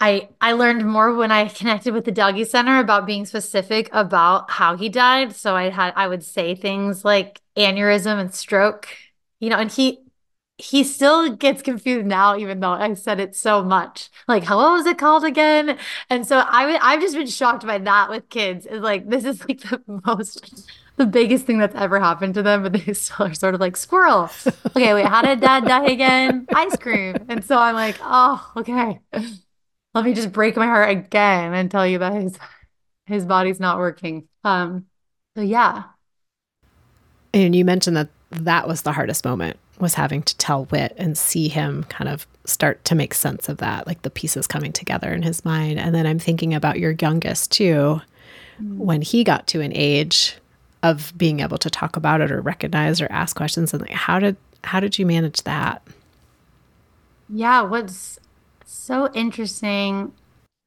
I 0.00 0.28
I 0.40 0.52
learned 0.52 0.86
more 0.86 1.14
when 1.14 1.32
I 1.32 1.48
connected 1.60 1.94
with 1.94 2.04
the 2.04 2.12
Dougy 2.12 2.46
center 2.46 2.78
about 2.80 3.06
being 3.06 3.26
specific 3.26 3.88
about 3.92 4.50
how 4.50 4.76
he 4.76 4.88
died. 4.88 5.34
So 5.36 5.56
I 5.56 5.70
had 5.70 5.92
I 5.96 6.08
would 6.08 6.24
say 6.24 6.54
things 6.54 7.04
like 7.04 7.40
aneurysm 7.56 8.20
and 8.20 8.34
stroke, 8.34 8.88
you 9.40 9.50
know, 9.50 9.58
and 9.58 9.70
he 9.70 10.00
he 10.56 10.84
still 10.84 11.30
gets 11.30 11.62
confused 11.62 12.06
now, 12.06 12.36
even 12.36 12.60
though 12.60 12.70
I 12.70 12.94
said 12.94 13.18
it 13.18 13.34
so 13.34 13.62
much. 13.62 14.08
Like, 14.28 14.48
what 14.48 14.72
was 14.72 14.86
it 14.86 14.98
called 14.98 15.24
again? 15.24 15.78
And 16.08 16.26
so 16.26 16.38
I 16.38 16.78
I've 16.80 17.00
just 17.00 17.16
been 17.16 17.26
shocked 17.26 17.66
by 17.66 17.78
that 17.78 18.08
with 18.08 18.28
kids. 18.28 18.66
Is 18.66 18.80
like 18.80 19.08
this 19.08 19.24
is 19.24 19.40
like 19.48 19.60
the 19.62 19.82
most 20.06 20.70
the 20.96 21.06
biggest 21.06 21.44
thing 21.44 21.58
that's 21.58 21.74
ever 21.74 21.98
happened 21.98 22.34
to 22.34 22.42
them, 22.42 22.62
but 22.62 22.72
they 22.72 22.92
still 22.92 23.26
are 23.26 23.34
sort 23.34 23.54
of 23.54 23.60
like 23.60 23.76
squirrel. 23.76 24.30
Okay, 24.76 24.94
wait, 24.94 25.06
how 25.06 25.22
did 25.22 25.40
dad 25.40 25.64
die 25.64 25.86
again? 25.86 26.46
Ice 26.54 26.76
cream. 26.76 27.16
And 27.28 27.44
so 27.44 27.58
I'm 27.58 27.74
like, 27.74 27.96
oh, 28.00 28.52
okay. 28.58 29.00
Let 29.92 30.04
me 30.04 30.14
just 30.14 30.32
break 30.32 30.56
my 30.56 30.66
heart 30.66 30.90
again 30.90 31.52
and 31.52 31.70
tell 31.70 31.86
you 31.86 31.98
that 31.98 32.14
his 32.14 32.38
his 33.06 33.24
body's 33.24 33.58
not 33.58 33.78
working. 33.78 34.28
Um, 34.44 34.86
so 35.36 35.42
yeah. 35.42 35.84
And 37.32 37.56
you 37.56 37.64
mentioned 37.64 37.96
that 37.96 38.08
that 38.30 38.68
was 38.68 38.82
the 38.82 38.92
hardest 38.92 39.24
moment 39.24 39.58
was 39.78 39.94
having 39.94 40.22
to 40.22 40.36
tell 40.36 40.66
Wit 40.66 40.94
and 40.96 41.16
see 41.18 41.48
him 41.48 41.84
kind 41.84 42.08
of 42.08 42.26
start 42.44 42.84
to 42.84 42.94
make 42.94 43.14
sense 43.14 43.48
of 43.48 43.58
that, 43.58 43.86
like 43.86 44.02
the 44.02 44.10
pieces 44.10 44.46
coming 44.46 44.72
together 44.72 45.12
in 45.12 45.22
his 45.22 45.44
mind. 45.44 45.78
And 45.78 45.94
then 45.94 46.06
I'm 46.06 46.18
thinking 46.18 46.54
about 46.54 46.78
your 46.78 46.92
youngest 47.00 47.52
too, 47.52 48.00
mm. 48.60 48.76
when 48.76 49.02
he 49.02 49.24
got 49.24 49.46
to 49.48 49.60
an 49.60 49.72
age 49.74 50.36
of 50.82 51.12
being 51.16 51.40
able 51.40 51.58
to 51.58 51.70
talk 51.70 51.96
about 51.96 52.20
it 52.20 52.30
or 52.30 52.40
recognize 52.40 53.00
or 53.00 53.08
ask 53.10 53.34
questions 53.34 53.72
and 53.72 53.80
like 53.82 53.90
how 53.90 54.18
did 54.18 54.36
how 54.62 54.80
did 54.80 54.98
you 54.98 55.06
manage 55.06 55.42
that? 55.42 55.82
Yeah, 57.28 57.62
what's 57.62 58.18
so 58.64 59.10
interesting 59.12 60.12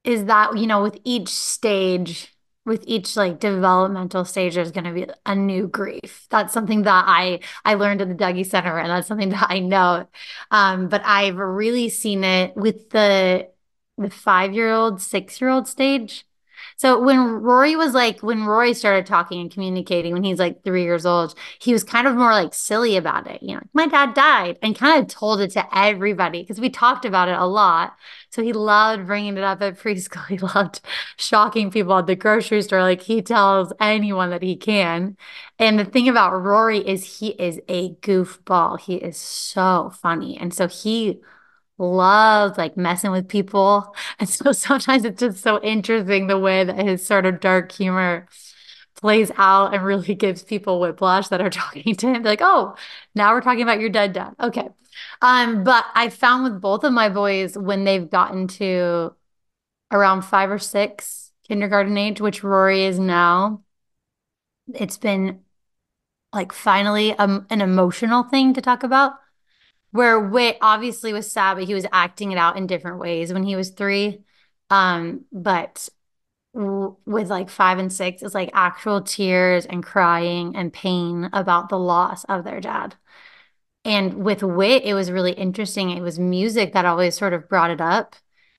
is 0.04 0.24
that, 0.24 0.56
you 0.56 0.66
know, 0.66 0.82
with 0.82 0.98
each 1.04 1.28
stage 1.28 2.32
with 2.68 2.84
each 2.86 3.16
like 3.16 3.40
developmental 3.40 4.24
stage 4.24 4.54
there's 4.54 4.70
going 4.72 4.84
to 4.84 4.92
be 4.92 5.06
a 5.26 5.34
new 5.34 5.66
grief. 5.68 6.26
That's 6.30 6.52
something 6.54 6.82
that 6.82 7.04
i 7.08 7.40
i 7.64 7.74
learned 7.74 8.02
at 8.02 8.08
the 8.08 8.14
Dougy 8.14 8.46
center 8.46 8.78
and 8.78 8.90
that's 8.90 9.08
something 9.08 9.30
that 9.30 9.46
i 9.50 9.58
know. 9.60 10.06
Um, 10.52 10.88
but 10.88 11.02
i've 11.04 11.36
really 11.36 11.88
seen 11.88 12.24
it 12.24 12.56
with 12.56 12.90
the 12.90 13.50
the 13.98 14.10
five 14.10 14.54
year 14.54 14.70
old 14.72 15.00
six 15.02 15.40
year 15.40 15.50
old 15.50 15.66
stage 15.68 16.24
so 16.78 17.00
when 17.00 17.18
Rory 17.42 17.74
was 17.74 17.92
like, 17.92 18.22
when 18.22 18.44
Rory 18.44 18.72
started 18.72 19.04
talking 19.04 19.40
and 19.40 19.50
communicating 19.50 20.12
when 20.12 20.22
he's 20.22 20.38
like 20.38 20.62
three 20.62 20.84
years 20.84 21.04
old, 21.04 21.34
he 21.58 21.72
was 21.72 21.82
kind 21.82 22.06
of 22.06 22.14
more 22.14 22.30
like 22.30 22.54
silly 22.54 22.96
about 22.96 23.26
it. 23.28 23.42
You 23.42 23.56
know, 23.56 23.62
my 23.72 23.88
dad 23.88 24.14
died 24.14 24.60
and 24.62 24.78
kind 24.78 25.02
of 25.02 25.08
told 25.08 25.40
it 25.40 25.50
to 25.52 25.76
everybody 25.76 26.40
because 26.40 26.60
we 26.60 26.70
talked 26.70 27.04
about 27.04 27.28
it 27.28 27.36
a 27.36 27.46
lot. 27.46 27.96
So 28.30 28.44
he 28.44 28.52
loved 28.52 29.08
bringing 29.08 29.36
it 29.36 29.42
up 29.42 29.60
at 29.60 29.76
preschool. 29.80 30.24
He 30.28 30.38
loved 30.38 30.80
shocking 31.16 31.72
people 31.72 31.98
at 31.98 32.06
the 32.06 32.14
grocery 32.14 32.62
store. 32.62 32.82
Like 32.82 33.02
he 33.02 33.22
tells 33.22 33.72
anyone 33.80 34.30
that 34.30 34.44
he 34.44 34.54
can. 34.54 35.16
And 35.58 35.80
the 35.80 35.84
thing 35.84 36.08
about 36.08 36.40
Rory 36.40 36.78
is 36.78 37.18
he 37.18 37.30
is 37.30 37.58
a 37.68 37.94
goofball. 37.94 38.78
He 38.78 38.94
is 38.94 39.16
so 39.16 39.90
funny. 40.00 40.38
And 40.38 40.54
so 40.54 40.68
he 40.68 41.18
loves 41.78 42.58
like 42.58 42.76
messing 42.76 43.10
with 43.10 43.28
people. 43.28 43.94
And 44.18 44.28
so 44.28 44.52
sometimes 44.52 45.04
it's 45.04 45.20
just 45.20 45.42
so 45.42 45.60
interesting 45.62 46.26
the 46.26 46.38
way 46.38 46.64
that 46.64 46.78
his 46.78 47.06
sort 47.06 47.26
of 47.26 47.40
dark 47.40 47.72
humor 47.72 48.26
plays 48.96 49.30
out 49.36 49.74
and 49.74 49.84
really 49.84 50.14
gives 50.16 50.42
people 50.42 50.80
whiplash 50.80 51.28
that 51.28 51.40
are 51.40 51.50
talking 51.62 51.94
to 51.96 52.06
him. 52.08 52.22
They're 52.22 52.32
like, 52.32 52.40
oh, 52.42 52.76
now 53.14 53.32
we're 53.32 53.40
talking 53.40 53.62
about 53.62 53.80
your 53.80 53.90
dead 53.90 54.12
dad. 54.12 54.34
Okay. 54.40 54.68
Um, 55.22 55.64
but 55.64 55.84
I 55.94 56.08
found 56.08 56.44
with 56.44 56.60
both 56.60 56.84
of 56.84 56.92
my 56.92 57.08
boys 57.08 57.56
when 57.56 57.84
they've 57.84 58.08
gotten 58.10 58.48
to 58.48 59.14
around 59.92 60.22
five 60.22 60.50
or 60.50 60.58
six 60.58 61.32
kindergarten 61.46 61.96
age, 61.96 62.20
which 62.20 62.42
Rory 62.42 62.84
is 62.84 62.98
now, 62.98 63.62
it's 64.74 64.98
been 64.98 65.40
like 66.32 66.52
finally 66.52 67.12
um, 67.14 67.46
an 67.50 67.60
emotional 67.60 68.22
thing 68.24 68.54
to 68.54 68.60
talk 68.60 68.82
about 68.82 69.14
where 69.90 70.20
Wit 70.20 70.58
obviously 70.60 71.12
was 71.12 71.30
sad, 71.30 71.54
but 71.54 71.64
he 71.64 71.74
was 71.74 71.86
acting 71.92 72.32
it 72.32 72.38
out 72.38 72.56
in 72.56 72.66
different 72.66 72.98
ways 72.98 73.32
when 73.32 73.42
he 73.42 73.56
was 73.56 73.70
three. 73.70 74.22
Um, 74.70 75.24
but 75.32 75.88
w- 76.54 76.96
with 77.06 77.30
like 77.30 77.50
five 77.50 77.78
and 77.78 77.92
six, 77.92 78.22
it's 78.22 78.34
like 78.34 78.50
actual 78.54 79.02
tears 79.02 79.66
and 79.66 79.84
crying 79.84 80.56
and 80.56 80.72
pain 80.72 81.30
about 81.32 81.68
the 81.70 81.78
loss 81.78 82.24
of 82.24 82.44
their 82.44 82.60
dad. 82.60 82.96
And 83.84 84.24
with 84.24 84.42
Wit, 84.42 84.84
it 84.84 84.94
was 84.94 85.10
really 85.10 85.32
interesting. 85.32 85.90
It 85.90 86.02
was 86.02 86.18
music 86.18 86.72
that 86.72 86.84
always 86.84 87.16
sort 87.16 87.32
of 87.32 87.48
brought 87.48 87.70
it 87.70 87.80
up 87.80 88.16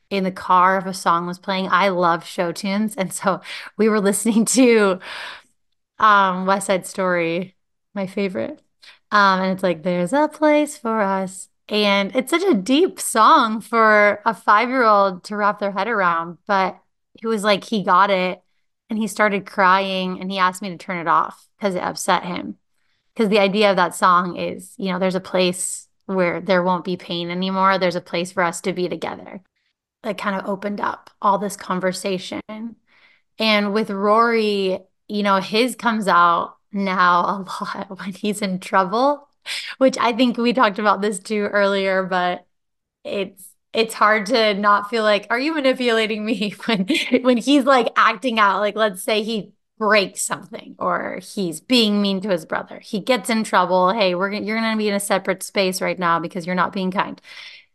in 0.10 0.24
the 0.24 0.32
car 0.32 0.78
if 0.78 0.86
a 0.86 0.94
song 0.94 1.28
was 1.28 1.38
playing. 1.40 1.68
I 1.70 1.90
love 1.90 2.26
show 2.26 2.52
tunes. 2.52 2.96
And 2.96 3.14
so 3.14 3.42
we 3.78 3.90
were 3.90 4.02
listening 4.02 4.46
to 4.58 5.00
um 6.00 6.46
West 6.46 6.68
Side 6.68 6.86
Story, 6.88 7.56
my 7.94 8.08
favorite. 8.08 8.62
Um, 9.12 9.42
and 9.42 9.54
it's 9.54 9.64
like, 9.64 9.84
there's 9.84 10.14
a 10.14 10.28
place 10.28 10.78
for 10.78 11.02
us. 11.02 11.50
And 11.68 12.16
it's 12.16 12.32
such 12.32 12.44
a 12.44 12.56
deep 12.56 13.00
song 13.00 13.62
for 13.62 14.22
a 14.26 14.34
five 14.34 14.70
year 14.70 14.84
old 14.84 15.24
to 15.26 15.36
wrap 15.36 15.60
their 15.60 15.72
head 15.72 15.88
around. 15.88 16.38
But 16.48 16.80
it 17.22 17.28
was 17.28 17.44
like 17.44 17.64
he 17.64 17.84
got 17.84 18.10
it 18.10 18.42
and 18.90 18.98
he 18.98 19.08
started 19.08 19.46
crying 19.46 20.20
and 20.20 20.32
he 20.32 20.40
asked 20.40 20.62
me 20.62 20.70
to 20.70 20.78
turn 20.78 20.98
it 20.98 21.08
off 21.08 21.48
because 21.58 21.76
it 21.76 21.84
upset 21.84 22.26
him. 22.26 22.58
Because 23.14 23.30
the 23.30 23.40
idea 23.40 23.70
of 23.70 23.76
that 23.76 23.96
song 23.96 24.36
is, 24.36 24.74
you 24.78 24.92
know, 24.92 24.98
there's 24.98 25.16
a 25.16 25.20
place 25.20 25.88
where 26.06 26.42
there 26.42 26.64
won't 26.64 26.86
be 26.86 26.98
pain 26.98 27.30
anymore. 27.30 27.78
There's 27.78 27.96
a 27.96 28.02
place 28.02 28.32
for 28.32 28.42
us 28.42 28.62
to 28.62 28.74
be 28.74 28.90
together. 28.90 29.42
That 30.04 30.18
kind 30.18 30.40
of 30.40 30.48
opened 30.48 30.82
up 30.82 31.12
all 31.22 31.38
this 31.38 31.58
conversation. 31.58 32.42
And 33.38 33.74
with 33.74 33.92
Rory, 33.92 34.80
you 35.08 35.24
know, 35.24 35.38
his 35.38 35.76
comes 35.76 36.08
out 36.08 36.56
now 36.72 37.22
a 37.22 37.46
lot 37.64 38.00
when 38.00 38.14
he's 38.14 38.42
in 38.42 38.60
trouble, 38.60 39.28
which 39.78 39.98
I 40.00 40.14
think 40.14 40.38
we 40.38 40.54
talked 40.54 40.80
about 40.80 41.02
this 41.02 41.20
too 41.20 41.44
earlier, 41.52 42.04
but 42.04 42.46
it's 43.04 43.46
it's 43.74 43.94
hard 43.94 44.26
to 44.28 44.54
not 44.56 44.90
feel 44.90 45.04
like 45.04 45.28
are 45.30 45.40
you 45.40 45.54
manipulating 45.54 46.26
me 46.26 46.52
when 46.66 46.88
when 47.22 47.38
he's 47.38 47.66
like 47.66 47.88
acting 47.96 48.40
out 48.40 48.60
like 48.60 48.76
let's 48.76 49.04
say 49.04 49.24
he 49.24 49.54
breaks 49.78 50.22
something 50.22 50.76
or 50.78 51.20
he's 51.22 51.62
being 51.62 52.02
mean 52.02 52.20
to 52.22 52.30
his 52.30 52.46
brother. 52.46 52.80
He 52.80 53.00
gets 53.00 53.30
in 53.30 53.46
trouble, 53.46 53.94
hey, 53.94 54.14
we're 54.14 54.30
you're 54.32 54.60
going 54.60 54.74
to 54.74 54.78
be 54.78 54.90
in 54.90 54.94
a 54.96 55.00
separate 55.00 55.42
space 55.42 55.82
right 55.82 55.98
now 55.98 56.20
because 56.20 56.46
you're 56.46 56.56
not 56.56 56.74
being 56.74 56.92
kind. 56.92 57.20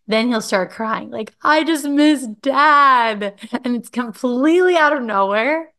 Then 0.07 0.29
he'll 0.29 0.43
start 0.43 0.71
crying 0.71 1.11
like 1.11 1.35
I 1.43 1.65
just 1.65 1.87
miss 1.87 2.27
dad 2.43 3.41
and 3.65 3.77
it's 3.77 3.89
completely 3.89 4.77
out 4.77 4.95
of 4.95 5.03
nowhere. 5.03 5.73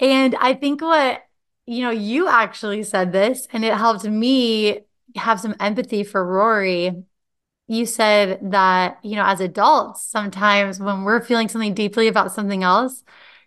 And 0.00 0.34
I 0.36 0.54
think 0.54 0.80
what 0.80 1.22
you 1.68 1.82
know, 1.82 1.90
you 1.90 2.28
actually 2.28 2.82
said 2.82 3.12
this 3.12 3.46
and 3.52 3.64
it 3.64 3.74
helped 3.74 4.04
me 4.04 4.80
have 5.16 5.40
some 5.40 5.54
empathy 5.60 6.02
for 6.04 6.24
Rory. 6.24 7.04
You 7.68 7.86
said 7.86 8.52
that, 8.52 8.98
you 9.04 9.16
know, 9.16 9.24
as 9.26 9.40
adults, 9.40 10.02
sometimes 10.04 10.80
when 10.80 11.04
we're 11.04 11.22
feeling 11.22 11.48
something 11.48 11.74
deeply 11.74 12.08
about 12.08 12.32
something 12.32 12.62
else, 12.64 13.04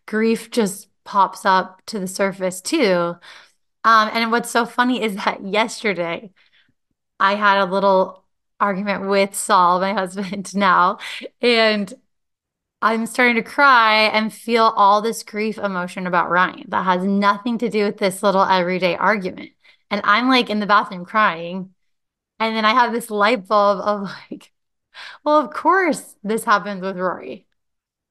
grief 0.08 0.52
just 0.52 0.90
pops 1.06 1.46
up 1.46 1.82
to 1.88 2.00
the 2.00 2.08
surface 2.08 2.62
too. 2.62 3.16
Um, 3.84 4.10
and 4.14 4.32
what's 4.32 4.52
so 4.52 4.66
funny 4.66 5.04
is 5.04 5.16
that 5.18 5.46
yesterday 5.46 6.32
I 7.20 7.36
had 7.36 7.60
a 7.60 7.66
little 7.72 8.26
argument 8.60 9.08
with 9.10 9.36
Saul, 9.36 9.80
my 9.80 9.94
husband 9.96 10.56
now, 10.56 11.00
and 11.42 11.94
I'm 12.82 13.06
starting 13.06 13.36
to 13.36 13.44
cry 13.44 14.06
and 14.08 14.34
feel 14.34 14.74
all 14.76 15.02
this 15.02 15.24
grief 15.24 15.58
emotion 15.60 16.08
about 16.08 16.32
Ryan 16.32 16.65
that 16.70 16.84
has 16.86 17.04
nothing 17.04 17.60
to 17.60 17.70
do 17.70 17.86
with 17.86 17.98
this 17.98 18.24
little 18.24 18.44
everyday 18.44 18.96
argument. 18.96 19.52
And 19.91 20.02
I'm 20.04 20.30
like 20.30 20.50
in 20.50 20.60
the 20.60 20.65
bathroom 20.65 21.06
crying. 21.06 21.76
And 22.39 22.56
then 22.56 22.65
I 22.65 22.74
have 22.74 22.94
this 22.94 23.12
light 23.12 23.48
bulb 23.48 23.82
of 23.82 24.02
like, 24.32 24.52
well, 25.26 25.39
of 25.39 25.54
course 25.54 26.15
this 26.24 26.44
happens 26.46 26.82
with 26.82 26.98
Rory. 26.98 27.48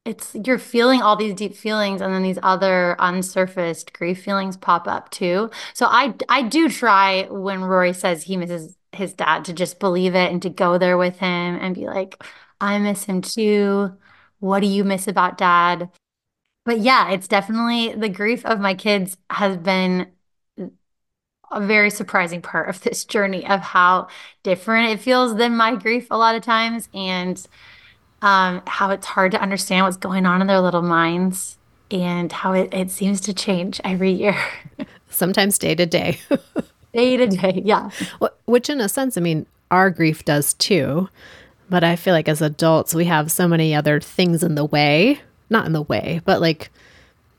It's 0.04 0.34
you're 0.46 0.58
feeling 0.58 1.02
all 1.02 1.16
these 1.16 1.34
deep 1.34 1.54
feelings 1.56 2.00
and 2.00 2.14
then 2.14 2.22
these 2.22 2.38
other 2.42 2.96
unsurfaced 3.00 3.92
grief 3.92 4.22
feelings 4.24 4.56
pop 4.56 4.88
up 4.88 5.10
too. 5.10 5.50
So 5.74 5.86
I 5.86 6.14
I 6.28 6.42
do 6.42 6.68
try 6.70 7.24
when 7.30 7.62
Rory 7.62 7.92
says 7.92 8.22
he 8.24 8.36
misses 8.36 8.76
his 8.92 9.14
dad 9.14 9.44
to 9.46 9.52
just 9.52 9.80
believe 9.80 10.14
it 10.14 10.32
and 10.32 10.42
to 10.42 10.50
go 10.50 10.78
there 10.78 10.98
with 10.98 11.18
him 11.18 11.58
and 11.60 11.74
be 11.74 11.86
like, 11.86 12.22
I 12.60 12.78
miss 12.78 13.04
him 13.04 13.22
too 13.22 13.96
what 14.40 14.60
do 14.60 14.66
you 14.66 14.84
miss 14.84 15.06
about 15.06 15.38
dad? 15.38 15.90
But 16.64 16.80
yeah, 16.80 17.10
it's 17.10 17.28
definitely 17.28 17.94
the 17.94 18.08
grief 18.08 18.44
of 18.44 18.60
my 18.60 18.74
kids 18.74 19.16
has 19.30 19.56
been 19.56 20.08
a 21.50 21.60
very 21.60 21.90
surprising 21.90 22.42
part 22.42 22.68
of 22.68 22.80
this 22.82 23.04
journey 23.04 23.46
of 23.46 23.60
how 23.60 24.08
different 24.42 24.90
it 24.90 25.00
feels 25.00 25.36
than 25.36 25.56
my 25.56 25.74
grief 25.74 26.06
a 26.10 26.18
lot 26.18 26.34
of 26.34 26.42
times 26.42 26.88
and 26.94 27.46
um, 28.22 28.62
how 28.66 28.90
it's 28.90 29.06
hard 29.06 29.32
to 29.32 29.40
understand 29.40 29.84
what's 29.84 29.96
going 29.96 30.26
on 30.26 30.40
in 30.40 30.46
their 30.46 30.60
little 30.60 30.82
minds 30.82 31.56
and 31.90 32.30
how 32.30 32.52
it, 32.52 32.72
it 32.72 32.90
seems 32.90 33.20
to 33.22 33.34
change 33.34 33.80
every 33.82 34.12
year. 34.12 34.36
Sometimes 35.10 35.58
day 35.58 35.74
to 35.74 35.86
day. 35.86 36.20
day 36.92 37.16
to 37.16 37.26
day, 37.26 37.62
yeah. 37.64 37.90
Which, 38.44 38.70
in 38.70 38.80
a 38.80 38.88
sense, 38.88 39.16
I 39.16 39.20
mean, 39.20 39.46
our 39.70 39.90
grief 39.90 40.24
does 40.24 40.54
too. 40.54 41.08
But 41.70 41.84
I 41.84 41.96
feel 41.96 42.12
like 42.12 42.28
as 42.28 42.42
adults, 42.42 42.94
we 42.94 43.04
have 43.06 43.30
so 43.30 43.46
many 43.46 43.74
other 43.74 44.00
things 44.00 44.42
in 44.42 44.56
the 44.56 44.64
way, 44.64 45.20
not 45.48 45.66
in 45.66 45.72
the 45.72 45.82
way, 45.82 46.20
but 46.24 46.40
like 46.40 46.70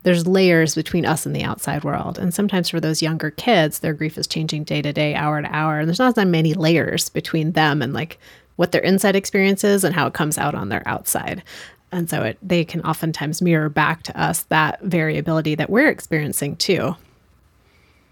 there's 0.03 0.25
layers 0.25 0.73
between 0.73 1.05
us 1.05 1.25
and 1.25 1.35
the 1.35 1.43
outside 1.43 1.83
world. 1.83 2.17
And 2.17 2.33
sometimes 2.33 2.69
for 2.69 2.79
those 2.79 3.01
younger 3.01 3.29
kids, 3.29 3.79
their 3.79 3.93
grief 3.93 4.17
is 4.17 4.25
changing 4.25 4.63
day 4.63 4.81
to 4.81 4.93
day, 4.93 5.13
hour 5.13 5.41
to 5.41 5.55
hour. 5.55 5.79
And 5.79 5.87
there's 5.87 5.99
not 5.99 6.15
that 6.15 6.27
many 6.27 6.53
layers 6.53 7.09
between 7.09 7.51
them 7.51 7.81
and 7.81 7.93
like 7.93 8.17
what 8.55 8.71
their 8.71 8.81
inside 8.81 9.15
experience 9.15 9.63
is 9.63 9.83
and 9.83 9.93
how 9.93 10.07
it 10.07 10.13
comes 10.13 10.37
out 10.37 10.55
on 10.55 10.69
their 10.69 10.87
outside. 10.87 11.43
And 11.91 12.09
so 12.09 12.23
it, 12.23 12.37
they 12.41 12.63
can 12.63 12.81
oftentimes 12.81 13.41
mirror 13.41 13.69
back 13.69 14.03
to 14.03 14.19
us 14.19 14.43
that 14.43 14.81
variability 14.81 15.55
that 15.55 15.69
we're 15.69 15.89
experiencing 15.89 16.55
too. 16.55 16.95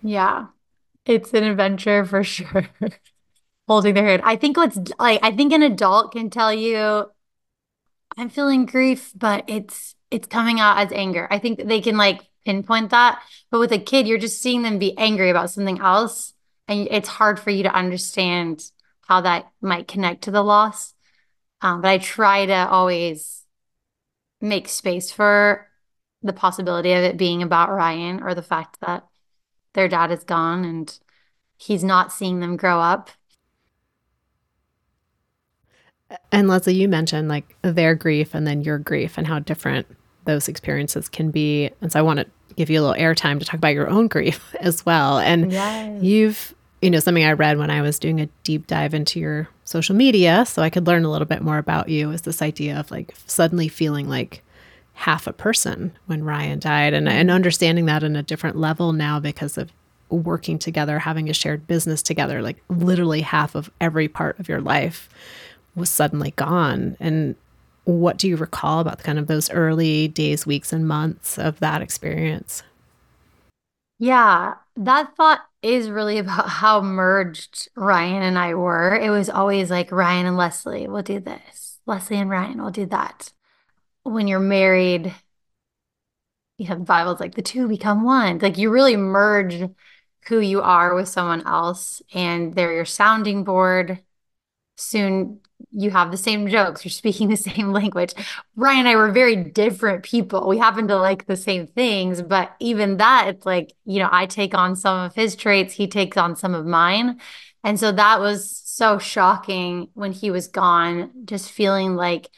Yeah, 0.03 0.47
it's 1.05 1.34
an 1.34 1.45
adventure 1.45 2.05
for 2.05 2.23
sure. 2.25 2.67
Holding 3.69 3.93
their 3.93 4.05
head. 4.05 4.21
I 4.23 4.36
think 4.36 4.58
what's 4.58 4.79
like, 4.97 5.19
I 5.21 5.32
think 5.32 5.53
an 5.53 5.62
adult 5.62 6.13
can 6.13 6.32
tell 6.32 6.51
you, 6.51 7.12
I'm 8.17 8.29
feeling 8.29 8.65
grief, 8.65 9.12
but 9.15 9.43
it's 9.47 9.95
it's 10.10 10.27
coming 10.27 10.60
out 10.60 10.79
as 10.79 10.91
anger. 10.91 11.27
I 11.29 11.38
think 11.38 11.63
they 11.63 11.79
can 11.79 11.95
like 11.95 12.19
pinpoint 12.45 12.89
that. 12.89 13.21
But 13.51 13.60
with 13.60 13.71
a 13.71 13.77
kid, 13.77 14.08
you're 14.08 14.17
just 14.17 14.41
seeing 14.41 14.63
them 14.63 14.79
be 14.79 14.97
angry 14.97 15.29
about 15.29 15.51
something 15.51 15.79
else. 15.79 16.34
And 16.67 16.88
it's 16.89 17.08
hard 17.08 17.39
for 17.39 17.51
you 17.51 17.62
to 17.62 17.71
understand 17.71 18.63
how 19.01 19.21
that 19.21 19.51
might 19.62 19.88
connect 19.88 20.23
to 20.23 20.32
the 20.32 20.43
loss. 20.43 20.95
Um, 21.62 21.82
but 21.82 21.89
I 21.89 21.99
try 21.99 22.47
to 22.47 22.67
always 22.69 23.43
make 24.41 24.67
space 24.67 25.12
for 25.12 25.67
the 26.23 26.34
possibility 26.34 26.93
of 26.93 27.03
it 27.03 27.17
being 27.17 27.43
about 27.43 27.69
Ryan 27.69 28.23
or 28.23 28.34
the 28.34 28.41
fact 28.41 28.79
that 28.82 29.05
their 29.75 29.88
dad 29.88 30.12
is 30.12 30.23
gone 30.23 30.65
and 30.65 30.99
he's 31.58 31.84
not 31.84 32.12
seeing 32.12 32.39
them 32.39 32.58
grow 32.58 32.79
up. 32.79 33.12
And 36.32 36.48
Leslie, 36.48 36.74
you 36.74 36.88
mentioned 36.88 37.30
like 37.30 37.56
their 37.62 37.95
grief 37.95 38.34
and 38.34 38.45
then 38.48 38.62
your 38.62 38.78
grief 38.78 39.17
and 39.17 39.28
how 39.28 39.39
different 39.39 39.88
those 40.26 40.48
experiences 40.48 41.10
can 41.10 41.32
be. 41.32 41.69
And 41.82 41.91
so 41.91 42.00
I 42.00 42.02
want 42.02 42.19
to 42.19 42.28
give 42.56 42.69
you 42.69 42.80
a 42.80 42.84
little 42.84 43.02
airtime 43.02 43.39
to 43.39 43.45
talk 43.45 43.56
about 43.56 43.74
your 43.74 43.89
own 43.89 44.08
grief 44.08 44.56
as 44.60 44.86
well. 44.86 45.19
And 45.19 45.52
yes. 45.52 46.04
you've, 46.04 46.56
you 46.82 46.89
know, 46.89 47.00
something 47.00 47.24
I 47.24 47.34
read 47.34 47.58
when 47.58 47.69
I 47.69 47.82
was 47.82 48.00
doing 48.00 48.19
a 48.19 48.28
deep 48.43 48.67
dive 48.67 48.93
into 48.93 49.19
your 49.19 49.50
social 49.65 49.95
media 49.95 50.45
so 50.45 50.62
I 50.62 50.69
could 50.69 50.88
learn 50.88 51.06
a 51.06 51.12
little 51.12 51.28
bit 51.28 51.41
more 51.41 51.58
about 51.58 51.89
you 51.89 52.12
is 52.12 52.24
this 52.24 52.41
idea 52.41 52.80
of 52.80 52.89
like 52.89 53.13
suddenly 53.28 53.67
feeling 53.67 54.10
like 54.10 54.43
half 54.93 55.28
a 55.28 55.34
person 55.34 55.93
when 56.08 56.24
Ryan 56.24 56.60
died 56.60 56.93
and, 56.93 57.08
and 57.08 57.32
understanding 57.32 57.86
that 57.86 58.04
in 58.04 58.15
a 58.15 58.24
different 58.24 58.58
level 58.58 58.91
now 58.91 59.19
because 59.19 59.58
of 59.58 59.72
working 60.10 60.58
together, 60.58 61.00
having 61.00 61.30
a 61.30 61.34
shared 61.34 61.67
business 61.67 62.02
together, 62.02 62.41
like 62.41 62.58
literally 62.67 63.22
half 63.22 63.56
of 63.56 63.69
every 63.80 64.08
part 64.08 64.39
of 64.39 64.50
your 64.50 64.60
life 64.60 65.08
was 65.75 65.89
suddenly 65.89 66.32
gone. 66.32 66.97
And 66.99 67.36
what 67.86 68.17
do 68.17 68.27
you 68.27 68.38
recall 68.38 68.79
about 68.79 68.99
kind 68.99 69.17
of 69.17 69.27
those 69.27 69.49
early 69.49 70.08
days, 70.08 70.45
weeks, 70.45 70.71
and 70.71 70.88
months 70.88 71.38
of 71.39 71.60
that 71.60 71.82
experience? 71.82 72.63
Yeah, 73.97 74.55
that 74.77 75.15
thought 75.15 75.41
is 75.62 75.89
really 75.89 76.17
about 76.19 76.49
how 76.49 76.82
merged 76.82 77.69
Ryan 77.75 78.21
and 78.21 78.38
I 78.38 78.53
were. 78.55 78.95
It 78.95 79.10
was 79.10 79.29
always 79.29 79.69
like 79.69 79.91
Ryan 79.91 80.25
and 80.25 80.38
Leslie 80.38 80.88
will 80.88 81.03
do 81.03 81.19
this, 81.19 81.79
Leslie 81.86 82.17
and 82.17 82.29
Ryan 82.29 82.62
will 82.62 82.71
do 82.71 82.86
that. 82.88 83.34
When 84.03 84.27
you're 84.27 84.39
married, 84.39 85.13
you 86.58 86.67
have 86.67 86.79
the 86.79 86.86
Bible's 86.86 87.19
like 87.19 87.36
the 87.36 87.41
two 87.41 87.67
become 87.67 88.03
one. 88.03 88.39
Like 88.39 88.58
you 88.58 88.69
really 88.69 88.97
merge 88.97 89.69
who 90.27 90.39
you 90.39 90.62
are 90.62 90.93
with 90.95 91.08
someone 91.08 91.45
else, 91.47 92.01
and 92.13 92.53
they're 92.53 92.73
your 92.73 92.86
sounding 92.86 93.43
board. 93.43 94.01
Soon 94.77 95.41
you 95.72 95.91
have 95.91 96.12
the 96.12 96.17
same 96.17 96.48
jokes, 96.48 96.84
you're 96.84 96.91
speaking 96.91 97.30
the 97.30 97.38
same 97.52 97.72
language. 97.72 98.13
Ryan 98.56 98.80
and 98.80 98.88
I 98.89 98.95
were 98.95 99.12
very 99.12 99.36
different 99.36 100.04
people. 100.04 100.48
We 100.48 100.58
happen 100.58 100.88
to 100.88 100.98
like 100.98 101.26
the 101.26 101.38
same 101.38 101.67
things, 101.67 102.22
but 102.22 102.56
even 102.60 102.98
that, 102.98 103.28
it's 103.28 103.45
like, 103.45 103.74
you 103.86 104.00
know, 104.00 104.10
I 104.12 104.26
take 104.26 104.56
on 104.56 104.76
some 104.76 105.06
of 105.06 105.15
his 105.15 105.36
traits, 105.36 105.74
he 105.74 105.88
takes 105.88 106.17
on 106.17 106.36
some 106.36 106.56
of 106.56 106.65
mine. 106.65 107.19
And 107.63 107.80
so 107.80 107.91
that 107.91 108.19
was 108.19 108.50
so 108.50 109.00
shocking 109.00 109.89
when 109.93 110.12
he 110.12 110.32
was 110.32 110.48
gone, 110.48 111.12
just 111.26 111.52
feeling 111.52 111.95
like 111.95 112.30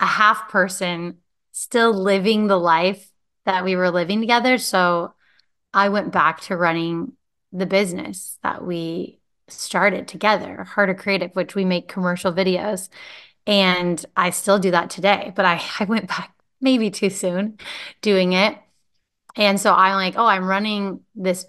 a 0.00 0.06
half 0.06 0.50
person 0.50 1.18
still 1.52 1.92
living 1.92 2.46
the 2.46 2.58
life 2.58 3.10
that 3.46 3.64
we 3.64 3.76
were 3.76 3.90
living 3.90 4.20
together. 4.20 4.58
So 4.58 5.14
I 5.72 5.88
went 5.88 6.12
back 6.12 6.42
to 6.42 6.56
running 6.56 7.12
the 7.52 7.66
business 7.66 8.38
that 8.42 8.64
we 8.64 9.20
started 9.48 10.08
together, 10.08 10.66
of 10.76 10.96
Creative, 10.98 11.30
which 11.34 11.54
we 11.54 11.64
make 11.64 11.88
commercial 11.88 12.32
videos. 12.32 12.88
And 13.46 14.04
I 14.16 14.30
still 14.30 14.58
do 14.58 14.72
that 14.72 14.90
today, 14.90 15.32
but 15.36 15.44
I, 15.44 15.62
I 15.80 15.84
went 15.84 16.08
back 16.08 16.34
maybe 16.60 16.90
too 16.90 17.10
soon 17.10 17.58
doing 18.00 18.32
it. 18.32 18.58
And 19.36 19.60
so 19.60 19.74
I'm 19.74 19.94
like, 19.94 20.14
oh, 20.16 20.26
I'm 20.26 20.46
running 20.46 21.00
this, 21.14 21.46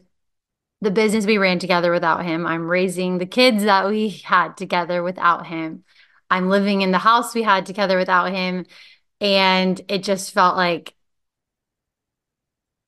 the 0.81 0.91
business 0.91 1.25
we 1.25 1.37
ran 1.37 1.59
together 1.59 1.91
without 1.91 2.25
him. 2.25 2.45
I'm 2.45 2.67
raising 2.67 3.17
the 3.17 3.25
kids 3.25 3.63
that 3.63 3.87
we 3.87 4.09
had 4.09 4.57
together 4.57 5.01
without 5.01 5.47
him. 5.47 5.83
I'm 6.29 6.49
living 6.49 6.81
in 6.81 6.91
the 6.91 6.97
house 6.97 7.33
we 7.33 7.43
had 7.43 7.65
together 7.65 7.97
without 7.97 8.31
him. 8.31 8.65
And 9.21 9.79
it 9.87 10.03
just 10.03 10.33
felt 10.33 10.57
like 10.57 10.93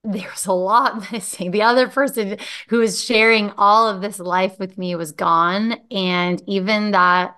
there's 0.03 0.45
a 0.45 0.53
lot 0.53 1.11
missing. 1.11 1.51
The 1.51 1.63
other 1.63 1.87
person 1.87 2.37
who 2.69 2.79
was 2.79 3.03
sharing 3.03 3.51
all 3.57 3.87
of 3.87 4.01
this 4.01 4.19
life 4.19 4.57
with 4.59 4.77
me 4.77 4.95
was 4.95 5.11
gone. 5.11 5.75
And 5.91 6.41
even 6.47 6.91
that 6.91 7.35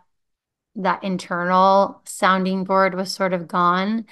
that 0.76 1.04
internal 1.04 2.02
sounding 2.06 2.64
board 2.64 2.94
was 2.96 3.12
sort 3.12 3.34
of 3.34 3.48
gone. 3.48 4.06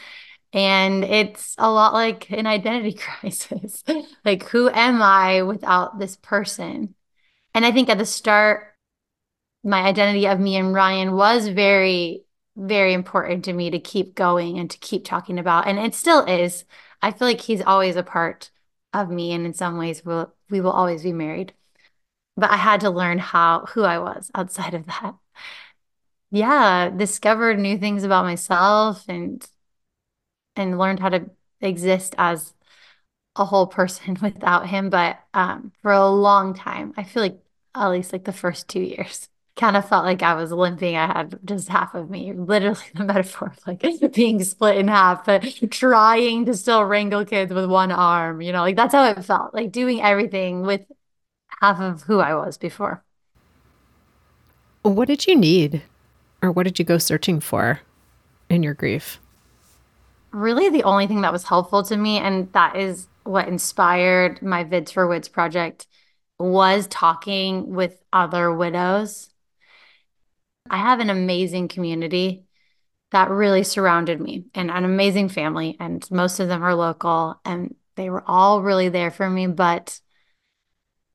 And 0.51 1.03
it's 1.03 1.55
a 1.57 1.71
lot 1.71 1.93
like 1.93 2.29
an 2.31 2.47
identity 2.47 2.93
crisis. 2.97 3.83
like, 4.25 4.43
who 4.49 4.69
am 4.69 5.01
I 5.01 5.43
without 5.43 5.99
this 5.99 6.17
person? 6.17 6.95
And 7.53 7.65
I 7.65 7.71
think 7.71 7.89
at 7.89 7.97
the 7.97 8.05
start, 8.05 8.75
my 9.63 9.81
identity 9.81 10.27
of 10.27 10.39
me 10.39 10.55
and 10.55 10.73
Ryan 10.73 11.13
was 11.13 11.47
very, 11.47 12.23
very 12.55 12.93
important 12.93 13.45
to 13.45 13.53
me 13.53 13.69
to 13.71 13.79
keep 13.79 14.15
going 14.15 14.57
and 14.57 14.69
to 14.69 14.77
keep 14.79 15.05
talking 15.05 15.39
about. 15.39 15.67
And 15.67 15.79
it 15.79 15.93
still 15.95 16.25
is. 16.25 16.65
I 17.01 17.11
feel 17.11 17.27
like 17.27 17.41
he's 17.41 17.61
always 17.61 17.95
a 17.95 18.03
part 18.03 18.51
of 18.93 19.09
me, 19.09 19.31
and 19.33 19.45
in 19.45 19.53
some 19.53 19.77
ways, 19.77 20.03
we'll, 20.05 20.33
we 20.49 20.61
will 20.61 20.71
always 20.71 21.03
be 21.03 21.13
married. 21.13 21.53
But 22.37 22.51
I 22.51 22.57
had 22.57 22.81
to 22.81 22.89
learn 22.91 23.19
how 23.19 23.65
who 23.67 23.83
I 23.83 23.99
was 23.99 24.31
outside 24.35 24.73
of 24.75 24.85
that. 24.87 25.15
Yeah, 26.31 26.89
discovered 26.89 27.59
new 27.59 27.77
things 27.77 28.03
about 28.03 28.25
myself 28.25 29.05
and 29.07 29.45
and 30.55 30.77
learned 30.77 30.99
how 30.99 31.09
to 31.09 31.29
exist 31.61 32.15
as 32.17 32.53
a 33.35 33.45
whole 33.45 33.67
person 33.67 34.17
without 34.23 34.67
him. 34.69 34.89
But 34.91 35.19
um, 35.35 35.73
for 35.81 35.93
a 35.93 36.09
long 36.09 36.55
time, 36.55 36.93
I 36.97 37.03
feel 37.03 37.23
like 37.23 37.41
at 37.75 37.89
least 37.89 38.13
like 38.13 38.25
the 38.25 38.33
first 38.33 38.67
two 38.69 38.81
years, 38.81 39.29
kind 39.59 39.75
of 39.75 39.87
felt 39.87 40.05
like 40.05 40.23
I 40.23 40.33
was 40.35 40.51
limping. 40.51 40.95
I 40.95 41.07
had 41.07 41.37
just 41.43 41.67
half 41.67 41.93
of 41.93 42.09
me, 42.09 42.33
literally 42.33 42.79
the 42.95 43.03
metaphor 43.03 43.53
of 43.55 43.67
like 43.67 43.83
being 44.13 44.43
split 44.43 44.77
in 44.77 44.87
half, 44.87 45.25
but 45.25 45.43
trying 45.69 46.45
to 46.45 46.53
still 46.55 46.85
wrangle 46.85 47.25
kids 47.25 47.53
with 47.53 47.69
one 47.69 47.91
arm, 47.91 48.41
you 48.41 48.51
know, 48.51 48.61
like 48.61 48.75
that's 48.75 48.93
how 48.93 49.03
it 49.03 49.23
felt, 49.23 49.53
like 49.53 49.71
doing 49.71 50.01
everything 50.01 50.61
with 50.61 50.81
half 51.61 51.79
of 51.79 52.03
who 52.03 52.19
I 52.19 52.33
was 52.33 52.57
before. 52.57 53.03
What 54.81 55.07
did 55.07 55.27
you 55.27 55.35
need 55.35 55.83
or 56.41 56.51
what 56.51 56.63
did 56.63 56.79
you 56.79 56.85
go 56.85 56.97
searching 56.97 57.41
for 57.41 57.81
in 58.49 58.63
your 58.63 58.73
grief? 58.73 59.19
Really, 60.31 60.69
the 60.69 60.83
only 60.83 61.07
thing 61.07 61.21
that 61.21 61.33
was 61.33 61.43
helpful 61.43 61.83
to 61.83 61.97
me, 61.97 62.17
and 62.19 62.51
that 62.53 62.75
is 62.75 63.07
what 63.23 63.47
inspired 63.47 64.41
my 64.41 64.63
Vids 64.63 64.93
for 64.93 65.07
Wids 65.07 65.27
project, 65.27 65.87
was 66.37 66.87
talking 66.87 67.73
with 67.73 67.99
other 68.13 68.53
widows 68.53 69.28
I 70.69 70.77
have 70.77 70.99
an 70.99 71.09
amazing 71.09 71.67
community 71.67 72.45
that 73.11 73.29
really 73.29 73.63
surrounded 73.63 74.19
me 74.19 74.45
and 74.53 74.69
an 74.69 74.85
amazing 74.85 75.29
family. 75.29 75.75
And 75.79 76.09
most 76.11 76.39
of 76.39 76.47
them 76.47 76.63
are 76.63 76.75
local 76.75 77.39
and 77.43 77.75
they 77.95 78.09
were 78.09 78.23
all 78.25 78.61
really 78.61 78.89
there 78.89 79.11
for 79.11 79.29
me. 79.29 79.47
But 79.47 79.99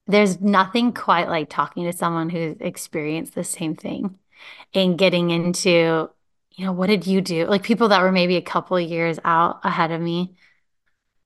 there's 0.07 0.40
nothing 0.40 0.93
quite 0.93 1.29
like 1.29 1.49
talking 1.49 1.85
to 1.85 1.93
someone 1.93 2.31
who's 2.31 2.57
experienced 2.61 3.35
the 3.35 3.45
same 3.45 3.75
thing 3.77 4.19
and 4.75 4.99
getting 4.99 5.31
into, 5.31 6.11
you 6.53 6.64
know, 6.67 6.73
what 6.73 6.88
did 6.88 7.07
you 7.07 7.21
do? 7.21 7.47
Like 7.47 7.62
people 7.62 7.88
that 7.88 8.03
were 8.03 8.12
maybe 8.12 8.37
a 8.37 8.43
couple 8.43 8.79
years 8.79 9.19
out 9.25 9.61
ahead 9.64 9.93
of 9.93 10.01
me 10.01 10.35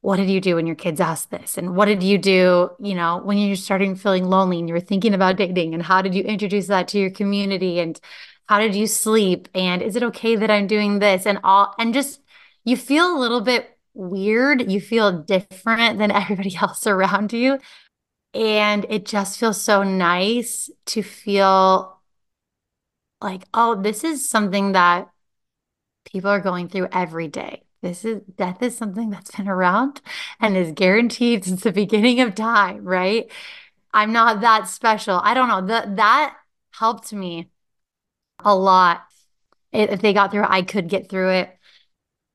what 0.09 0.17
did 0.17 0.31
you 0.31 0.41
do 0.41 0.55
when 0.55 0.67
your 0.67 0.75
kids 0.75 1.03
asked 1.03 1.31
this? 1.31 1.59
And 1.59 1.77
what 1.77 1.85
did 1.85 2.03
you 2.03 2.17
do 2.17 2.71
you 2.81 2.95
know 2.95 3.21
when 3.23 3.37
you're 3.37 3.57
starting 3.57 3.95
feeling 3.95 4.25
lonely 4.25 4.59
and 4.59 4.67
you're 4.67 4.81
thinking 4.81 5.13
about 5.13 5.37
dating? 5.37 5.75
And 5.75 5.83
how 5.83 6.01
did 6.01 6.15
you 6.15 6.23
introduce 6.23 6.69
that 6.69 6.89
to 6.89 6.99
your 6.99 7.11
community? 7.11 7.79
And 7.79 8.01
how 8.49 8.59
did 8.59 8.75
you 8.75 8.87
sleep? 8.87 9.49
And 9.55 9.83
is 9.83 9.97
it 9.97 10.03
okay 10.05 10.35
that 10.35 10.51
i'm 10.51 10.67
doing 10.67 10.99
this? 10.99 11.27
And 11.27 11.39
all 11.45 11.75
and 11.79 11.93
just 11.93 12.23
you 12.65 12.75
feel 12.75 13.15
a 13.15 13.21
little 13.21 13.43
bit 13.43 13.77
weird. 13.93 14.73
You 14.73 14.81
feel 14.81 15.13
different 15.13 15.99
than 15.99 16.11
everybody 16.23 16.57
else 16.57 16.87
around 16.87 17.35
you. 17.35 17.59
And 18.33 18.87
it 18.89 19.05
just 19.05 19.39
feels 19.39 19.61
so 19.61 19.83
nice 19.83 20.71
to 20.87 21.03
feel 21.03 22.01
like 23.21 23.43
oh 23.53 23.75
this 23.75 24.05
is 24.05 24.27
something 24.27 24.73
that 24.73 25.11
people 26.11 26.31
are 26.31 26.41
going 26.41 26.69
through 26.69 26.89
every 26.93 27.29
day 27.29 27.68
this 27.83 28.05
is 28.05 28.23
death 28.37 28.63
is 28.63 28.77
something 28.77 29.11
that's 29.11 29.31
been 29.31 29.49
around 29.49 30.01
and 30.41 30.57
is 30.57 30.73
guaranteed 30.73 31.45
since 31.45 31.63
the 31.63 31.73
beginning 31.73 32.21
of 32.21 32.35
time, 32.35 32.85
right? 32.85 33.31
I'm 33.93 34.13
not 34.13 34.41
that 34.43 34.69
special. 34.69 35.21
I 35.23 35.35
don't 35.35 35.49
know. 35.49 35.67
That 35.67 35.97
that 35.97 36.37
helped 36.73 37.13
me 37.13 37.51
a 38.41 38.55
lot. 38.55 39.03
If 39.73 40.01
they 40.01 40.13
got 40.13 40.31
through 40.31 40.45
it, 40.45 40.51
I 40.51 40.63
could 40.63 40.89
get 40.89 41.09
through 41.09 41.31
it. 41.31 41.57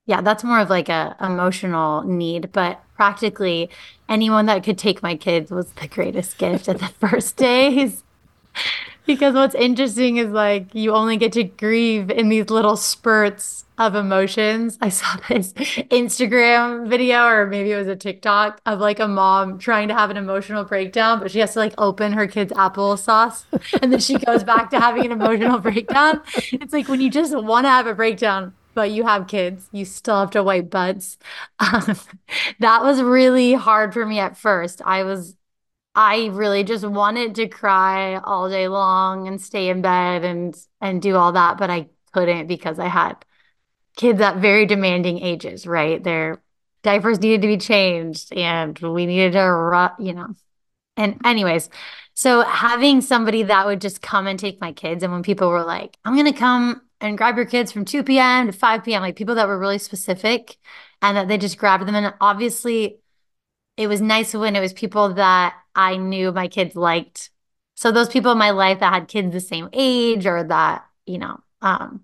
Yeah, 0.05 0.21
that's 0.21 0.43
more 0.43 0.59
of 0.59 0.69
like 0.69 0.89
a 0.89 1.15
emotional 1.21 2.03
need, 2.03 2.51
but 2.51 2.81
practically 2.95 3.69
anyone 4.09 4.45
that 4.47 4.63
could 4.63 4.77
take 4.77 5.01
my 5.01 5.15
kids 5.15 5.51
was 5.51 5.71
the 5.73 5.87
greatest 5.87 6.37
gift 6.37 6.67
at 6.69 6.79
the 6.79 6.87
first 6.99 7.37
days. 7.37 8.03
because 9.05 9.33
what's 9.33 9.55
interesting 9.55 10.17
is 10.17 10.29
like 10.29 10.73
you 10.73 10.93
only 10.93 11.17
get 11.17 11.33
to 11.33 11.43
grieve 11.43 12.09
in 12.09 12.29
these 12.29 12.49
little 12.49 12.77
spurts 12.77 13.65
of 13.77 13.95
emotions. 13.95 14.77
I 14.81 14.89
saw 14.89 15.17
this 15.29 15.53
Instagram 15.53 16.87
video, 16.87 17.25
or 17.25 17.47
maybe 17.47 17.71
it 17.71 17.77
was 17.77 17.87
a 17.87 17.95
TikTok 17.95 18.61
of 18.65 18.79
like 18.79 18.99
a 18.99 19.07
mom 19.07 19.57
trying 19.59 19.87
to 19.87 19.93
have 19.93 20.09
an 20.09 20.17
emotional 20.17 20.63
breakdown, 20.63 21.19
but 21.19 21.31
she 21.31 21.39
has 21.39 21.53
to 21.53 21.59
like 21.59 21.73
open 21.77 22.13
her 22.13 22.27
kid's 22.27 22.53
applesauce 22.53 23.45
and 23.81 23.91
then 23.91 23.99
she 23.99 24.17
goes 24.17 24.43
back 24.43 24.69
to 24.71 24.79
having 24.79 25.05
an 25.05 25.11
emotional 25.11 25.59
breakdown. 25.59 26.21
It's 26.51 26.73
like 26.73 26.87
when 26.87 27.01
you 27.01 27.09
just 27.09 27.35
want 27.35 27.65
to 27.65 27.69
have 27.69 27.87
a 27.87 27.93
breakdown, 27.95 28.53
but 28.73 28.91
you 28.91 29.03
have 29.05 29.27
kids, 29.27 29.67
you 29.71 29.85
still 29.85 30.19
have 30.19 30.31
to 30.31 30.43
wipe 30.43 30.69
butts. 30.69 31.17
Um, 31.59 31.95
that 32.59 32.83
was 32.83 33.01
really 33.01 33.53
hard 33.53 33.93
for 33.93 34.05
me 34.05 34.19
at 34.19 34.37
first. 34.37 34.81
I 34.83 35.03
was 35.03 35.35
I 35.95 36.27
really 36.33 36.63
just 36.63 36.85
wanted 36.85 37.35
to 37.35 37.47
cry 37.47 38.15
all 38.17 38.49
day 38.49 38.67
long 38.67 39.27
and 39.27 39.39
stay 39.39 39.69
in 39.69 39.81
bed 39.81 40.23
and 40.23 40.55
and 40.81 41.01
do 41.01 41.15
all 41.15 41.33
that, 41.33 41.57
but 41.57 41.69
I 41.69 41.89
couldn't 42.13 42.47
because 42.47 42.79
I 42.79 42.87
had 42.87 43.23
kids 43.95 44.21
at 44.21 44.37
very 44.37 44.65
demanding 44.65 45.19
ages, 45.19 45.67
right? 45.67 46.03
Their 46.03 46.41
diapers 46.83 47.19
needed 47.19 47.41
to 47.41 47.47
be 47.47 47.57
changed 47.57 48.33
and 48.33 48.77
we 48.79 49.05
needed 49.05 49.33
to 49.33 49.93
you 49.99 50.13
know. 50.13 50.35
And 50.95 51.19
anyways, 51.25 51.69
so 52.13 52.41
having 52.41 53.01
somebody 53.01 53.43
that 53.43 53.65
would 53.65 53.81
just 53.81 54.01
come 54.01 54.27
and 54.27 54.37
take 54.37 54.61
my 54.61 54.73
kids 54.73 55.03
and 55.03 55.11
when 55.11 55.23
people 55.23 55.49
were 55.49 55.63
like, 55.63 55.97
"I'm 56.05 56.13
going 56.15 56.31
to 56.31 56.37
come 56.37 56.81
and 57.01 57.17
grab 57.17 57.35
your 57.35 57.45
kids 57.45 57.71
from 57.71 57.85
2 57.85 58.03
p.m. 58.03 58.47
to 58.47 58.53
5 58.53 58.83
p.m., 58.83 59.01
like 59.01 59.15
people 59.15 59.35
that 59.35 59.47
were 59.47 59.57
really 59.59 59.79
specific 59.79 60.57
and 61.01 61.17
that 61.17 61.27
they 61.27 61.37
just 61.37 61.57
grabbed 61.57 61.85
them 61.87 61.95
and 61.95 62.13
obviously 62.21 62.99
it 63.77 63.87
was 63.87 64.01
nice 64.01 64.33
when 64.33 64.55
it 64.55 64.61
was 64.61 64.73
people 64.73 65.15
that 65.15 65.55
I 65.75 65.97
knew 65.97 66.31
my 66.31 66.47
kids 66.47 66.75
liked. 66.75 67.29
So 67.75 67.91
those 67.91 68.09
people 68.09 68.31
in 68.31 68.37
my 68.37 68.51
life 68.51 68.79
that 68.79 68.93
had 68.93 69.07
kids 69.07 69.33
the 69.33 69.39
same 69.39 69.69
age 69.73 70.25
or 70.25 70.43
that, 70.43 70.85
you 71.05 71.17
know, 71.17 71.39
um, 71.61 72.01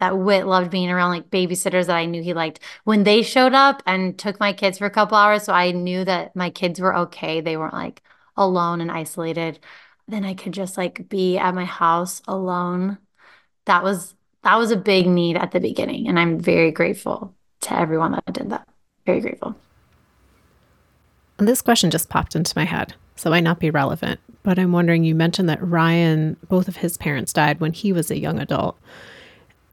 that 0.00 0.18
Wit 0.18 0.46
loved 0.46 0.70
being 0.70 0.90
around 0.90 1.10
like 1.10 1.30
babysitters 1.30 1.86
that 1.86 1.96
I 1.96 2.04
knew 2.04 2.22
he 2.22 2.34
liked. 2.34 2.60
When 2.84 3.04
they 3.04 3.22
showed 3.22 3.54
up 3.54 3.82
and 3.86 4.18
took 4.18 4.38
my 4.38 4.52
kids 4.52 4.78
for 4.78 4.86
a 4.86 4.90
couple 4.90 5.16
hours, 5.16 5.44
so 5.44 5.52
I 5.52 5.72
knew 5.72 6.04
that 6.04 6.36
my 6.36 6.50
kids 6.50 6.80
were 6.80 6.94
okay. 6.96 7.40
They 7.40 7.56
weren't 7.56 7.74
like 7.74 8.02
alone 8.36 8.80
and 8.80 8.90
isolated. 8.90 9.58
Then 10.08 10.24
I 10.24 10.34
could 10.34 10.52
just 10.52 10.76
like 10.76 11.08
be 11.08 11.38
at 11.38 11.54
my 11.54 11.64
house 11.64 12.22
alone. 12.28 12.98
That 13.64 13.82
was 13.82 14.14
that 14.42 14.56
was 14.56 14.70
a 14.70 14.76
big 14.76 15.08
need 15.08 15.36
at 15.36 15.50
the 15.50 15.60
beginning. 15.60 16.08
And 16.08 16.18
I'm 16.18 16.38
very 16.38 16.70
grateful 16.70 17.34
to 17.62 17.78
everyone 17.78 18.12
that 18.12 18.32
did 18.32 18.50
that. 18.50 18.68
Very 19.04 19.20
grateful. 19.20 19.56
This 21.38 21.62
question 21.62 21.90
just 21.90 22.08
popped 22.08 22.36
into 22.36 22.52
my 22.56 22.64
head, 22.64 22.94
so 23.14 23.28
might 23.28 23.42
not 23.42 23.58
be 23.58 23.70
relevant, 23.70 24.20
but 24.42 24.58
I'm 24.58 24.72
wondering 24.72 25.04
you 25.04 25.14
mentioned 25.14 25.48
that 25.48 25.66
Ryan, 25.66 26.36
both 26.48 26.66
of 26.66 26.76
his 26.76 26.96
parents 26.96 27.32
died 27.32 27.60
when 27.60 27.72
he 27.72 27.92
was 27.92 28.10
a 28.10 28.18
young 28.18 28.38
adult. 28.38 28.78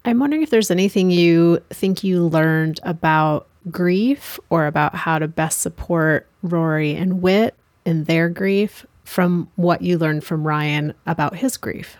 I'm 0.05 0.19
wondering 0.19 0.43
if 0.43 0.49
there's 0.49 0.71
anything 0.71 1.11
you 1.11 1.59
think 1.69 2.03
you 2.03 2.27
learned 2.27 2.79
about 2.83 3.47
grief 3.71 4.39
or 4.49 4.67
about 4.67 4.95
how 4.95 5.19
to 5.19 5.27
best 5.27 5.61
support 5.61 6.27
Rory 6.41 6.95
and 6.95 7.21
Wit 7.21 7.55
in 7.85 8.03
their 8.03 8.29
grief 8.29 8.85
from 9.05 9.49
what 9.55 9.81
you 9.81 9.97
learned 9.97 10.23
from 10.23 10.45
Ryan 10.45 10.93
about 11.05 11.35
his 11.37 11.55
grief. 11.57 11.97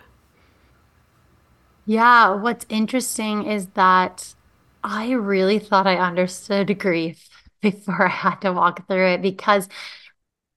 Yeah, 1.86 2.34
what's 2.34 2.66
interesting 2.68 3.46
is 3.46 3.68
that 3.70 4.34
I 4.82 5.12
really 5.12 5.58
thought 5.58 5.86
I 5.86 5.96
understood 5.98 6.78
grief 6.78 7.28
before 7.62 8.06
I 8.06 8.10
had 8.10 8.36
to 8.36 8.52
walk 8.52 8.86
through 8.86 9.06
it 9.08 9.22
because 9.22 9.68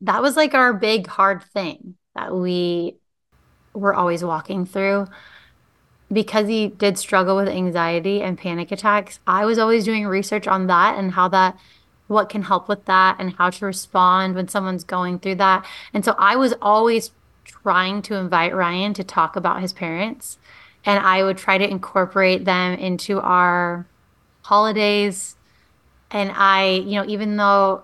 that 0.02 0.22
was 0.22 0.36
like 0.36 0.54
our 0.54 0.74
big 0.74 1.08
hard 1.08 1.44
thing 1.44 1.96
that 2.16 2.36
we 2.36 2.98
were 3.74 3.96
always 3.96 4.24
walking 4.24 4.66
through. 4.66 5.08
Because 6.12 6.48
he 6.48 6.68
did 6.68 6.98
struggle 6.98 7.36
with 7.36 7.50
anxiety 7.50 8.22
and 8.22 8.38
panic 8.38 8.72
attacks, 8.72 9.20
I 9.28 9.46
was 9.46 9.60
always 9.60 9.84
doing 9.84 10.08
research 10.08 10.48
on 10.48 10.68
that 10.68 10.98
and 10.98 11.12
how 11.12 11.28
that 11.30 11.58
what 12.08 12.30
can 12.30 12.44
help 12.44 12.70
with 12.70 12.86
that 12.86 13.18
and 13.20 13.34
how 13.36 13.50
to 13.50 13.66
respond 13.66 14.36
when 14.36 14.48
someone's 14.48 14.86
going 14.86 15.20
through 15.20 15.36
that. 15.36 15.66
And 15.94 16.06
so 16.06 16.16
I 16.18 16.38
was 16.38 16.54
always 16.62 17.12
trying 17.44 18.02
to 18.04 18.16
invite 18.16 18.56
Ryan 18.56 18.94
to 18.94 19.04
talk 19.04 19.36
about 19.36 19.62
his 19.62 19.74
parents 19.74 20.38
and 20.86 21.06
I 21.06 21.24
would 21.24 21.38
try 21.38 21.58
to 21.58 21.70
incorporate 21.70 22.46
them 22.46 22.78
into 22.80 23.20
our 23.20 23.86
holidays 24.44 25.36
and 26.12 26.32
I, 26.34 26.70
you 26.86 26.94
know, 26.94 27.06
even 27.06 27.36
though 27.36 27.84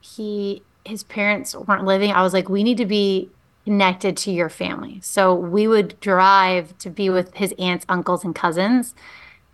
he 0.00 0.62
his 0.84 1.02
parents 1.02 1.54
weren't 1.54 1.84
living, 1.84 2.10
I 2.10 2.22
was 2.22 2.34
like, 2.34 2.48
we 2.48 2.62
need 2.62 2.76
to 2.78 2.86
be 2.86 3.30
connected 3.64 4.16
to 4.18 4.30
your 4.30 4.48
family. 4.48 5.00
So 5.02 5.34
we 5.34 5.66
would 5.66 5.98
drive 6.00 6.76
to 6.78 6.90
be 6.90 7.08
with 7.10 7.34
his 7.34 7.54
aunts, 7.58 7.86
uncles, 7.88 8.24
and 8.24 8.34
cousins. 8.34 8.94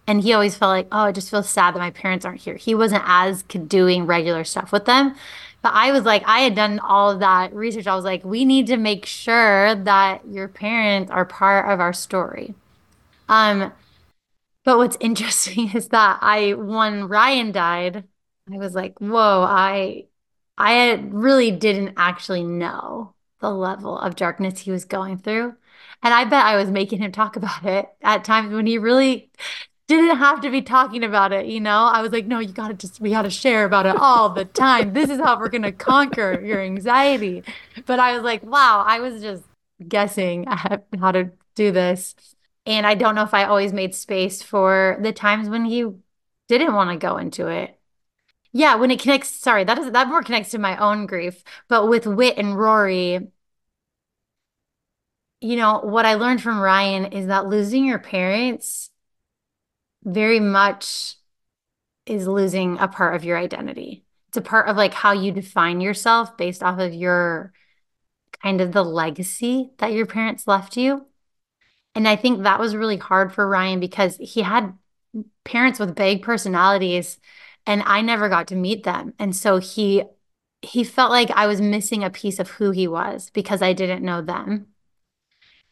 And 0.07 0.23
he 0.23 0.33
always 0.33 0.57
felt 0.57 0.71
like, 0.71 0.89
oh, 0.91 1.05
I 1.05 1.13
just 1.13 1.31
feel 1.31 1.43
sad 1.43 1.75
that 1.75 1.79
my 1.79 1.91
parents 1.91 2.25
aren't 2.25 2.41
here. 2.41 2.57
He 2.57 2.75
wasn't 2.75 3.05
as 3.07 3.43
doing 3.45 4.07
regular 4.07 4.43
stuff 4.45 4.73
with 4.73 4.85
them. 4.85 5.15
But 5.63 5.75
I 5.75 5.93
was 5.93 6.05
like, 6.05 6.23
I 6.27 6.41
had 6.41 6.55
done 6.55 6.81
all 6.81 7.11
of 7.11 7.21
that 7.21 7.55
research. 7.55 7.87
I 7.87 7.95
was 7.95 8.05
like, 8.05 8.25
we 8.25 8.45
need 8.45 8.67
to 8.69 8.77
make 8.77 9.07
sure 9.07 9.75
that 9.75 10.27
your 10.27 10.49
parents 10.49 11.11
are 11.11 11.25
part 11.25 11.71
of 11.71 11.81
our 11.81 11.93
story. 11.93 12.55
Um, 13.29 13.73
but 14.65 14.79
what's 14.79 14.97
interesting 15.01 15.71
is 15.75 15.89
that 15.89 16.19
I, 16.23 16.55
when 16.55 17.09
Ryan 17.09 17.53
died, 17.53 18.05
I 18.53 18.57
was 18.57 18.75
like, 18.75 18.99
whoa, 18.99 19.43
I, 19.43 20.07
I 20.59 20.93
really 21.11 21.53
didn't 21.53 21.95
actually 21.97 22.43
know 22.43 23.15
the 23.41 23.51
level 23.51 23.99
of 23.99 24.17
darkness 24.17 24.61
he 24.61 24.71
was 24.71 24.85
going 24.85 25.19
through. 25.19 25.55
And 26.03 26.15
I 26.15 26.25
bet 26.25 26.45
I 26.45 26.57
was 26.57 26.71
making 26.71 27.01
him 27.01 27.13
talk 27.13 27.37
about 27.37 27.65
it 27.65 27.89
at 28.03 28.25
times 28.25 28.53
when 28.53 28.67
he 28.67 28.79
really 28.79 29.31
didn't 29.89 30.19
have 30.19 30.41
to 30.43 30.51
be 30.51 30.63
talking 30.63 31.03
about 31.03 31.33
it, 31.33 31.47
you 31.47 31.61
know? 31.61 31.87
I 31.87 32.01
was 32.01 32.13
like, 32.13 32.27
no, 32.27 32.39
you 32.39 32.53
gotta 32.53 32.75
just, 32.75 33.01
we 33.01 33.11
gotta 33.11 33.31
share 33.31 33.65
about 33.65 33.87
it 33.87 33.97
all 33.97 34.31
the 34.31 34.45
time. 34.45 34.93
This 34.93 35.11
is 35.11 35.19
how 35.19 35.39
we're 35.39 35.49
gonna 35.49 35.73
conquer 35.73 36.41
your 36.45 36.61
anxiety. 36.61 37.43
But 37.87 37.99
I 37.99 38.15
was 38.15 38.23
like, 38.23 38.45
wow, 38.45 38.85
I 38.87 39.01
was 39.01 39.21
just 39.21 39.43
guessing 39.89 40.45
how 40.49 41.13
to 41.13 41.33
do 41.57 41.73
this. 41.73 42.15
And 42.67 42.87
I 42.87 42.95
don't 42.95 43.17
know 43.17 43.25
if 43.25 43.35
I 43.35 43.45
always 43.45 43.73
made 43.73 43.95
space 43.95 44.43
for 44.43 44.97
the 45.01 45.13
times 45.13 45.49
when 45.49 45.65
he 45.65 45.85
didn't 46.49 46.75
want 46.75 46.91
to 46.91 46.97
go 46.97 47.17
into 47.17 47.49
it. 47.49 47.80
Yeah, 48.53 48.75
when 48.77 48.91
it 48.91 49.01
connects, 49.01 49.31
sorry, 49.31 49.65
that 49.65 49.79
is 49.79 49.93
that 49.93 50.09
more 50.09 50.23
connects 50.23 50.51
to 50.51 50.59
my 50.59 50.77
own 50.77 51.07
grief. 51.07 51.43
But 51.69 51.89
with 51.89 52.07
Wit 52.07 52.37
and 52.37 52.59
Rory, 52.59 53.29
you 55.41 55.57
know, 55.57 55.81
what 55.81 56.05
I 56.05 56.15
learned 56.15 56.43
from 56.43 56.61
Ryan 56.61 57.07
is 57.07 57.27
that 57.27 57.47
losing 57.47 57.85
your 57.85 57.99
parents 57.99 58.91
very 60.05 60.41
much 60.41 61.17
is 62.07 62.27
losing 62.27 62.79
a 62.79 62.89
part 62.89 63.17
of 63.17 63.25
your 63.25 63.39
identity. 63.39 64.05
It's 64.29 64.39
a 64.39 64.43
part 64.43 64.69
of 64.69 64.77
like 64.77 64.95
how 64.95 65.13
you 65.13 65.33
define 65.33 65.81
yourself 65.81 66.37
based 66.37 66.63
off 66.63 66.79
of 66.79 66.95
your 66.95 67.53
kind 68.43 68.61
of 68.61 68.73
the 68.73 68.85
legacy 68.85 69.73
that 69.79 69.93
your 69.93 70.07
parents 70.07 70.47
left 70.47 70.77
you. 70.77 71.07
And 71.95 72.09
I 72.09 72.17
think 72.17 72.43
that 72.45 72.61
was 72.61 72.77
really 72.77 72.97
hard 72.97 73.33
for 73.33 73.49
Ryan 73.49 73.81
because 73.81 74.17
he 74.19 74.43
had 74.43 74.75
parents 75.45 75.79
with 75.81 75.95
big 75.97 76.23
personalities 76.23 77.19
and 77.67 77.83
I 77.85 78.01
never 78.01 78.29
got 78.29 78.49
to 78.49 78.57
meet 78.57 78.85
them. 78.85 79.15
And 79.19 79.35
so 79.35 79.59
he 79.59 80.05
he 80.63 80.85
felt 80.85 81.11
like 81.11 81.31
I 81.31 81.47
was 81.47 81.61
missing 81.61 82.05
a 82.05 82.11
piece 82.11 82.39
of 82.39 82.51
who 82.51 82.71
he 82.71 82.87
was 82.87 83.31
because 83.31 83.63
I 83.63 83.73
didn't 83.73 84.05
know 84.05 84.21
them. 84.23 84.67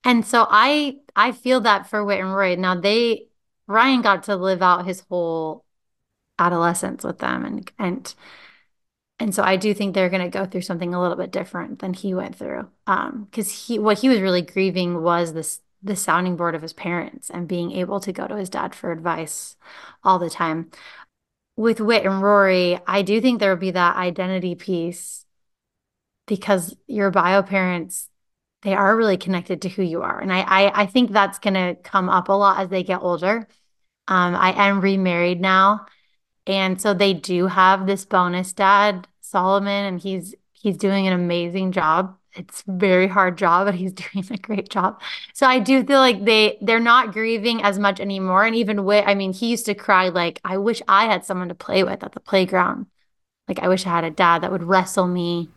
And 0.04 0.24
so 0.24 0.46
I 0.48 0.98
I 1.16 1.32
feel 1.32 1.60
that 1.62 1.88
for 1.88 2.04
Wit 2.04 2.20
and 2.20 2.34
Roy. 2.34 2.56
Now 2.56 2.74
they 2.74 3.28
Ryan 3.66 4.02
got 4.02 4.24
to 4.24 4.36
live 4.36 4.62
out 4.62 4.86
his 4.86 5.00
whole 5.08 5.64
adolescence 6.38 7.04
with 7.04 7.18
them 7.18 7.44
and 7.44 7.70
and 7.78 8.14
and 9.20 9.34
so 9.34 9.42
I 9.42 9.56
do 9.56 9.74
think 9.74 9.94
they're 9.94 10.10
going 10.10 10.22
to 10.22 10.38
go 10.38 10.46
through 10.46 10.60
something 10.60 10.94
a 10.94 11.00
little 11.00 11.16
bit 11.16 11.32
different 11.32 11.80
than 11.80 11.92
he 11.92 12.14
went 12.14 12.36
through. 12.36 12.68
Um, 12.86 13.26
because 13.30 13.66
he 13.66 13.78
what 13.78 13.98
he 13.98 14.08
was 14.08 14.20
really 14.20 14.42
grieving 14.42 15.02
was 15.02 15.32
this 15.32 15.60
the 15.82 15.96
sounding 15.96 16.36
board 16.36 16.54
of 16.54 16.62
his 16.62 16.72
parents 16.72 17.30
and 17.30 17.46
being 17.46 17.72
able 17.72 18.00
to 18.00 18.12
go 18.12 18.26
to 18.26 18.36
his 18.36 18.50
dad 18.50 18.74
for 18.74 18.90
advice 18.90 19.56
all 20.02 20.18
the 20.18 20.30
time. 20.30 20.70
With 21.58 21.80
Wit 21.80 22.06
and 22.06 22.22
Rory, 22.22 22.78
I 22.86 23.02
do 23.02 23.20
think 23.20 23.40
there 23.40 23.50
will 23.50 23.60
be 23.60 23.72
that 23.72 23.96
identity 23.96 24.54
piece 24.54 25.26
because 26.28 26.76
your 26.86 27.10
bio 27.10 27.42
parents, 27.42 28.08
they 28.62 28.74
are 28.74 28.96
really 28.96 29.16
connected 29.16 29.62
to 29.62 29.68
who 29.68 29.82
you 29.82 30.02
are. 30.02 30.20
And 30.20 30.32
I 30.32 30.42
I, 30.42 30.82
I 30.82 30.86
think 30.86 31.10
that's 31.10 31.40
gonna 31.40 31.74
come 31.74 32.08
up 32.08 32.28
a 32.28 32.32
lot 32.32 32.60
as 32.60 32.68
they 32.68 32.84
get 32.84 33.02
older. 33.02 33.48
Um, 34.06 34.36
I 34.36 34.68
am 34.68 34.80
remarried 34.80 35.40
now. 35.40 35.86
And 36.46 36.80
so 36.80 36.94
they 36.94 37.12
do 37.12 37.48
have 37.48 37.88
this 37.88 38.04
bonus 38.04 38.52
dad, 38.52 39.08
Solomon, 39.20 39.86
and 39.86 40.00
he's 40.00 40.36
he's 40.52 40.76
doing 40.76 41.08
an 41.08 41.12
amazing 41.12 41.72
job. 41.72 42.17
It's 42.34 42.62
very 42.66 43.08
hard 43.08 43.38
job, 43.38 43.66
but 43.66 43.74
he's 43.74 43.92
doing 44.12 44.24
a 44.30 44.36
great 44.36 44.68
job. 44.68 45.00
So 45.34 45.46
I 45.46 45.58
do 45.58 45.84
feel 45.84 46.00
like 46.00 46.24
they 46.24 46.58
they're 46.60 46.80
not 46.80 47.12
grieving 47.12 47.62
as 47.62 47.78
much 47.78 48.00
anymore. 48.00 48.44
And 48.44 48.54
even 48.54 48.84
with 48.84 49.04
I 49.06 49.14
mean, 49.14 49.32
he 49.32 49.50
used 49.50 49.66
to 49.66 49.74
cry 49.74 50.08
like, 50.08 50.40
I 50.44 50.56
wish 50.58 50.82
I 50.88 51.06
had 51.06 51.24
someone 51.24 51.48
to 51.48 51.54
play 51.54 51.82
with 51.84 52.02
at 52.04 52.12
the 52.12 52.20
playground. 52.20 52.86
Like 53.48 53.60
I 53.60 53.68
wish 53.68 53.86
I 53.86 53.90
had 53.90 54.04
a 54.04 54.10
dad 54.10 54.42
that 54.42 54.52
would 54.52 54.62
wrestle 54.62 55.06
me 55.06 55.48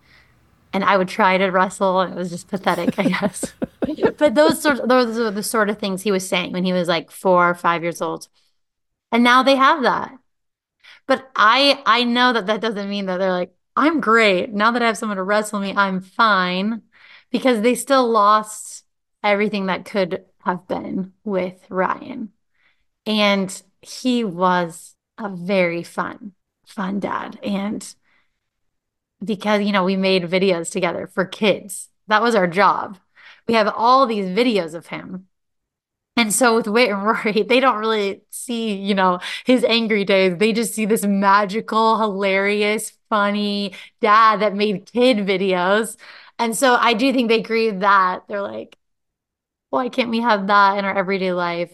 and 0.73 0.83
I 0.83 0.97
would 0.97 1.07
try 1.09 1.37
to 1.37 1.49
wrestle 1.49 1.99
and 2.01 2.13
it 2.13 2.17
was 2.17 2.29
just 2.29 2.47
pathetic, 2.47 2.97
I 2.97 3.09
guess. 3.09 3.53
but 4.17 4.35
those 4.35 4.61
sort 4.61 4.87
those 4.87 5.17
are 5.19 5.31
the 5.31 5.43
sort 5.43 5.69
of 5.69 5.79
things 5.79 6.01
he 6.01 6.11
was 6.11 6.27
saying 6.27 6.53
when 6.53 6.63
he 6.63 6.73
was 6.73 6.87
like 6.87 7.11
four 7.11 7.49
or 7.49 7.55
five 7.55 7.83
years 7.83 8.01
old. 8.01 8.27
And 9.11 9.23
now 9.23 9.43
they 9.43 9.55
have 9.55 9.83
that. 9.83 10.17
But 11.07 11.29
I 11.35 11.81
I 11.85 12.03
know 12.03 12.33
that 12.33 12.47
that 12.47 12.61
doesn't 12.61 12.89
mean 12.89 13.05
that 13.07 13.17
they're 13.17 13.31
like, 13.31 13.53
I'm 13.75 14.01
great. 14.01 14.51
Now 14.51 14.71
that 14.71 14.81
I 14.81 14.87
have 14.87 14.97
someone 14.97 15.17
to 15.17 15.23
wrestle 15.23 15.59
me, 15.59 15.73
I'm 15.75 16.01
fine 16.01 16.81
because 17.31 17.61
they 17.61 17.75
still 17.75 18.09
lost 18.09 18.83
everything 19.23 19.67
that 19.67 19.85
could 19.85 20.25
have 20.43 20.67
been 20.67 21.13
with 21.23 21.65
Ryan. 21.69 22.29
And 23.05 23.61
he 23.81 24.23
was 24.23 24.95
a 25.17 25.29
very 25.29 25.83
fun, 25.83 26.33
fun 26.65 26.99
dad. 26.99 27.39
And 27.43 27.95
because, 29.23 29.61
you 29.61 29.71
know, 29.71 29.83
we 29.83 29.95
made 29.95 30.23
videos 30.23 30.71
together 30.71 31.07
for 31.07 31.25
kids, 31.25 31.89
that 32.07 32.21
was 32.21 32.35
our 32.35 32.47
job. 32.47 32.97
We 33.47 33.53
have 33.53 33.67
all 33.75 34.05
these 34.05 34.25
videos 34.25 34.73
of 34.73 34.87
him 34.87 35.27
and 36.17 36.33
so 36.33 36.55
with 36.55 36.67
Whit 36.67 36.89
and 36.89 37.03
Rory, 37.03 37.43
they 37.49 37.59
don't 37.59 37.77
really 37.77 38.21
see, 38.29 38.73
you 38.73 38.93
know, 38.93 39.19
his 39.45 39.63
angry 39.63 40.03
days. 40.03 40.37
They 40.37 40.53
just 40.53 40.73
see 40.73 40.85
this 40.85 41.05
magical, 41.05 41.97
hilarious, 41.99 42.93
funny 43.09 43.73
dad 44.01 44.41
that 44.41 44.55
made 44.55 44.91
kid 44.91 45.17
videos. 45.17 45.97
And 46.37 46.55
so 46.55 46.75
I 46.75 46.93
do 46.93 47.13
think 47.13 47.29
they 47.29 47.41
grieve 47.41 47.79
that. 47.81 48.27
They're 48.27 48.41
like, 48.41 48.77
why 49.69 49.89
can't 49.89 50.09
we 50.09 50.19
have 50.21 50.47
that 50.47 50.77
in 50.77 50.85
our 50.85 50.97
everyday 50.97 51.33
life? 51.33 51.73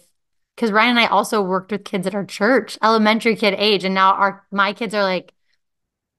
Because 0.55 0.71
Ryan 0.71 0.91
and 0.91 0.99
I 0.99 1.07
also 1.07 1.41
worked 1.41 1.71
with 1.71 1.83
kids 1.85 2.07
at 2.07 2.15
our 2.15 2.25
church, 2.25 2.77
elementary 2.81 3.35
kid 3.35 3.55
age. 3.57 3.83
And 3.83 3.95
now 3.95 4.13
our 4.13 4.45
my 4.51 4.73
kids 4.73 4.93
are 4.93 5.03
like, 5.03 5.33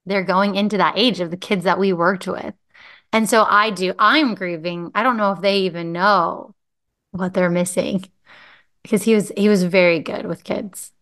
they're 0.07 0.25
going 0.25 0.55
into 0.57 0.79
that 0.79 0.95
age 0.97 1.21
of 1.21 1.31
the 1.31 1.37
kids 1.37 1.65
that 1.65 1.79
we 1.79 1.93
worked 1.93 2.27
with. 2.27 2.55
And 3.13 3.29
so 3.29 3.45
I 3.45 3.71
do, 3.71 3.95
I'm 3.99 4.35
grieving. 4.35 4.91
I 4.95 5.03
don't 5.03 5.17
know 5.17 5.33
if 5.33 5.41
they 5.41 5.61
even 5.61 5.93
know 5.93 6.55
what 7.19 7.35
they're 7.35 7.51
missing 7.51 8.05
because 8.83 9.03
he 9.03 9.15
was 9.15 9.33
he 9.37 9.49
was 9.49 9.65
very 9.65 10.01
good 10.01 10.27
with 10.27 10.45
kids. 10.45 10.93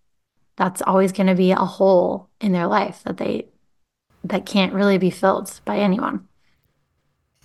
That's 0.56 0.82
always 0.82 1.12
going 1.12 1.26
to 1.26 1.34
be 1.34 1.52
a 1.52 1.56
hole 1.56 2.28
in 2.40 2.52
their 2.52 2.66
life 2.66 3.02
that 3.04 3.18
they 3.18 3.46
that 4.24 4.46
can't 4.46 4.72
really 4.72 4.98
be 4.98 5.10
filled 5.10 5.60
by 5.64 5.78
anyone. 5.78 6.26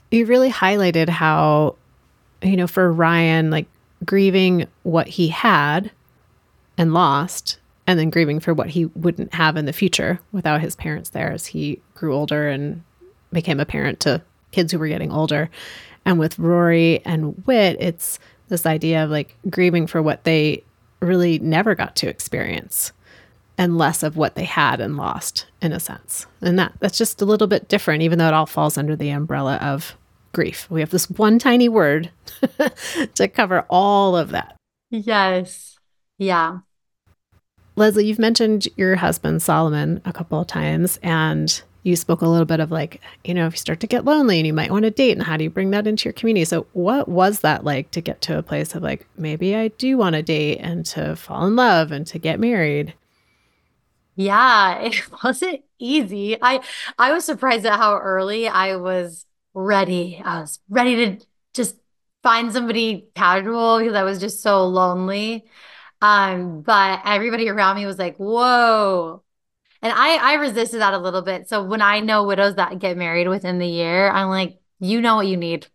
You 0.09 0.25
really 0.25 0.51
highlighted 0.51 1.09
how 1.09 1.75
you 2.41 2.57
know 2.57 2.67
for 2.67 2.91
Ryan 2.91 3.51
like 3.51 3.67
grieving 4.05 4.67
what 4.83 5.07
he 5.07 5.27
had 5.27 5.91
and 6.77 6.93
lost 6.93 7.59
and 7.85 7.99
then 7.99 8.09
grieving 8.09 8.39
for 8.39 8.53
what 8.53 8.69
he 8.69 8.85
wouldn't 8.85 9.33
have 9.33 9.57
in 9.57 9.65
the 9.65 9.73
future 9.73 10.19
without 10.31 10.61
his 10.61 10.75
parents 10.75 11.09
there 11.09 11.31
as 11.31 11.45
he 11.47 11.81
grew 11.93 12.15
older 12.15 12.47
and 12.47 12.83
became 13.31 13.59
a 13.59 13.65
parent 13.65 13.99
to 14.01 14.21
kids 14.51 14.71
who 14.71 14.79
were 14.79 14.87
getting 14.87 15.11
older. 15.11 15.49
And 16.05 16.17
with 16.17 16.39
Rory 16.39 17.03
and 17.05 17.45
Whit, 17.45 17.77
it's 17.79 18.19
this 18.51 18.65
idea 18.65 19.03
of 19.03 19.09
like 19.09 19.35
grieving 19.49 19.87
for 19.87 20.01
what 20.03 20.25
they 20.25 20.63
really 20.99 21.39
never 21.39 21.73
got 21.73 21.95
to 21.95 22.07
experience 22.07 22.91
and 23.57 23.77
less 23.77 24.03
of 24.03 24.17
what 24.17 24.35
they 24.35 24.43
had 24.43 24.79
and 24.79 24.97
lost 24.97 25.47
in 25.61 25.71
a 25.71 25.79
sense. 25.79 26.27
And 26.41 26.59
that 26.59 26.73
that's 26.79 26.97
just 26.97 27.21
a 27.21 27.25
little 27.25 27.47
bit 27.47 27.67
different 27.67 28.03
even 28.03 28.19
though 28.19 28.27
it 28.27 28.33
all 28.33 28.45
falls 28.45 28.77
under 28.77 28.95
the 28.95 29.09
umbrella 29.09 29.55
of 29.55 29.97
grief. 30.33 30.69
We 30.69 30.81
have 30.81 30.91
this 30.91 31.09
one 31.09 31.39
tiny 31.39 31.69
word 31.69 32.11
to 33.15 33.27
cover 33.27 33.65
all 33.69 34.15
of 34.15 34.29
that. 34.29 34.55
Yes. 34.89 35.79
Yeah. 36.17 36.59
Leslie, 37.75 38.05
you've 38.05 38.19
mentioned 38.19 38.67
your 38.75 38.97
husband 38.97 39.41
Solomon 39.41 40.01
a 40.05 40.13
couple 40.13 40.41
of 40.41 40.47
times 40.47 40.99
and 41.01 41.61
you 41.83 41.95
spoke 41.95 42.21
a 42.21 42.27
little 42.27 42.45
bit 42.45 42.59
of 42.59 42.71
like, 42.71 43.01
you 43.23 43.33
know, 43.33 43.47
if 43.47 43.53
you 43.53 43.57
start 43.57 43.79
to 43.81 43.87
get 43.87 44.05
lonely 44.05 44.37
and 44.39 44.47
you 44.47 44.53
might 44.53 44.71
want 44.71 44.83
to 44.83 44.91
date, 44.91 45.13
and 45.13 45.23
how 45.23 45.37
do 45.37 45.43
you 45.43 45.49
bring 45.49 45.71
that 45.71 45.87
into 45.87 46.05
your 46.05 46.13
community? 46.13 46.45
So, 46.45 46.67
what 46.73 47.07
was 47.09 47.39
that 47.41 47.63
like 47.63 47.91
to 47.91 48.01
get 48.01 48.21
to 48.21 48.37
a 48.37 48.43
place 48.43 48.75
of 48.75 48.83
like, 48.83 49.07
maybe 49.17 49.55
I 49.55 49.69
do 49.69 49.97
want 49.97 50.15
to 50.15 50.21
date 50.21 50.59
and 50.59 50.85
to 50.87 51.15
fall 51.15 51.47
in 51.47 51.55
love 51.55 51.91
and 51.91 52.05
to 52.07 52.19
get 52.19 52.39
married? 52.39 52.93
Yeah, 54.15 54.79
it 54.81 54.95
wasn't 55.23 55.61
easy. 55.79 56.37
I 56.41 56.63
I 56.97 57.11
was 57.13 57.25
surprised 57.25 57.65
at 57.65 57.77
how 57.79 57.97
early 57.97 58.47
I 58.47 58.75
was 58.75 59.25
ready. 59.53 60.21
I 60.23 60.41
was 60.41 60.59
ready 60.69 61.17
to 61.17 61.25
just 61.53 61.75
find 62.23 62.51
somebody 62.53 63.09
casual 63.15 63.79
because 63.79 63.95
I 63.95 64.03
was 64.03 64.19
just 64.19 64.41
so 64.41 64.65
lonely. 64.67 65.45
Um, 66.01 66.61
but 66.61 67.01
everybody 67.05 67.49
around 67.49 67.75
me 67.77 67.85
was 67.85 67.99
like, 67.99 68.17
"Whoa, 68.17 69.23
and 69.81 69.93
I 69.93 70.15
I 70.17 70.33
resisted 70.35 70.81
that 70.81 70.93
a 70.93 70.97
little 70.97 71.21
bit. 71.21 71.49
So 71.49 71.63
when 71.63 71.81
I 71.81 71.99
know 71.99 72.23
widows 72.25 72.55
that 72.55 72.79
get 72.79 72.97
married 72.97 73.27
within 73.27 73.59
the 73.59 73.67
year, 73.67 74.09
I'm 74.09 74.29
like, 74.29 74.59
you 74.79 75.01
know 75.01 75.15
what 75.17 75.27
you 75.27 75.37
need. 75.37 75.67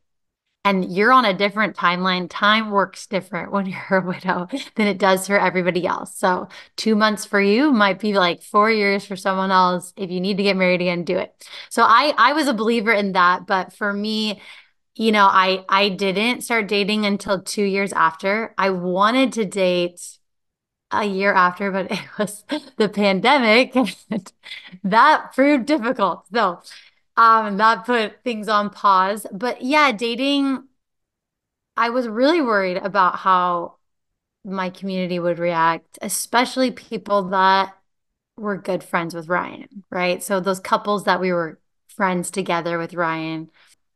And 0.64 0.92
you're 0.96 1.12
on 1.12 1.24
a 1.24 1.32
different 1.34 1.76
timeline. 1.76 2.26
Time 2.28 2.70
works 2.72 3.06
different 3.06 3.52
when 3.52 3.66
you're 3.90 4.00
a 4.00 4.06
widow 4.06 4.48
than 4.76 4.88
it 4.88 4.98
does 4.98 5.26
for 5.26 5.38
everybody 5.38 5.86
else. 5.86 6.16
So, 6.16 6.48
two 6.76 6.96
months 6.96 7.24
for 7.24 7.40
you 7.40 7.72
might 7.72 8.00
be 8.00 8.14
like 8.14 8.42
four 8.42 8.70
years 8.70 9.06
for 9.06 9.16
someone 9.16 9.50
else. 9.52 9.92
If 9.96 10.10
you 10.10 10.20
need 10.20 10.38
to 10.38 10.42
get 10.42 10.56
married 10.56 10.80
again, 10.82 11.04
do 11.04 11.18
it. 11.18 11.48
So, 11.70 11.82
I 11.84 12.14
I 12.18 12.32
was 12.34 12.48
a 12.48 12.54
believer 12.54 12.92
in 12.92 13.12
that, 13.12 13.46
but 13.46 13.72
for 13.74 13.92
me, 13.92 14.40
you 14.96 15.12
know, 15.12 15.26
I 15.26 15.64
I 15.68 15.90
didn't 15.90 16.42
start 16.42 16.68
dating 16.68 17.06
until 17.06 17.42
two 17.42 17.64
years 17.64 17.92
after. 17.92 18.54
I 18.58 18.70
wanted 18.70 19.32
to 19.34 19.44
date 19.44 20.18
a 21.02 21.06
year 21.06 21.32
after, 21.32 21.70
but 21.70 21.90
it 21.90 22.00
was 22.18 22.44
the 22.76 22.88
pandemic. 22.88 23.74
And 23.76 24.32
that 24.84 25.32
proved 25.34 25.66
difficult. 25.66 26.26
So 26.32 26.60
um, 27.16 27.56
that 27.56 27.86
put 27.86 28.22
things 28.24 28.48
on 28.48 28.70
pause. 28.70 29.26
But 29.32 29.62
yeah, 29.62 29.92
dating, 29.92 30.64
I 31.76 31.90
was 31.90 32.08
really 32.08 32.40
worried 32.40 32.76
about 32.76 33.16
how 33.16 33.76
my 34.44 34.70
community 34.70 35.18
would 35.18 35.38
react, 35.38 35.98
especially 36.02 36.70
people 36.70 37.30
that 37.30 37.74
were 38.36 38.56
good 38.56 38.84
friends 38.84 39.14
with 39.14 39.28
Ryan, 39.28 39.84
right? 39.90 40.22
So 40.22 40.40
those 40.40 40.60
couples 40.60 41.04
that 41.04 41.20
we 41.20 41.32
were 41.32 41.58
friends 41.88 42.30
together 42.30 42.78
with 42.78 42.94
Ryan, 42.94 43.50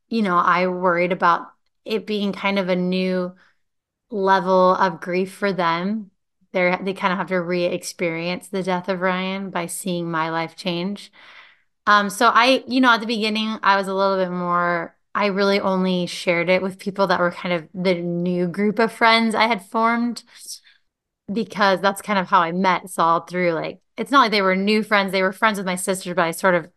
you 0.09 0.23
know, 0.23 0.37
I 0.37 0.67
worried 0.67 1.13
about 1.13 1.49
it 1.85 2.07
being 2.07 2.33
kind 2.33 2.59
of 2.59 2.69
a 2.69 2.77
new 2.77 3.35
level 4.11 4.75
of 4.75 5.01
grief 5.01 5.33
for 5.35 5.53
them 5.53 6.11
they 6.53 6.77
they 6.83 6.95
kind 6.95 7.13
of 7.13 7.19
have 7.19 7.29
to 7.29 7.41
re-experience 7.41 8.49
the 8.49 8.63
death 8.63 8.89
of 8.89 9.01
Ryan 9.01 9.51
by 9.51 9.67
seeing 9.67 10.11
my 10.11 10.31
life 10.31 10.57
change. 10.57 11.13
Um, 11.87 12.11
so 12.11 12.29
I, 12.29 12.65
you 12.67 12.81
know, 12.81 12.93
at 12.93 13.01
the 13.01 13.07
beginning, 13.07 13.59
I 13.63 13.77
was 13.77 13.89
a 13.89 13.95
little 13.95 14.17
bit 14.17 14.31
more. 14.31 14.97
I 15.15 15.27
really 15.27 15.59
only 15.61 16.07
shared 16.07 16.49
it 16.49 16.63
with 16.63 16.79
people 16.79 17.09
that 17.09 17.19
were 17.21 17.33
kind 17.33 17.55
of 17.55 17.69
the 17.75 17.95
new 17.95 18.47
group 18.47 18.79
of 18.79 18.93
friends 18.93 19.35
I 19.35 19.47
had 19.49 19.65
formed 19.65 20.23
because 21.33 21.81
that's 21.81 22.03
kind 22.03 22.19
of 22.19 22.29
how 22.29 22.41
I 22.41 22.53
met 22.53 22.91
Saul 22.91 23.21
through 23.21 23.53
like 23.53 23.81
it's 23.97 24.11
not 24.11 24.21
like 24.21 24.31
they 24.31 24.43
were 24.43 24.57
new 24.57 24.83
friends; 24.83 25.13
they 25.13 25.23
were 25.23 25.33
friends 25.33 25.59
with 25.59 25.67
my 25.67 25.77
sisters, 25.77 26.15
but 26.15 26.25
I 26.25 26.31
sort 26.31 26.55
of 26.55 26.69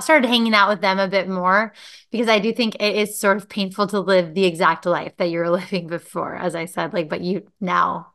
started 0.00 0.28
hanging 0.28 0.54
out 0.54 0.68
with 0.68 0.80
them 0.80 0.98
a 0.98 1.08
bit 1.08 1.28
more 1.28 1.72
because 2.10 2.28
I 2.28 2.38
do 2.38 2.52
think 2.52 2.76
it 2.76 2.96
is 2.96 3.18
sort 3.18 3.36
of 3.36 3.48
painful 3.48 3.86
to 3.88 4.00
live 4.00 4.34
the 4.34 4.44
exact 4.44 4.86
life 4.86 5.16
that 5.16 5.30
you 5.30 5.38
were 5.38 5.50
living 5.60 5.86
before, 5.88 6.36
as 6.36 6.54
I 6.54 6.66
said, 6.66 6.92
like, 6.92 7.08
but 7.08 7.20
you 7.22 7.46
now 7.60 8.09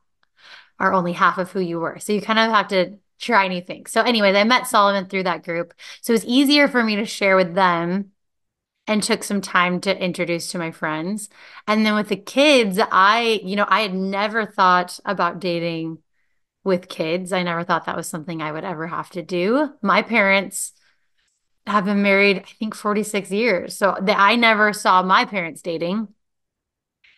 are 0.79 0.93
only 0.93 1.13
half 1.13 1.37
of 1.37 1.51
who 1.51 1.59
you 1.59 1.79
were. 1.79 1.99
So 1.99 2.13
you 2.13 2.21
kind 2.21 2.39
of 2.39 2.51
have 2.51 2.67
to 2.69 2.97
try 3.19 3.47
new 3.47 3.61
things. 3.61 3.91
So, 3.91 4.01
anyways, 4.01 4.35
I 4.35 4.43
met 4.43 4.67
Solomon 4.67 5.07
through 5.07 5.23
that 5.23 5.43
group. 5.43 5.73
So 6.01 6.11
it 6.11 6.15
was 6.15 6.25
easier 6.25 6.67
for 6.67 6.83
me 6.83 6.97
to 6.97 7.05
share 7.05 7.35
with 7.35 7.55
them 7.55 8.11
and 8.87 9.01
took 9.01 9.23
some 9.23 9.41
time 9.41 9.81
to 9.81 10.03
introduce 10.03 10.51
to 10.51 10.57
my 10.57 10.71
friends. 10.71 11.29
And 11.67 11.85
then 11.85 11.95
with 11.95 12.09
the 12.09 12.17
kids, 12.17 12.79
I, 12.91 13.41
you 13.43 13.55
know, 13.55 13.65
I 13.67 13.81
had 13.81 13.95
never 13.95 14.45
thought 14.45 14.99
about 15.05 15.39
dating 15.39 15.99
with 16.63 16.89
kids. 16.89 17.33
I 17.33 17.43
never 17.43 17.63
thought 17.63 17.85
that 17.85 17.95
was 17.95 18.07
something 18.07 18.41
I 18.41 18.51
would 18.51 18.63
ever 18.63 18.87
have 18.87 19.09
to 19.11 19.23
do. 19.23 19.73
My 19.81 20.01
parents 20.01 20.73
have 21.65 21.85
been 21.85 22.03
married, 22.03 22.37
I 22.37 22.51
think, 22.59 22.75
46 22.75 23.31
years. 23.31 23.75
So 23.75 23.97
that 24.01 24.19
I 24.19 24.35
never 24.35 24.71
saw 24.73 25.01
my 25.01 25.25
parents 25.25 25.61
dating. 25.61 26.09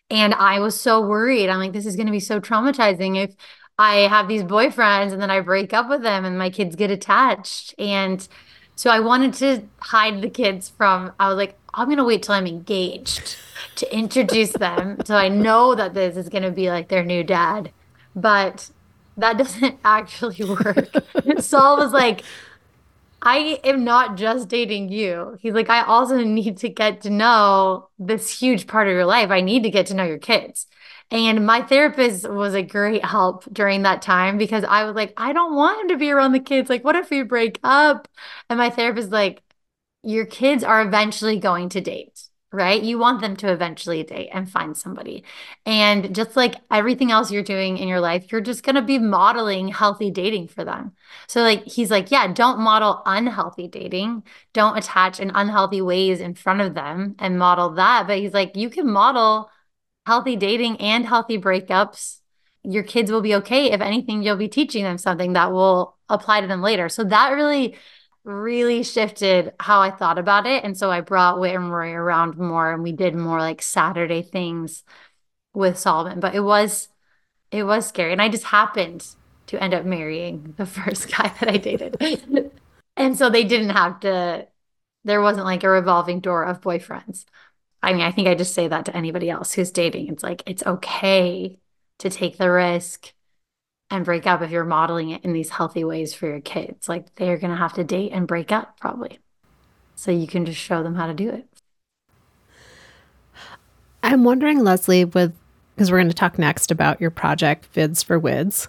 And 0.10 0.34
I 0.34 0.60
was 0.60 0.80
so 0.80 1.02
worried. 1.02 1.50
I'm 1.50 1.60
like, 1.60 1.74
this 1.74 1.86
is 1.86 1.96
going 1.96 2.06
to 2.08 2.12
be 2.12 2.20
so 2.20 2.40
traumatizing 2.40 3.22
if 3.22 3.36
I 3.78 4.08
have 4.08 4.28
these 4.28 4.44
boyfriends 4.44 5.12
and 5.12 5.22
then 5.22 5.30
I 5.30 5.42
break 5.42 5.74
up 5.74 5.90
with 5.90 6.02
them 6.02 6.26
and 6.26 6.38
my 6.38 6.50
kids 6.50 6.76
get 6.76 6.90
attached. 6.92 7.76
And 7.78 8.28
so 8.76 8.90
I 8.90 9.00
wanted 9.00 9.34
to 9.36 9.64
hide 9.80 10.22
the 10.22 10.30
kids 10.30 10.70
from, 10.70 11.12
I 11.20 11.28
was 11.28 11.38
like, 11.38 11.58
I'm 11.74 11.88
going 11.88 11.98
to 11.98 12.04
wait 12.04 12.24
till 12.24 12.36
I'm 12.36 12.48
engaged 12.48 13.36
to 13.76 13.96
introduce 13.96 14.54
them. 14.54 14.98
so 15.06 15.16
I 15.16 15.28
know 15.30 15.76
that 15.76 15.94
this 15.94 16.16
is 16.18 16.30
going 16.30 16.44
to 16.44 16.52
be 16.52 16.70
like 16.70 16.88
their 16.88 17.04
new 17.04 17.24
dad. 17.24 17.72
But 18.16 18.70
that 19.18 19.38
doesn't 19.38 19.80
actually 19.84 20.46
work. 20.46 20.90
Saul 21.40 21.78
was 21.78 21.92
like, 21.92 22.24
I 23.22 23.60
am 23.64 23.84
not 23.84 24.16
just 24.16 24.48
dating 24.48 24.90
you. 24.90 25.38
He's 25.42 25.54
like, 25.54 25.70
I 25.70 25.82
also 25.84 26.24
need 26.24 26.58
to 26.58 26.70
get 26.70 27.02
to 27.02 27.10
know 27.10 27.90
this 27.98 28.40
huge 28.40 28.68
part 28.68 28.88
of 28.88 28.94
your 28.94 29.06
life. 29.06 29.32
I 29.32 29.42
need 29.42 29.64
to 29.64 29.70
get 29.70 29.88
to 29.88 29.94
know 29.96 30.04
your 30.06 30.20
kids. 30.20 30.68
And 31.10 31.46
my 31.46 31.62
therapist 31.62 32.30
was 32.30 32.54
a 32.54 32.62
great 32.62 33.04
help 33.04 33.46
during 33.52 33.84
that 33.84 34.02
time 34.02 34.38
because 34.38 34.64
I 34.66 34.84
was 34.84 34.96
like, 34.96 35.14
I 35.18 35.34
don't 35.34 35.56
want 35.56 35.82
him 35.82 35.88
to 35.90 35.98
be 35.98 36.12
around 36.12 36.34
the 36.34 36.40
kids. 36.40 36.70
Like, 36.70 36.84
what 36.84 36.96
if 36.96 37.10
we 37.10 37.24
break 37.24 37.60
up? 37.64 38.08
And 38.50 38.60
my 38.60 38.70
therapist 38.70 39.10
like, 39.10 39.42
your 40.04 40.26
kids 40.26 40.64
are 40.64 40.82
eventually 40.82 41.40
going 41.40 41.70
to 41.70 41.82
date 41.82 42.27
right? 42.52 42.82
You 42.82 42.98
want 42.98 43.20
them 43.20 43.36
to 43.38 43.52
eventually 43.52 44.04
date 44.04 44.30
and 44.32 44.50
find 44.50 44.76
somebody. 44.78 45.26
And 45.66 46.16
just 46.16 46.38
like 46.38 46.56
everything 46.72 47.12
else 47.12 47.30
you're 47.30 47.44
doing 47.44 47.78
in 47.78 47.90
your 47.90 48.00
life, 48.00 48.32
you're 48.32 48.42
just 48.42 48.64
going 48.64 48.76
to 48.76 48.82
be 48.82 49.00
modeling 49.00 49.68
healthy 49.68 50.12
dating 50.12 50.48
for 50.48 50.64
them. 50.64 50.94
So, 51.28 51.42
like, 51.42 51.66
he's 51.66 51.92
like, 51.92 52.10
yeah, 52.10 52.32
don't 52.32 52.60
model 52.60 53.02
unhealthy 53.06 53.68
dating. 53.68 54.24
Don't 54.54 54.78
attach 54.78 55.20
in 55.20 55.32
unhealthy 55.36 55.82
ways 55.82 56.22
in 56.22 56.36
front 56.36 56.62
of 56.62 56.74
them 56.74 57.16
and 57.20 57.38
model 57.38 57.72
that. 57.72 58.08
But 58.08 58.20
he's 58.20 58.34
like, 58.34 58.56
you 58.56 58.70
can 58.70 58.90
model 58.90 59.50
healthy 60.06 60.38
dating 60.38 60.78
and 60.78 61.06
healthy 61.06 61.38
breakups. 61.38 62.20
Your 62.64 62.84
kids 62.84 63.12
will 63.12 63.22
be 63.22 63.36
okay. 63.36 63.72
If 63.72 63.82
anything, 63.82 64.24
you'll 64.24 64.38
be 64.38 64.48
teaching 64.48 64.84
them 64.84 64.98
something 64.98 65.34
that 65.34 65.52
will 65.52 65.98
apply 66.08 66.42
to 66.42 66.48
them 66.48 66.62
later. 66.62 66.88
So, 66.88 67.04
that 67.04 67.32
really 67.32 67.76
really 68.28 68.84
shifted 68.84 69.54
how 69.60 69.82
I 69.82 69.90
thought 69.90 70.20
about 70.20 70.46
it. 70.46 70.64
And 70.64 70.78
so 70.78 70.92
I 70.92 71.02
brought 71.02 71.40
Whit 71.40 71.56
and 71.56 71.72
Rory 71.72 71.96
around 71.96 72.38
more 72.38 72.72
and 72.72 72.84
we 72.84 72.92
did 72.92 73.16
more 73.16 73.40
like 73.40 73.62
Saturday 73.62 74.22
things 74.22 74.84
with 75.54 75.80
Solomon. 75.80 76.20
But 76.20 76.36
it 76.36 76.42
was 76.42 76.90
it 77.50 77.64
was 77.64 77.88
scary. 77.88 78.12
And 78.12 78.22
I 78.22 78.30
just 78.30 78.44
happened 78.44 79.08
to 79.48 79.64
end 79.64 79.74
up 79.74 79.86
marrying 79.86 80.54
the 80.58 80.66
first 80.68 81.10
guy 81.10 81.34
that 81.40 81.50
I 81.50 81.58
dated. 81.58 82.52
and 82.98 83.18
so 83.18 83.30
they 83.30 83.46
didn't 83.46 83.70
have 83.70 84.02
to 84.02 84.48
there 85.06 85.22
wasn't 85.22 85.46
like 85.46 85.64
a 85.64 85.70
revolving 85.70 86.20
door 86.20 86.44
of 86.44 86.60
boyfriends. 86.60 87.24
I 87.82 87.94
mean, 87.94 88.02
I 88.02 88.12
think 88.12 88.28
I 88.28 88.36
just 88.36 88.54
say 88.54 88.68
that 88.68 88.86
to 88.86 88.98
anybody 88.98 89.30
else 89.30 89.54
who's 89.54 89.72
dating. 89.72 90.10
It's 90.10 90.24
like 90.24 90.44
it's 90.46 90.66
okay 90.66 91.60
to 92.00 92.10
take 92.10 92.38
the 92.38 92.52
risk 92.52 93.14
and 93.90 94.06
break 94.06 94.28
up 94.28 94.42
if 94.42 94.52
you're 94.52 94.66
modeling 94.66 95.12
it 95.12 95.24
in 95.24 95.34
these 95.34 95.50
healthy 95.50 95.84
ways 95.84 96.14
for 96.14 96.28
your 96.28 96.42
kids. 96.42 96.90
Like 96.90 97.16
they're 97.16 97.38
going 97.38 97.52
to 97.52 97.58
have 97.58 97.74
to 97.74 97.84
date 97.84 98.12
and 98.12 98.28
break 98.28 98.52
up 98.52 98.80
probably. 98.80 99.20
So 99.96 100.12
you 100.12 100.28
can 100.28 100.46
just 100.46 100.60
show 100.60 100.84
them 100.84 100.96
how 100.96 101.08
to 101.08 101.14
do 101.14 101.30
it. 101.30 101.48
I'm 104.04 104.24
wondering, 104.24 104.64
Leslie, 104.64 105.06
with 105.06 105.34
because 105.76 105.92
we're 105.92 105.98
going 106.00 106.08
to 106.08 106.14
talk 106.14 106.40
next 106.40 106.72
about 106.72 107.00
your 107.00 107.12
project, 107.12 107.72
Vids 107.74 108.04
for 108.04 108.18
Wids, 108.18 108.68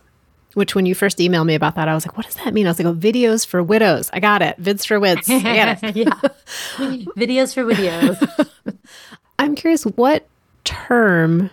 which 0.54 0.74
when 0.74 0.84
you 0.84 0.94
first 0.94 1.18
emailed 1.18 1.46
me 1.46 1.54
about 1.54 1.74
that, 1.76 1.88
I 1.88 1.94
was 1.94 2.06
like, 2.06 2.18
what 2.18 2.26
does 2.26 2.34
that 2.36 2.52
mean? 2.52 2.66
I 2.66 2.70
was 2.70 2.78
like, 2.78 2.86
oh, 2.86 2.94
videos 2.94 3.46
for 3.46 3.62
widows. 3.62 4.10
I 4.12 4.20
got 4.20 4.42
it. 4.42 4.60
Vids 4.60 4.86
for 4.86 5.00
Wids. 5.00 5.28
I 5.30 5.40
got 5.40 5.82
it. 5.82 5.96
yeah. 5.96 6.10
videos 7.16 7.54
for 7.54 7.64
widows. 7.64 8.22
I'm 9.38 9.54
curious, 9.54 9.84
what 9.84 10.26
term 10.64 11.50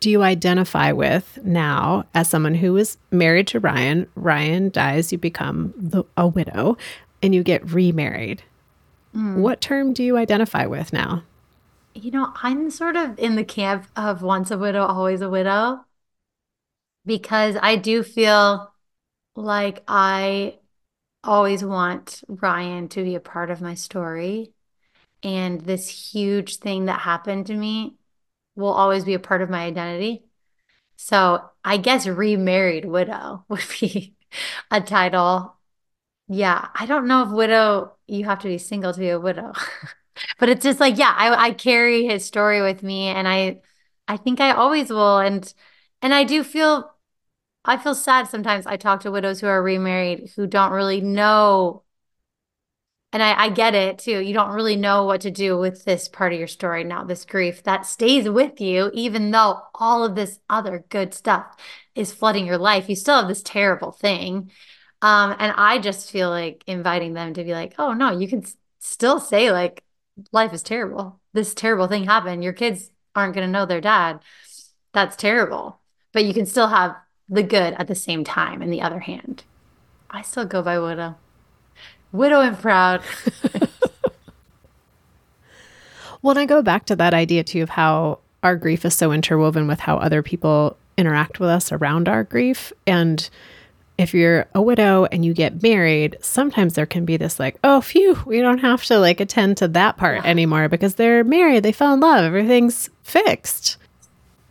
do 0.00 0.10
you 0.10 0.22
identify 0.22 0.92
with 0.92 1.38
now 1.42 2.04
as 2.14 2.28
someone 2.28 2.54
who 2.54 2.76
is 2.76 2.98
married 3.10 3.48
to 3.48 3.60
Ryan? 3.60 4.06
Ryan 4.14 4.70
dies, 4.70 5.12
you 5.12 5.18
become 5.18 5.74
the, 5.76 6.04
a 6.16 6.26
widow, 6.26 6.76
and 7.22 7.34
you 7.34 7.42
get 7.42 7.72
remarried. 7.72 8.42
Mm. 9.14 9.38
What 9.38 9.60
term 9.60 9.92
do 9.92 10.04
you 10.04 10.16
identify 10.16 10.66
with 10.66 10.92
now? 10.92 11.24
You 11.94 12.12
know, 12.12 12.32
I'm 12.42 12.70
sort 12.70 12.96
of 12.96 13.18
in 13.18 13.34
the 13.34 13.44
camp 13.44 13.86
of 13.96 14.22
once 14.22 14.50
a 14.50 14.58
widow, 14.58 14.84
always 14.84 15.20
a 15.20 15.30
widow, 15.30 15.84
because 17.04 17.56
I 17.60 17.76
do 17.76 18.02
feel 18.04 18.72
like 19.34 19.82
I 19.88 20.58
always 21.24 21.64
want 21.64 22.22
Ryan 22.28 22.88
to 22.88 23.02
be 23.02 23.16
a 23.16 23.20
part 23.20 23.50
of 23.50 23.60
my 23.60 23.74
story. 23.74 24.52
And 25.24 25.60
this 25.62 26.12
huge 26.12 26.56
thing 26.56 26.84
that 26.84 27.00
happened 27.00 27.46
to 27.46 27.54
me 27.54 27.97
will 28.58 28.72
always 28.72 29.04
be 29.04 29.14
a 29.14 29.18
part 29.20 29.42
of 29.42 29.50
my 29.50 29.64
identity. 29.64 30.24
So 30.96 31.48
I 31.64 31.76
guess 31.78 32.06
remarried 32.06 32.84
widow 32.84 33.44
would 33.50 33.64
be 33.80 34.16
a 34.70 34.80
title. 34.80 35.56
Yeah, 36.28 36.68
I 36.74 36.86
don't 36.86 37.08
know 37.08 37.24
if 37.24 37.30
widow, 37.30 37.96
you 38.06 38.24
have 38.26 38.40
to 38.40 38.48
be 38.48 38.58
single 38.58 38.92
to 38.92 39.00
be 39.00 39.10
a 39.10 39.20
widow. 39.20 39.52
but 40.38 40.48
it's 40.48 40.64
just 40.64 40.80
like, 40.80 40.98
yeah, 40.98 41.14
I, 41.16 41.48
I 41.48 41.52
carry 41.52 42.06
his 42.06 42.24
story 42.24 42.62
with 42.62 42.82
me 42.82 43.08
and 43.08 43.28
I 43.28 43.62
I 44.08 44.16
think 44.16 44.40
I 44.40 44.52
always 44.52 44.90
will. 44.90 45.18
And 45.18 45.52
and 46.02 46.14
I 46.14 46.24
do 46.24 46.44
feel 46.44 46.92
I 47.64 47.76
feel 47.76 47.94
sad 47.94 48.28
sometimes 48.28 48.66
I 48.66 48.76
talk 48.76 49.00
to 49.02 49.10
widows 49.10 49.40
who 49.40 49.46
are 49.48 49.62
remarried 49.62 50.30
who 50.36 50.46
don't 50.46 50.72
really 50.72 51.00
know 51.00 51.84
and 53.12 53.22
I, 53.22 53.44
I 53.44 53.48
get 53.48 53.74
it 53.74 53.98
too. 53.98 54.20
You 54.20 54.34
don't 54.34 54.52
really 54.52 54.76
know 54.76 55.04
what 55.04 55.22
to 55.22 55.30
do 55.30 55.56
with 55.56 55.84
this 55.84 56.08
part 56.08 56.32
of 56.32 56.38
your 56.38 56.48
story 56.48 56.84
now, 56.84 57.04
this 57.04 57.24
grief 57.24 57.62
that 57.62 57.86
stays 57.86 58.28
with 58.28 58.60
you, 58.60 58.90
even 58.92 59.30
though 59.30 59.60
all 59.74 60.04
of 60.04 60.14
this 60.14 60.40
other 60.50 60.84
good 60.88 61.14
stuff 61.14 61.56
is 61.94 62.12
flooding 62.12 62.46
your 62.46 62.58
life. 62.58 62.88
You 62.88 62.96
still 62.96 63.16
have 63.16 63.28
this 63.28 63.42
terrible 63.42 63.92
thing. 63.92 64.50
Um, 65.00 65.36
and 65.38 65.54
I 65.56 65.78
just 65.78 66.10
feel 66.10 66.28
like 66.28 66.64
inviting 66.66 67.14
them 67.14 67.34
to 67.34 67.44
be 67.44 67.52
like, 67.52 67.74
oh 67.78 67.92
no, 67.92 68.10
you 68.10 68.28
can 68.28 68.44
still 68.80 69.20
say, 69.20 69.52
like, 69.52 69.82
life 70.32 70.52
is 70.52 70.62
terrible. 70.62 71.20
This 71.32 71.54
terrible 71.54 71.86
thing 71.86 72.04
happened. 72.04 72.42
Your 72.42 72.52
kids 72.52 72.90
aren't 73.14 73.34
going 73.34 73.46
to 73.46 73.52
know 73.52 73.64
their 73.64 73.80
dad. 73.80 74.20
That's 74.92 75.16
terrible. 75.16 75.80
But 76.12 76.24
you 76.24 76.34
can 76.34 76.46
still 76.46 76.68
have 76.68 76.96
the 77.28 77.42
good 77.42 77.74
at 77.74 77.86
the 77.86 77.94
same 77.94 78.24
time, 78.24 78.60
in 78.60 78.70
the 78.70 78.82
other 78.82 79.00
hand. 79.00 79.44
I 80.10 80.22
still 80.22 80.46
go 80.46 80.62
by 80.62 80.78
widow. 80.78 81.16
Widow 82.12 82.40
and 82.40 82.58
proud. 82.58 83.02
well, 86.22 86.30
and 86.30 86.38
I 86.38 86.46
go 86.46 86.62
back 86.62 86.86
to 86.86 86.96
that 86.96 87.14
idea 87.14 87.44
too 87.44 87.62
of 87.62 87.70
how 87.70 88.20
our 88.42 88.56
grief 88.56 88.84
is 88.84 88.94
so 88.94 89.12
interwoven 89.12 89.66
with 89.66 89.80
how 89.80 89.98
other 89.98 90.22
people 90.22 90.76
interact 90.96 91.40
with 91.40 91.48
us 91.50 91.72
around 91.72 92.08
our 92.08 92.24
grief. 92.24 92.72
And 92.86 93.28
if 93.98 94.14
you're 94.14 94.46
a 94.54 94.62
widow 94.62 95.06
and 95.06 95.24
you 95.24 95.34
get 95.34 95.62
married, 95.62 96.16
sometimes 96.20 96.74
there 96.74 96.86
can 96.86 97.04
be 97.04 97.16
this 97.16 97.38
like, 97.40 97.58
oh, 97.64 97.80
phew, 97.80 98.16
we 98.24 98.40
don't 98.40 98.58
have 98.58 98.84
to 98.84 98.98
like 98.98 99.20
attend 99.20 99.56
to 99.58 99.68
that 99.68 99.96
part 99.96 100.22
yeah. 100.22 100.30
anymore 100.30 100.68
because 100.68 100.94
they're 100.94 101.24
married, 101.24 101.64
they 101.64 101.72
fell 101.72 101.94
in 101.94 102.00
love, 102.00 102.24
everything's 102.24 102.88
fixed. 103.02 103.76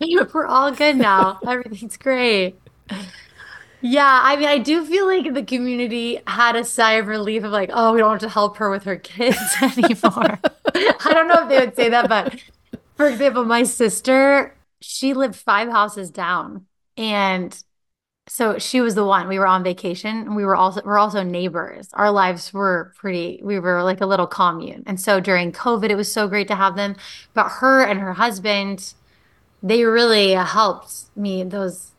We're 0.00 0.46
all 0.46 0.70
good 0.70 0.96
now. 0.96 1.40
Everything's 1.46 1.96
great. 1.96 2.56
Yeah, 3.80 4.20
I 4.24 4.36
mean, 4.36 4.48
I 4.48 4.58
do 4.58 4.84
feel 4.84 5.06
like 5.06 5.32
the 5.34 5.44
community 5.44 6.20
had 6.26 6.56
a 6.56 6.64
sigh 6.64 6.94
of 6.94 7.06
relief 7.06 7.44
of 7.44 7.52
like, 7.52 7.70
oh, 7.72 7.92
we 7.92 8.00
don't 8.00 8.10
have 8.10 8.20
to 8.20 8.28
help 8.28 8.56
her 8.56 8.70
with 8.70 8.82
her 8.84 8.96
kids 8.96 9.38
anymore. 9.62 10.40
I 10.74 11.10
don't 11.14 11.28
know 11.28 11.42
if 11.44 11.48
they 11.48 11.58
would 11.60 11.76
say 11.76 11.88
that, 11.90 12.08
but 12.08 12.42
for 12.96 13.06
example, 13.08 13.44
my 13.44 13.62
sister, 13.62 14.56
she 14.80 15.14
lived 15.14 15.36
five 15.36 15.68
houses 15.68 16.10
down, 16.10 16.66
and 16.96 17.56
so 18.28 18.58
she 18.58 18.80
was 18.80 18.94
the 18.96 19.04
one. 19.04 19.28
We 19.28 19.38
were 19.38 19.46
on 19.46 19.64
vacation, 19.64 20.34
we 20.34 20.44
were 20.44 20.56
also 20.56 20.82
we're 20.84 20.98
also 20.98 21.22
neighbors. 21.22 21.90
Our 21.94 22.10
lives 22.10 22.52
were 22.52 22.92
pretty. 22.96 23.40
We 23.44 23.58
were 23.60 23.82
like 23.84 24.00
a 24.00 24.06
little 24.06 24.26
commune, 24.28 24.84
and 24.86 25.00
so 25.00 25.20
during 25.20 25.52
COVID, 25.52 25.90
it 25.90 25.96
was 25.96 26.12
so 26.12 26.28
great 26.28 26.48
to 26.48 26.56
have 26.56 26.76
them. 26.76 26.96
But 27.34 27.48
her 27.60 27.82
and 27.82 28.00
her 28.00 28.14
husband, 28.14 28.94
they 29.62 29.84
really 29.84 30.32
helped 30.32 31.16
me 31.16 31.42
those 31.44 31.92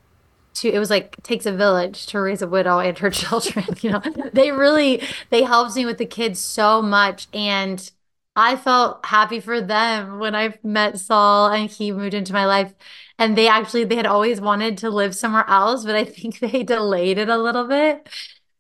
it 0.66 0.80
was 0.80 0.90
like 0.90 1.22
takes 1.24 1.46
a 1.46 1.52
village 1.52 2.06
to 2.08 2.20
raise 2.20 2.42
a 2.42 2.48
widow 2.48 2.80
and 2.80 2.98
her 3.00 3.10
children 3.22 3.66
you 3.82 3.92
know? 3.92 4.02
They 4.34 4.52
really 4.52 5.02
they 5.30 5.44
helped 5.44 5.76
me 5.76 5.86
with 5.86 5.98
the 5.98 6.06
kids 6.06 6.40
so 6.40 6.82
much 6.82 7.28
and 7.34 7.90
i 8.36 8.56
felt 8.56 9.06
happy 9.06 9.40
for 9.40 9.62
them 9.62 10.20
when 10.20 10.36
i 10.36 10.58
met 10.64 11.00
saul 11.00 11.52
and 11.52 11.70
he 11.70 11.92
moved 11.92 12.14
into 12.14 12.34
my 12.34 12.46
life. 12.46 12.74
And 13.18 13.38
they 13.38 13.48
actually 13.50 13.84
they 13.84 13.96
had 13.98 14.06
always 14.06 14.40
wanted 14.40 14.78
to 14.80 14.90
live 14.90 15.16
somewhere 15.16 15.46
else 15.50 15.86
but 15.86 15.96
i 15.96 16.04
think 16.06 16.40
they 16.42 16.64
delayed 16.64 17.18
it 17.18 17.30
a 17.30 17.38
little 17.38 17.68
bit 17.68 18.08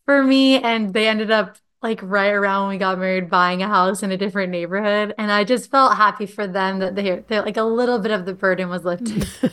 for 0.05 0.23
me 0.23 0.61
and 0.61 0.93
they 0.93 1.07
ended 1.07 1.31
up 1.31 1.57
like 1.82 1.99
right 2.03 2.34
around 2.34 2.67
when 2.67 2.75
we 2.75 2.77
got 2.77 2.99
married 2.99 3.30
buying 3.30 3.63
a 3.63 3.67
house 3.67 4.03
in 4.03 4.11
a 4.11 4.17
different 4.17 4.51
neighborhood 4.51 5.13
and 5.17 5.32
i 5.32 5.43
just 5.43 5.71
felt 5.71 5.95
happy 5.95 6.25
for 6.25 6.45
them 6.45 6.80
that 6.80 6.95
they 6.95 7.23
they're 7.27 7.41
like 7.41 7.57
a 7.57 7.63
little 7.63 7.99
bit 7.99 8.11
of 8.11 8.25
the 8.25 8.34
burden 8.34 8.69
was 8.69 8.86
lifted. 8.86 9.27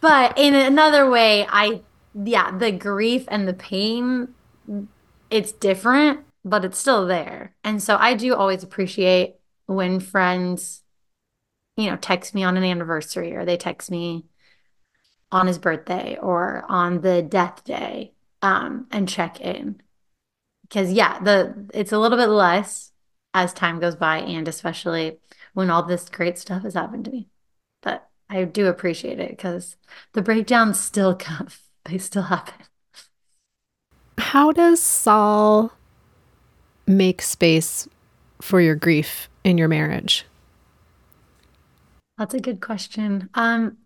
But 0.00 0.38
in 0.38 0.54
another 0.54 1.10
way 1.10 1.46
i 1.48 1.80
yeah 2.14 2.56
the 2.56 2.70
grief 2.70 3.24
and 3.28 3.48
the 3.48 3.54
pain 3.54 4.28
it's 5.30 5.52
different 5.52 6.20
but 6.44 6.64
it's 6.64 6.78
still 6.78 7.06
there. 7.06 7.56
And 7.64 7.82
so 7.82 7.96
i 7.98 8.14
do 8.14 8.34
always 8.34 8.62
appreciate 8.62 9.36
when 9.66 9.98
friends 9.98 10.82
you 11.76 11.90
know 11.90 11.96
text 11.96 12.34
me 12.34 12.44
on 12.44 12.56
an 12.56 12.64
anniversary 12.64 13.34
or 13.34 13.44
they 13.44 13.56
text 13.56 13.90
me 13.90 14.26
on 15.32 15.46
his 15.48 15.58
birthday 15.58 16.16
or 16.22 16.64
on 16.68 17.00
the 17.00 17.20
death 17.20 17.64
day 17.64 18.12
um, 18.42 18.86
and 18.92 19.08
check 19.08 19.40
in 19.40 19.80
because 20.68 20.92
yeah, 20.92 21.18
the 21.20 21.68
it's 21.74 21.92
a 21.92 21.98
little 21.98 22.18
bit 22.18 22.28
less 22.28 22.92
as 23.34 23.52
time 23.52 23.80
goes 23.80 23.96
by, 23.96 24.18
and 24.18 24.48
especially 24.48 25.18
when 25.54 25.70
all 25.70 25.82
this 25.82 26.08
great 26.08 26.38
stuff 26.38 26.62
has 26.62 26.74
happened 26.74 27.04
to 27.06 27.10
me. 27.10 27.28
But 27.82 28.08
I 28.28 28.44
do 28.44 28.66
appreciate 28.66 29.20
it 29.20 29.30
because 29.30 29.76
the 30.12 30.22
breakdowns 30.22 30.80
still 30.80 31.14
come; 31.18 31.48
they 31.84 31.98
still 31.98 32.22
happen. 32.22 32.66
How 34.18 34.50
does 34.52 34.80
Saul 34.80 35.72
make 36.86 37.22
space 37.22 37.88
for 38.40 38.60
your 38.60 38.74
grief 38.74 39.28
in 39.44 39.58
your 39.58 39.68
marriage? 39.68 40.24
That's 42.18 42.34
a 42.34 42.40
good 42.40 42.60
question. 42.60 43.28
Um, 43.34 43.76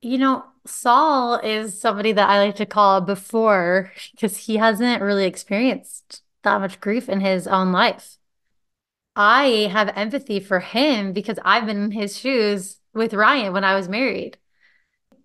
you 0.00 0.16
know, 0.16 0.44
Saul 0.66 1.36
is 1.36 1.80
somebody 1.80 2.12
that 2.12 2.28
I 2.28 2.38
like 2.38 2.56
to 2.56 2.66
call 2.66 3.00
before 3.00 3.92
because 4.12 4.36
he 4.36 4.56
hasn't 4.56 5.02
really 5.02 5.24
experienced 5.24 6.22
that 6.42 6.60
much 6.60 6.80
grief 6.80 7.08
in 7.08 7.20
his 7.20 7.46
own 7.46 7.72
life. 7.72 8.18
I 9.16 9.68
have 9.72 9.92
empathy 9.96 10.40
for 10.40 10.60
him 10.60 11.12
because 11.12 11.38
I've 11.44 11.66
been 11.66 11.84
in 11.84 11.90
his 11.92 12.18
shoes 12.18 12.78
with 12.94 13.14
Ryan 13.14 13.52
when 13.52 13.64
I 13.64 13.74
was 13.74 13.88
married. 13.88 14.38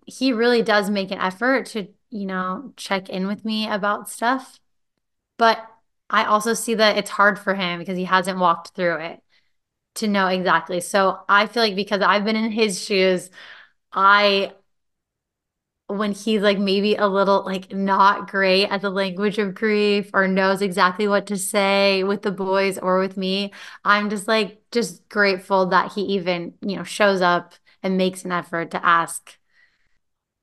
He 0.06 0.32
really 0.32 0.62
does 0.62 0.90
make 0.90 1.10
an 1.10 1.18
effort 1.18 1.66
to, 1.66 1.88
you 2.10 2.26
know, 2.26 2.72
check 2.76 3.08
in 3.08 3.26
with 3.26 3.44
me 3.44 3.68
about 3.68 4.08
stuff. 4.08 4.60
But 5.36 5.58
I 6.08 6.24
also 6.24 6.54
see 6.54 6.74
that 6.74 6.96
it's 6.98 7.10
hard 7.10 7.38
for 7.38 7.54
him 7.54 7.78
because 7.78 7.96
he 7.96 8.04
hasn't 8.04 8.38
walked 8.38 8.74
through 8.74 9.00
it 9.00 9.22
to 9.96 10.08
know 10.08 10.28
exactly. 10.28 10.80
So 10.80 11.20
I 11.28 11.46
feel 11.46 11.62
like 11.62 11.76
because 11.76 12.00
I've 12.00 12.24
been 12.24 12.36
in 12.36 12.52
his 12.52 12.82
shoes, 12.82 13.30
I 13.92 14.52
when 15.88 16.12
he's 16.12 16.42
like 16.42 16.58
maybe 16.58 16.96
a 16.96 17.06
little 17.06 17.44
like 17.44 17.72
not 17.72 18.28
great 18.30 18.66
at 18.68 18.80
the 18.80 18.90
language 18.90 19.38
of 19.38 19.54
grief 19.54 20.10
or 20.14 20.26
knows 20.26 20.60
exactly 20.62 21.06
what 21.06 21.26
to 21.28 21.36
say 21.36 22.02
with 22.04 22.22
the 22.22 22.32
boys 22.32 22.76
or 22.78 22.98
with 22.98 23.16
me, 23.16 23.52
I'm 23.84 24.10
just 24.10 24.26
like 24.28 24.60
just 24.72 25.08
grateful 25.08 25.66
that 25.66 25.92
he 25.92 26.02
even, 26.02 26.54
you 26.60 26.76
know, 26.76 26.84
shows 26.84 27.20
up 27.20 27.54
and 27.82 27.96
makes 27.96 28.24
an 28.24 28.32
effort 28.32 28.72
to 28.72 28.84
ask 28.84 29.38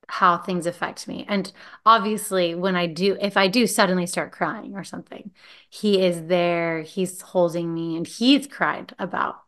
how 0.10 0.38
things 0.38 0.66
affect 0.66 1.08
me. 1.08 1.26
And 1.28 1.52
obviously, 1.86 2.56
when 2.56 2.76
I 2.76 2.88
do, 2.88 3.18
if 3.20 3.38
I 3.38 3.48
do 3.48 3.66
suddenly 3.68 4.06
start 4.06 4.32
crying 4.32 4.76
or 4.76 4.84
something, 4.84 5.32
he 5.70 6.02
is 6.06 6.28
there, 6.28 6.82
he's 6.82 7.22
holding 7.22 7.74
me, 7.74 7.96
and 7.98 8.06
he's 8.06 8.48
cried 8.48 8.94
about 9.00 9.42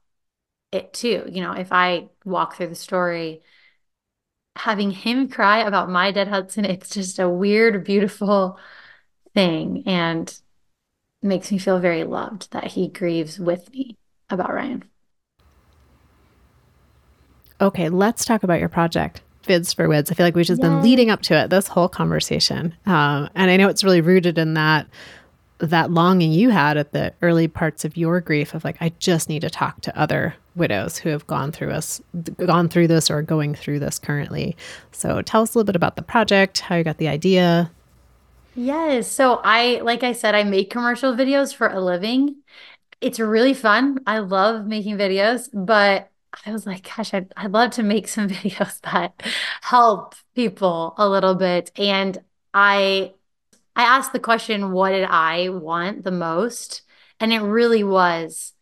it 0.72 0.94
too. 0.94 1.26
You 1.32 1.42
know, 1.44 1.54
if 1.54 1.72
I 1.72 2.10
walk 2.26 2.56
through 2.56 2.68
the 2.70 2.76
story, 2.76 3.42
having 4.56 4.92
him 4.92 5.28
cry 5.28 5.60
about 5.60 5.90
my 5.90 6.12
dead 6.12 6.28
Hudson, 6.28 6.66
it's 6.66 6.90
just 6.90 7.20
a 7.20 7.30
weird, 7.30 7.84
beautiful 7.84 8.58
thing 9.34 9.84
and 9.86 10.38
makes 11.22 11.52
me 11.52 11.58
feel 11.58 11.80
very 11.80 12.04
loved 12.04 12.52
that 12.52 12.66
he 12.66 12.88
grieves 12.88 13.40
with 13.40 13.72
me 13.72 13.98
about 14.30 14.54
Ryan. 14.54 14.84
Okay, 17.60 17.90
let's 17.90 18.26
talk 18.26 18.44
about 18.44 18.60
your 18.60 18.70
project. 18.70 19.22
Vids 19.44 19.76
for 19.76 19.88
Wids. 19.88 20.12
I 20.12 20.16
feel 20.16 20.26
like 20.26 20.36
we've 20.36 20.46
just 20.46 20.62
been 20.62 20.82
leading 20.82 21.10
up 21.10 21.22
to 21.24 21.36
it 21.36 21.50
this 21.50 21.68
whole 21.68 21.88
conversation, 21.88 22.74
um, 22.88 23.30
and 23.36 23.52
I 23.52 23.58
know 23.58 23.70
it's 23.70 23.84
really 23.84 24.02
rooted 24.02 24.40
in 24.40 24.56
that 24.56 24.88
that 25.60 25.92
longing 25.92 26.32
you 26.32 26.50
had 26.50 26.78
at 26.78 26.92
the 26.92 27.14
early 27.22 27.48
parts 27.48 27.86
of 27.86 27.96
your 27.96 28.20
grief 28.22 28.54
of 28.54 28.64
like 28.66 28.76
I 28.82 28.92
just 29.00 29.30
need 29.30 29.42
to 29.42 29.50
talk 29.50 29.82
to 29.82 29.98
other 29.98 30.36
widows 30.56 30.98
who 30.98 31.10
have 31.10 31.28
gone 31.28 31.52
through 31.52 31.72
us 31.72 32.02
gone 32.46 32.70
through 32.70 32.88
this 32.88 33.10
or 33.12 33.22
going 33.22 33.56
through 33.56 33.80
this 33.80 34.00
currently. 34.00 34.56
So 34.92 35.22
tell 35.22 35.42
us 35.42 35.54
a 35.54 35.58
little 35.58 35.66
bit 35.66 35.76
about 35.76 35.96
the 35.96 36.02
project, 36.04 36.60
how 36.62 36.76
you 36.76 36.84
got 36.84 36.98
the 36.98 37.08
idea. 37.08 37.72
Yes. 38.54 39.12
So 39.12 39.42
I 39.44 39.82
like 39.84 40.04
I 40.04 40.14
said 40.14 40.36
I 40.36 40.44
make 40.44 40.70
commercial 40.70 41.14
videos 41.14 41.54
for 41.54 41.68
a 41.68 41.82
living. 41.82 42.38
It's 43.02 43.20
really 43.20 43.54
fun. 43.54 44.00
I 44.08 44.20
love 44.20 44.66
making 44.66 44.98
videos, 44.98 45.50
but 45.54 46.10
I 46.46 46.52
was 46.52 46.66
like, 46.66 46.90
gosh, 46.96 47.14
I'd, 47.14 47.34
I'd 47.38 47.52
love 47.52 47.72
to 47.72 47.84
make 47.84 48.08
some 48.08 48.28
videos 48.30 48.80
that 48.82 49.22
help 49.62 50.16
people 50.36 50.94
a 50.98 51.08
little 51.10 51.36
bit. 51.36 51.72
And 51.78 52.18
I 52.54 53.14
I 53.76 53.84
asked 53.84 54.14
the 54.14 54.20
question, 54.20 54.72
what 54.72 54.92
did 54.92 55.06
I 55.06 55.50
want 55.50 56.04
the 56.04 56.12
most? 56.12 56.84
And 57.20 57.34
it 57.34 57.42
really 57.42 57.84
was 57.84 58.54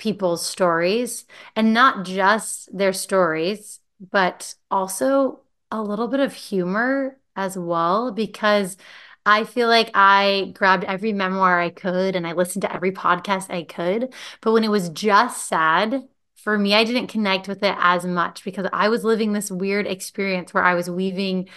people's 0.00 0.44
stories 0.44 1.26
and 1.54 1.72
not 1.72 2.04
just 2.04 2.76
their 2.76 2.92
stories, 2.92 3.78
but 4.10 4.54
also 4.70 5.40
a 5.70 5.80
little 5.80 6.08
bit 6.08 6.18
of 6.18 6.32
humor 6.32 7.18
as 7.36 7.56
well, 7.56 8.10
because 8.10 8.76
I 9.24 9.44
feel 9.44 9.68
like 9.68 9.90
I 9.94 10.52
grabbed 10.54 10.84
every 10.84 11.12
memoir 11.12 11.60
I 11.60 11.70
could 11.70 12.16
and 12.16 12.26
I 12.26 12.32
listened 12.32 12.62
to 12.62 12.72
every 12.72 12.90
podcast 12.90 13.52
I 13.52 13.62
could. 13.62 14.12
But 14.40 14.52
when 14.52 14.64
it 14.64 14.70
was 14.70 14.88
just 14.88 15.46
sad, 15.46 16.02
for 16.36 16.58
me, 16.58 16.74
I 16.74 16.84
didn't 16.84 17.08
connect 17.08 17.46
with 17.46 17.62
it 17.62 17.76
as 17.78 18.06
much 18.06 18.42
because 18.44 18.66
I 18.72 18.88
was 18.88 19.04
living 19.04 19.34
this 19.34 19.50
weird 19.50 19.86
experience 19.86 20.54
where 20.54 20.64
I 20.64 20.74
was 20.74 20.88
weaving 20.88 21.50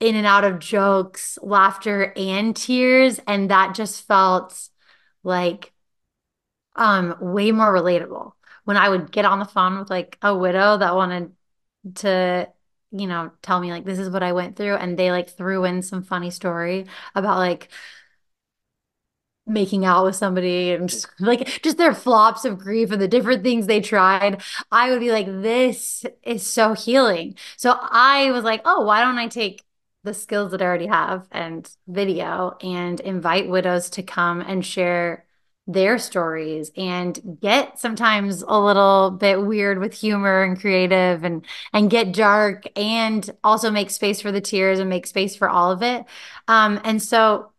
in 0.00 0.16
and 0.16 0.26
out 0.26 0.44
of 0.44 0.58
jokes, 0.58 1.38
laughter, 1.42 2.14
and 2.16 2.56
tears. 2.56 3.20
And 3.26 3.50
that 3.50 3.74
just 3.74 4.06
felt 4.06 4.70
like 5.22 5.72
um 6.78 7.16
way 7.20 7.52
more 7.52 7.72
relatable. 7.72 8.32
When 8.64 8.76
I 8.76 8.88
would 8.88 9.10
get 9.12 9.24
on 9.24 9.38
the 9.38 9.44
phone 9.46 9.78
with 9.78 9.90
like 9.90 10.18
a 10.22 10.36
widow 10.36 10.78
that 10.78 10.94
wanted 10.94 11.34
to, 11.96 12.52
you 12.92 13.06
know, 13.06 13.32
tell 13.42 13.60
me 13.60 13.70
like 13.72 13.84
this 13.84 13.98
is 13.98 14.10
what 14.10 14.22
I 14.22 14.32
went 14.32 14.56
through, 14.56 14.76
and 14.76 14.98
they 14.98 15.10
like 15.12 15.30
threw 15.30 15.64
in 15.64 15.82
some 15.82 16.02
funny 16.02 16.30
story 16.30 16.86
about 17.14 17.38
like 17.38 17.70
making 19.46 19.84
out 19.86 20.04
with 20.04 20.14
somebody 20.16 20.72
and 20.72 20.88
just, 20.88 21.08
like 21.20 21.62
just 21.62 21.78
their 21.78 21.94
flops 21.94 22.44
of 22.44 22.58
grief 22.58 22.90
and 22.90 23.00
the 23.00 23.08
different 23.08 23.42
things 23.42 23.66
they 23.66 23.80
tried, 23.80 24.42
I 24.70 24.90
would 24.90 25.00
be 25.00 25.10
like, 25.10 25.26
this 25.26 26.04
is 26.22 26.46
so 26.46 26.74
healing. 26.74 27.36
So 27.56 27.76
I 27.80 28.30
was 28.32 28.44
like, 28.44 28.62
oh, 28.64 28.82
why 28.84 29.00
don't 29.00 29.18
I 29.18 29.28
take 29.28 29.64
the 30.04 30.14
skills 30.14 30.52
that 30.52 30.62
I 30.62 30.64
already 30.66 30.86
have 30.86 31.26
and 31.32 31.68
video 31.86 32.56
and 32.62 33.00
invite 33.00 33.48
widows 33.48 33.90
to 33.90 34.02
come 34.02 34.40
and 34.40 34.64
share 34.64 35.24
their 35.68 35.98
stories 35.98 36.72
and 36.76 37.38
get 37.42 37.78
sometimes 37.78 38.42
a 38.42 38.58
little 38.58 39.10
bit 39.10 39.42
weird 39.42 39.78
with 39.78 39.92
humor 39.92 40.42
and 40.42 40.58
creative 40.58 41.22
and 41.24 41.44
and 41.74 41.90
get 41.90 42.12
dark 42.12 42.64
and 42.74 43.30
also 43.44 43.70
make 43.70 43.90
space 43.90 44.22
for 44.22 44.32
the 44.32 44.40
tears 44.40 44.78
and 44.78 44.88
make 44.88 45.06
space 45.06 45.36
for 45.36 45.48
all 45.48 45.70
of 45.70 45.82
it. 45.82 46.06
Um, 46.48 46.80
and 46.84 47.02
so 47.02 47.52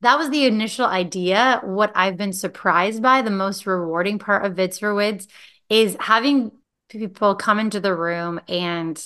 that 0.00 0.18
was 0.18 0.30
the 0.30 0.44
initial 0.44 0.86
idea. 0.86 1.60
What 1.62 1.92
i've 1.94 2.16
been 2.16 2.32
surprised 2.32 3.00
by 3.00 3.22
the 3.22 3.30
most 3.30 3.64
rewarding 3.64 4.18
part 4.18 4.44
of 4.44 4.54
vids 4.56 4.80
for 4.80 4.92
wids 4.92 5.28
is 5.70 5.96
having 6.00 6.50
people 6.88 7.36
come 7.36 7.60
into 7.60 7.80
the 7.80 7.94
room 7.94 8.40
and 8.48 9.02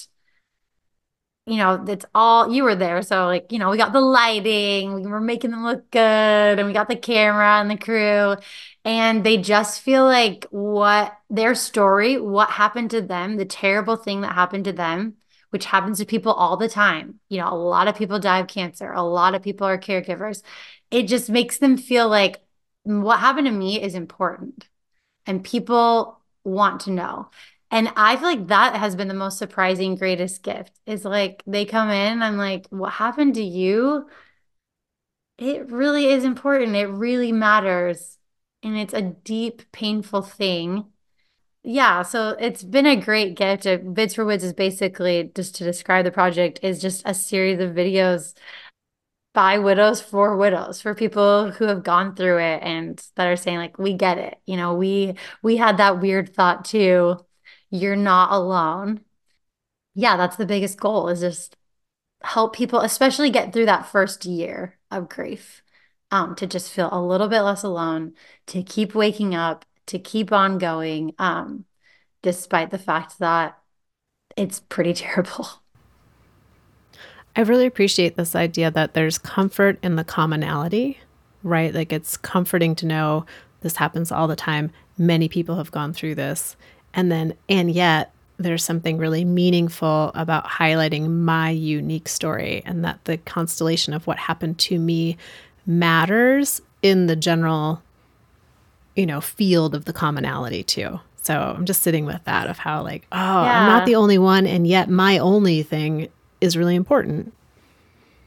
you 1.46 1.56
know, 1.58 1.84
it's 1.86 2.04
all 2.14 2.52
you 2.52 2.64
were 2.64 2.74
there. 2.74 3.02
So, 3.02 3.26
like, 3.26 3.52
you 3.52 3.58
know, 3.58 3.70
we 3.70 3.76
got 3.76 3.92
the 3.92 4.00
lighting, 4.00 4.94
we 4.94 5.06
were 5.06 5.20
making 5.20 5.52
them 5.52 5.62
look 5.64 5.88
good, 5.92 6.00
and 6.58 6.66
we 6.66 6.72
got 6.74 6.88
the 6.88 6.96
camera 6.96 7.60
and 7.60 7.70
the 7.70 7.76
crew. 7.76 8.36
And 8.84 9.24
they 9.24 9.36
just 9.36 9.80
feel 9.80 10.04
like 10.04 10.46
what 10.50 11.16
their 11.30 11.54
story, 11.54 12.20
what 12.20 12.50
happened 12.50 12.90
to 12.92 13.02
them, 13.02 13.36
the 13.36 13.44
terrible 13.44 13.96
thing 13.96 14.22
that 14.22 14.34
happened 14.34 14.64
to 14.64 14.72
them, 14.72 15.14
which 15.50 15.66
happens 15.66 15.98
to 15.98 16.04
people 16.04 16.32
all 16.32 16.56
the 16.56 16.68
time. 16.68 17.20
You 17.28 17.38
know, 17.38 17.52
a 17.52 17.54
lot 17.54 17.86
of 17.88 17.96
people 17.96 18.18
die 18.18 18.40
of 18.40 18.48
cancer, 18.48 18.92
a 18.92 19.02
lot 19.02 19.34
of 19.36 19.42
people 19.42 19.66
are 19.68 19.78
caregivers. 19.78 20.42
It 20.90 21.04
just 21.04 21.30
makes 21.30 21.58
them 21.58 21.76
feel 21.76 22.08
like 22.08 22.40
what 22.82 23.20
happened 23.20 23.46
to 23.46 23.52
me 23.52 23.80
is 23.80 23.94
important 23.94 24.68
and 25.26 25.44
people 25.44 26.20
want 26.44 26.82
to 26.82 26.90
know. 26.90 27.30
And 27.70 27.90
I 27.96 28.16
feel 28.16 28.28
like 28.28 28.46
that 28.48 28.76
has 28.76 28.94
been 28.94 29.08
the 29.08 29.14
most 29.14 29.38
surprising, 29.38 29.96
greatest 29.96 30.42
gift 30.42 30.78
is 30.86 31.04
like 31.04 31.42
they 31.46 31.64
come 31.64 31.90
in, 31.90 32.22
I'm 32.22 32.36
like, 32.36 32.66
what 32.70 32.92
happened 32.92 33.34
to 33.34 33.42
you? 33.42 34.08
It 35.38 35.70
really 35.70 36.06
is 36.06 36.24
important. 36.24 36.76
It 36.76 36.86
really 36.86 37.32
matters. 37.32 38.18
And 38.62 38.76
it's 38.76 38.94
a 38.94 39.02
deep, 39.02 39.70
painful 39.72 40.22
thing. 40.22 40.86
Yeah, 41.62 42.02
so 42.02 42.30
it's 42.40 42.62
been 42.62 42.86
a 42.86 42.96
great 42.96 43.36
gift. 43.36 43.64
Vids 43.64 44.14
for 44.14 44.24
Wids 44.24 44.44
is 44.44 44.52
basically 44.52 45.32
just 45.34 45.56
to 45.56 45.64
describe 45.64 46.04
the 46.04 46.12
project 46.12 46.60
is 46.62 46.80
just 46.80 47.02
a 47.04 47.14
series 47.14 47.60
of 47.60 47.72
videos 47.74 48.34
by 49.34 49.58
widows 49.58 50.00
for 50.00 50.36
widows 50.36 50.80
for 50.80 50.94
people 50.94 51.50
who 51.50 51.66
have 51.66 51.84
gone 51.84 52.14
through 52.14 52.38
it 52.38 52.62
and 52.62 53.04
that 53.16 53.28
are 53.28 53.36
saying 53.36 53.58
like 53.58 53.78
we 53.78 53.94
get 53.94 54.18
it. 54.18 54.40
You 54.46 54.56
know, 54.56 54.74
we 54.74 55.14
we 55.42 55.56
had 55.58 55.76
that 55.78 56.00
weird 56.00 56.34
thought 56.34 56.64
too 56.64 57.25
you're 57.70 57.96
not 57.96 58.32
alone. 58.32 59.00
Yeah, 59.94 60.16
that's 60.16 60.36
the 60.36 60.46
biggest 60.46 60.78
goal 60.78 61.08
is 61.08 61.20
just 61.20 61.56
help 62.22 62.54
people, 62.54 62.80
especially 62.80 63.30
get 63.30 63.52
through 63.52 63.66
that 63.66 63.86
first 63.86 64.24
year 64.24 64.78
of 64.90 65.08
grief, 65.08 65.62
um, 66.10 66.34
to 66.36 66.46
just 66.46 66.72
feel 66.72 66.88
a 66.92 67.02
little 67.04 67.28
bit 67.28 67.42
less 67.42 67.62
alone, 67.62 68.14
to 68.46 68.62
keep 68.62 68.94
waking 68.94 69.34
up, 69.34 69.64
to 69.86 69.98
keep 69.98 70.32
on 70.32 70.58
going, 70.58 71.14
um, 71.18 71.64
despite 72.22 72.70
the 72.70 72.78
fact 72.78 73.18
that 73.18 73.58
it's 74.36 74.60
pretty 74.60 74.92
terrible. 74.94 75.48
I 77.36 77.42
really 77.42 77.66
appreciate 77.66 78.16
this 78.16 78.34
idea 78.34 78.70
that 78.70 78.94
there's 78.94 79.18
comfort 79.18 79.78
in 79.82 79.96
the 79.96 80.04
commonality, 80.04 80.98
right? 81.42 81.72
Like 81.74 81.92
it's 81.92 82.16
comforting 82.16 82.74
to 82.76 82.86
know 82.86 83.26
this 83.60 83.76
happens 83.76 84.10
all 84.10 84.26
the 84.26 84.36
time. 84.36 84.70
Many 84.96 85.28
people 85.28 85.56
have 85.56 85.70
gone 85.70 85.92
through 85.92 86.14
this. 86.14 86.56
And 86.96 87.12
then, 87.12 87.34
and 87.48 87.70
yet, 87.70 88.10
there's 88.38 88.64
something 88.64 88.98
really 88.98 89.24
meaningful 89.24 90.10
about 90.14 90.46
highlighting 90.46 91.08
my 91.08 91.50
unique 91.50 92.08
story 92.08 92.62
and 92.66 92.84
that 92.84 93.04
the 93.04 93.18
constellation 93.18 93.94
of 93.94 94.06
what 94.06 94.18
happened 94.18 94.58
to 94.58 94.78
me 94.78 95.16
matters 95.66 96.60
in 96.82 97.06
the 97.06 97.16
general, 97.16 97.82
you 98.94 99.06
know, 99.06 99.20
field 99.20 99.74
of 99.74 99.84
the 99.84 99.92
commonality 99.92 100.62
too. 100.62 101.00
So 101.16 101.54
I'm 101.56 101.64
just 101.64 101.82
sitting 101.82 102.06
with 102.06 102.22
that 102.24 102.48
of 102.48 102.58
how, 102.58 102.82
like, 102.82 103.06
oh, 103.10 103.16
yeah. 103.16 103.60
I'm 103.60 103.68
not 103.68 103.86
the 103.86 103.96
only 103.96 104.18
one, 104.18 104.46
and 104.46 104.66
yet 104.66 104.88
my 104.88 105.18
only 105.18 105.62
thing 105.62 106.08
is 106.40 106.56
really 106.56 106.76
important. 106.76 107.32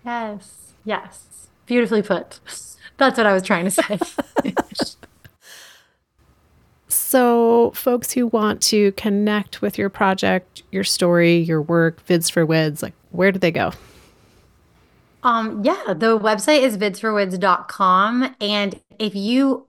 Yes. 0.03 0.73
Yes. 0.85 1.47
Beautifully 1.65 2.01
put. 2.01 2.39
That's 2.97 3.17
what 3.17 3.25
I 3.25 3.33
was 3.33 3.43
trying 3.43 3.65
to 3.65 3.71
say. 3.71 3.99
so, 7.09 7.71
folks 7.71 8.11
who 8.11 8.27
want 8.27 8.61
to 8.61 8.91
connect 8.91 9.63
with 9.63 9.79
your 9.79 9.89
project, 9.89 10.61
your 10.71 10.83
story, 10.83 11.37
your 11.37 11.59
work, 11.59 12.05
Vids 12.05 12.31
for 12.31 12.45
Wids, 12.45 12.83
like, 12.83 12.93
where 13.09 13.31
do 13.31 13.39
they 13.39 13.49
go? 13.49 13.71
Um, 15.23 15.63
yeah, 15.63 15.95
the 15.95 16.19
website 16.19 16.61
is 16.61 16.77
vidsforwids.com. 16.77 18.35
And 18.39 18.79
if 18.99 19.15
you 19.15 19.67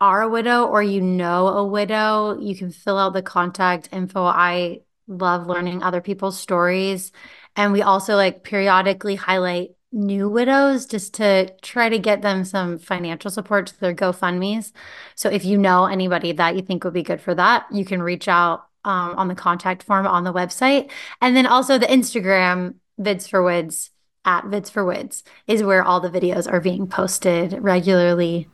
are 0.00 0.22
a 0.22 0.28
widow 0.28 0.66
or 0.66 0.84
you 0.84 1.00
know 1.00 1.48
a 1.48 1.66
widow, 1.66 2.38
you 2.38 2.54
can 2.54 2.70
fill 2.70 2.96
out 2.96 3.12
the 3.12 3.22
contact 3.22 3.88
info. 3.90 4.22
I 4.22 4.82
love 5.08 5.48
learning 5.48 5.82
other 5.82 6.00
people's 6.00 6.38
stories. 6.38 7.10
And 7.56 7.72
we 7.72 7.82
also 7.82 8.14
like 8.14 8.44
periodically 8.44 9.16
highlight 9.16 9.72
new 9.92 10.28
widows 10.28 10.86
just 10.86 11.14
to 11.14 11.52
try 11.60 11.88
to 11.88 11.98
get 11.98 12.22
them 12.22 12.44
some 12.44 12.78
financial 12.78 13.30
support 13.30 13.66
to 13.66 13.80
their 13.80 13.94
GoFundMe's. 13.94 14.72
So 15.14 15.28
if 15.28 15.44
you 15.44 15.58
know 15.58 15.84
anybody 15.84 16.32
that 16.32 16.56
you 16.56 16.62
think 16.62 16.84
would 16.84 16.94
be 16.94 17.02
good 17.02 17.20
for 17.20 17.34
that, 17.34 17.66
you 17.70 17.84
can 17.84 18.02
reach 18.02 18.26
out 18.26 18.66
um, 18.84 19.14
on 19.16 19.28
the 19.28 19.34
contact 19.34 19.82
form 19.82 20.06
on 20.06 20.24
the 20.24 20.32
website. 20.32 20.90
And 21.20 21.36
then 21.36 21.46
also 21.46 21.78
the 21.78 21.86
Instagram, 21.86 22.76
Vids 23.00 23.28
for 23.28 23.42
Wids 23.42 23.90
at 24.24 24.44
Vids 24.44 24.70
for 24.70 24.84
Wids 24.84 25.24
is 25.46 25.62
where 25.62 25.82
all 25.82 26.00
the 26.00 26.10
videos 26.10 26.50
are 26.50 26.60
being 26.60 26.86
posted 26.86 27.52
regularly. 27.60 28.48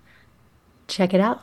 Check 0.87 1.13
it 1.13 1.21
out. 1.21 1.43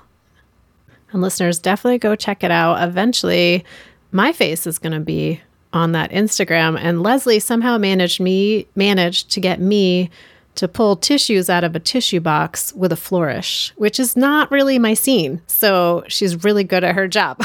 And 1.12 1.22
listeners, 1.22 1.60
definitely 1.60 2.00
go 2.00 2.16
check 2.16 2.44
it 2.44 2.52
out. 2.52 2.82
Eventually, 2.88 3.64
my 4.12 4.34
face 4.34 4.66
is 4.66 4.80
going 4.80 4.94
to 4.94 5.00
be 5.00 5.42
on 5.76 5.92
that 5.92 6.10
Instagram 6.12 6.80
and 6.80 7.04
Leslie 7.04 7.40
somehow 7.40 7.78
managed 7.78 8.20
me 8.20 8.66
managed 8.76 9.30
to 9.32 9.42
get 9.42 9.60
me 9.60 10.10
to 10.56 10.70
pull 10.70 10.96
tissues 10.96 11.50
out 11.50 11.66
of 11.66 11.76
a 11.76 11.80
tissue 11.80 12.22
box 12.22 12.72
with 12.74 12.94
a 12.94 12.96
flourish, 12.96 13.74
which 13.76 14.00
is 14.00 14.16
not 14.16 14.50
really 14.52 14.80
my 14.80 14.94
scene. 14.94 15.42
So 15.48 16.06
she's 16.08 16.46
really 16.46 16.64
good 16.64 16.86
at 16.86 16.96
her 16.96 17.10
job. 17.10 17.44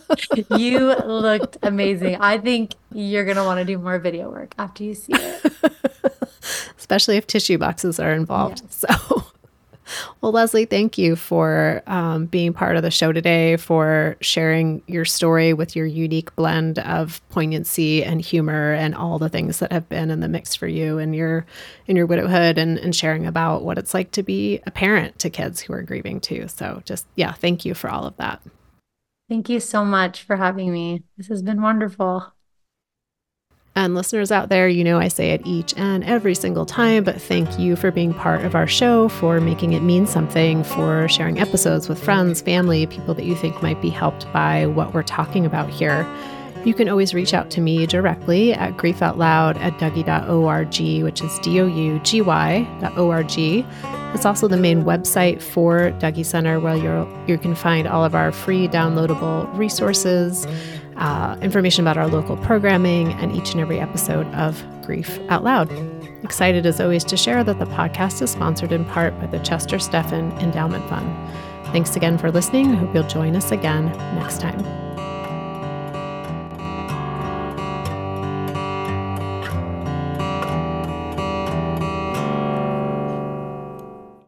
you 0.58 0.94
looked 1.06 1.56
amazing. 1.62 2.16
I 2.16 2.36
think 2.36 2.74
you're 2.92 3.24
going 3.24 3.38
to 3.38 3.44
want 3.44 3.60
to 3.60 3.64
do 3.64 3.78
more 3.78 3.98
video 3.98 4.30
work 4.30 4.54
after 4.58 4.84
you 4.84 4.94
see 4.94 5.14
it. 5.14 5.52
Especially 6.78 7.16
if 7.16 7.26
tissue 7.26 7.56
boxes 7.56 7.98
are 7.98 8.12
involved. 8.12 8.60
Yes. 8.62 8.84
So 9.00 9.24
well, 10.20 10.32
Leslie, 10.32 10.64
thank 10.64 10.98
you 10.98 11.16
for 11.16 11.82
um, 11.86 12.26
being 12.26 12.52
part 12.52 12.76
of 12.76 12.82
the 12.82 12.90
show 12.90 13.12
today, 13.12 13.56
for 13.56 14.16
sharing 14.20 14.82
your 14.86 15.04
story 15.04 15.52
with 15.52 15.74
your 15.74 15.86
unique 15.86 16.34
blend 16.36 16.78
of 16.80 17.20
poignancy 17.30 18.04
and 18.04 18.20
humor 18.20 18.72
and 18.72 18.94
all 18.94 19.18
the 19.18 19.28
things 19.28 19.58
that 19.58 19.72
have 19.72 19.88
been 19.88 20.10
in 20.10 20.20
the 20.20 20.28
mix 20.28 20.54
for 20.54 20.66
you 20.66 20.98
in 20.98 21.12
your 21.12 21.46
in 21.86 21.96
your 21.96 22.06
widowhood 22.06 22.58
and, 22.58 22.78
and 22.78 22.94
sharing 22.94 23.26
about 23.26 23.62
what 23.62 23.78
it's 23.78 23.94
like 23.94 24.10
to 24.12 24.22
be 24.22 24.60
a 24.66 24.70
parent 24.70 25.18
to 25.18 25.30
kids 25.30 25.60
who 25.60 25.72
are 25.72 25.82
grieving 25.82 26.20
too. 26.20 26.46
So 26.48 26.82
just 26.84 27.06
yeah, 27.16 27.32
thank 27.32 27.64
you 27.64 27.74
for 27.74 27.90
all 27.90 28.04
of 28.04 28.16
that. 28.18 28.40
Thank 29.28 29.48
you 29.48 29.60
so 29.60 29.84
much 29.84 30.24
for 30.24 30.36
having 30.36 30.72
me. 30.72 31.04
This 31.16 31.28
has 31.28 31.42
been 31.42 31.62
wonderful. 31.62 32.32
And 33.76 33.94
listeners 33.94 34.32
out 34.32 34.48
there, 34.48 34.68
you 34.68 34.82
know 34.82 34.98
I 34.98 35.08
say 35.08 35.30
it 35.30 35.42
each 35.44 35.74
and 35.76 36.02
every 36.04 36.34
single 36.34 36.66
time, 36.66 37.04
but 37.04 37.22
thank 37.22 37.58
you 37.58 37.76
for 37.76 37.90
being 37.90 38.12
part 38.12 38.44
of 38.44 38.54
our 38.54 38.66
show, 38.66 39.08
for 39.08 39.40
making 39.40 39.74
it 39.74 39.80
mean 39.80 40.06
something, 40.06 40.64
for 40.64 41.08
sharing 41.08 41.38
episodes 41.38 41.88
with 41.88 42.02
friends, 42.02 42.42
family, 42.42 42.86
people 42.86 43.14
that 43.14 43.24
you 43.24 43.36
think 43.36 43.62
might 43.62 43.80
be 43.80 43.88
helped 43.88 44.30
by 44.32 44.66
what 44.66 44.92
we're 44.92 45.04
talking 45.04 45.46
about 45.46 45.70
here. 45.70 46.04
You 46.64 46.74
can 46.74 46.90
always 46.90 47.14
reach 47.14 47.32
out 47.32 47.48
to 47.52 47.60
me 47.62 47.86
directly 47.86 48.52
at 48.52 48.76
griefoutloud 48.76 49.56
at 49.56 49.72
dougy.org, 49.74 51.02
which 51.04 51.22
is 51.22 51.38
D 51.38 51.60
O 51.60 51.66
U 51.66 51.98
G 52.00 52.20
Y.org. 52.20 53.38
It's 54.12 54.26
also 54.26 54.48
the 54.48 54.56
main 54.56 54.82
website 54.82 55.40
for 55.40 55.92
Dougy 56.00 56.26
Center 56.26 56.58
where 56.60 56.76
you 56.76 57.08
you 57.26 57.38
can 57.38 57.54
find 57.54 57.86
all 57.86 58.04
of 58.04 58.14
our 58.14 58.32
free 58.32 58.68
downloadable 58.68 59.56
resources 59.56 60.46
uh, 61.00 61.36
information 61.42 61.82
about 61.82 61.96
our 61.96 62.06
local 62.06 62.36
programming, 62.36 63.12
and 63.14 63.34
each 63.34 63.52
and 63.52 63.60
every 63.60 63.80
episode 63.80 64.26
of 64.34 64.62
Grief 64.84 65.18
Out 65.28 65.42
Loud. 65.42 65.70
Excited 66.22 66.66
as 66.66 66.80
always 66.80 67.04
to 67.04 67.16
share 67.16 67.42
that 67.42 67.58
the 67.58 67.64
podcast 67.64 68.22
is 68.22 68.30
sponsored 68.30 68.70
in 68.72 68.84
part 68.84 69.18
by 69.18 69.26
the 69.26 69.38
Chester 69.40 69.78
Stephan 69.78 70.30
Endowment 70.38 70.86
Fund. 70.88 71.08
Thanks 71.72 71.96
again 71.96 72.18
for 72.18 72.30
listening. 72.30 72.72
I 72.72 72.74
hope 72.76 72.94
you'll 72.94 73.04
join 73.08 73.34
us 73.34 73.50
again 73.50 73.86
next 74.16 74.40
time. 74.40 74.89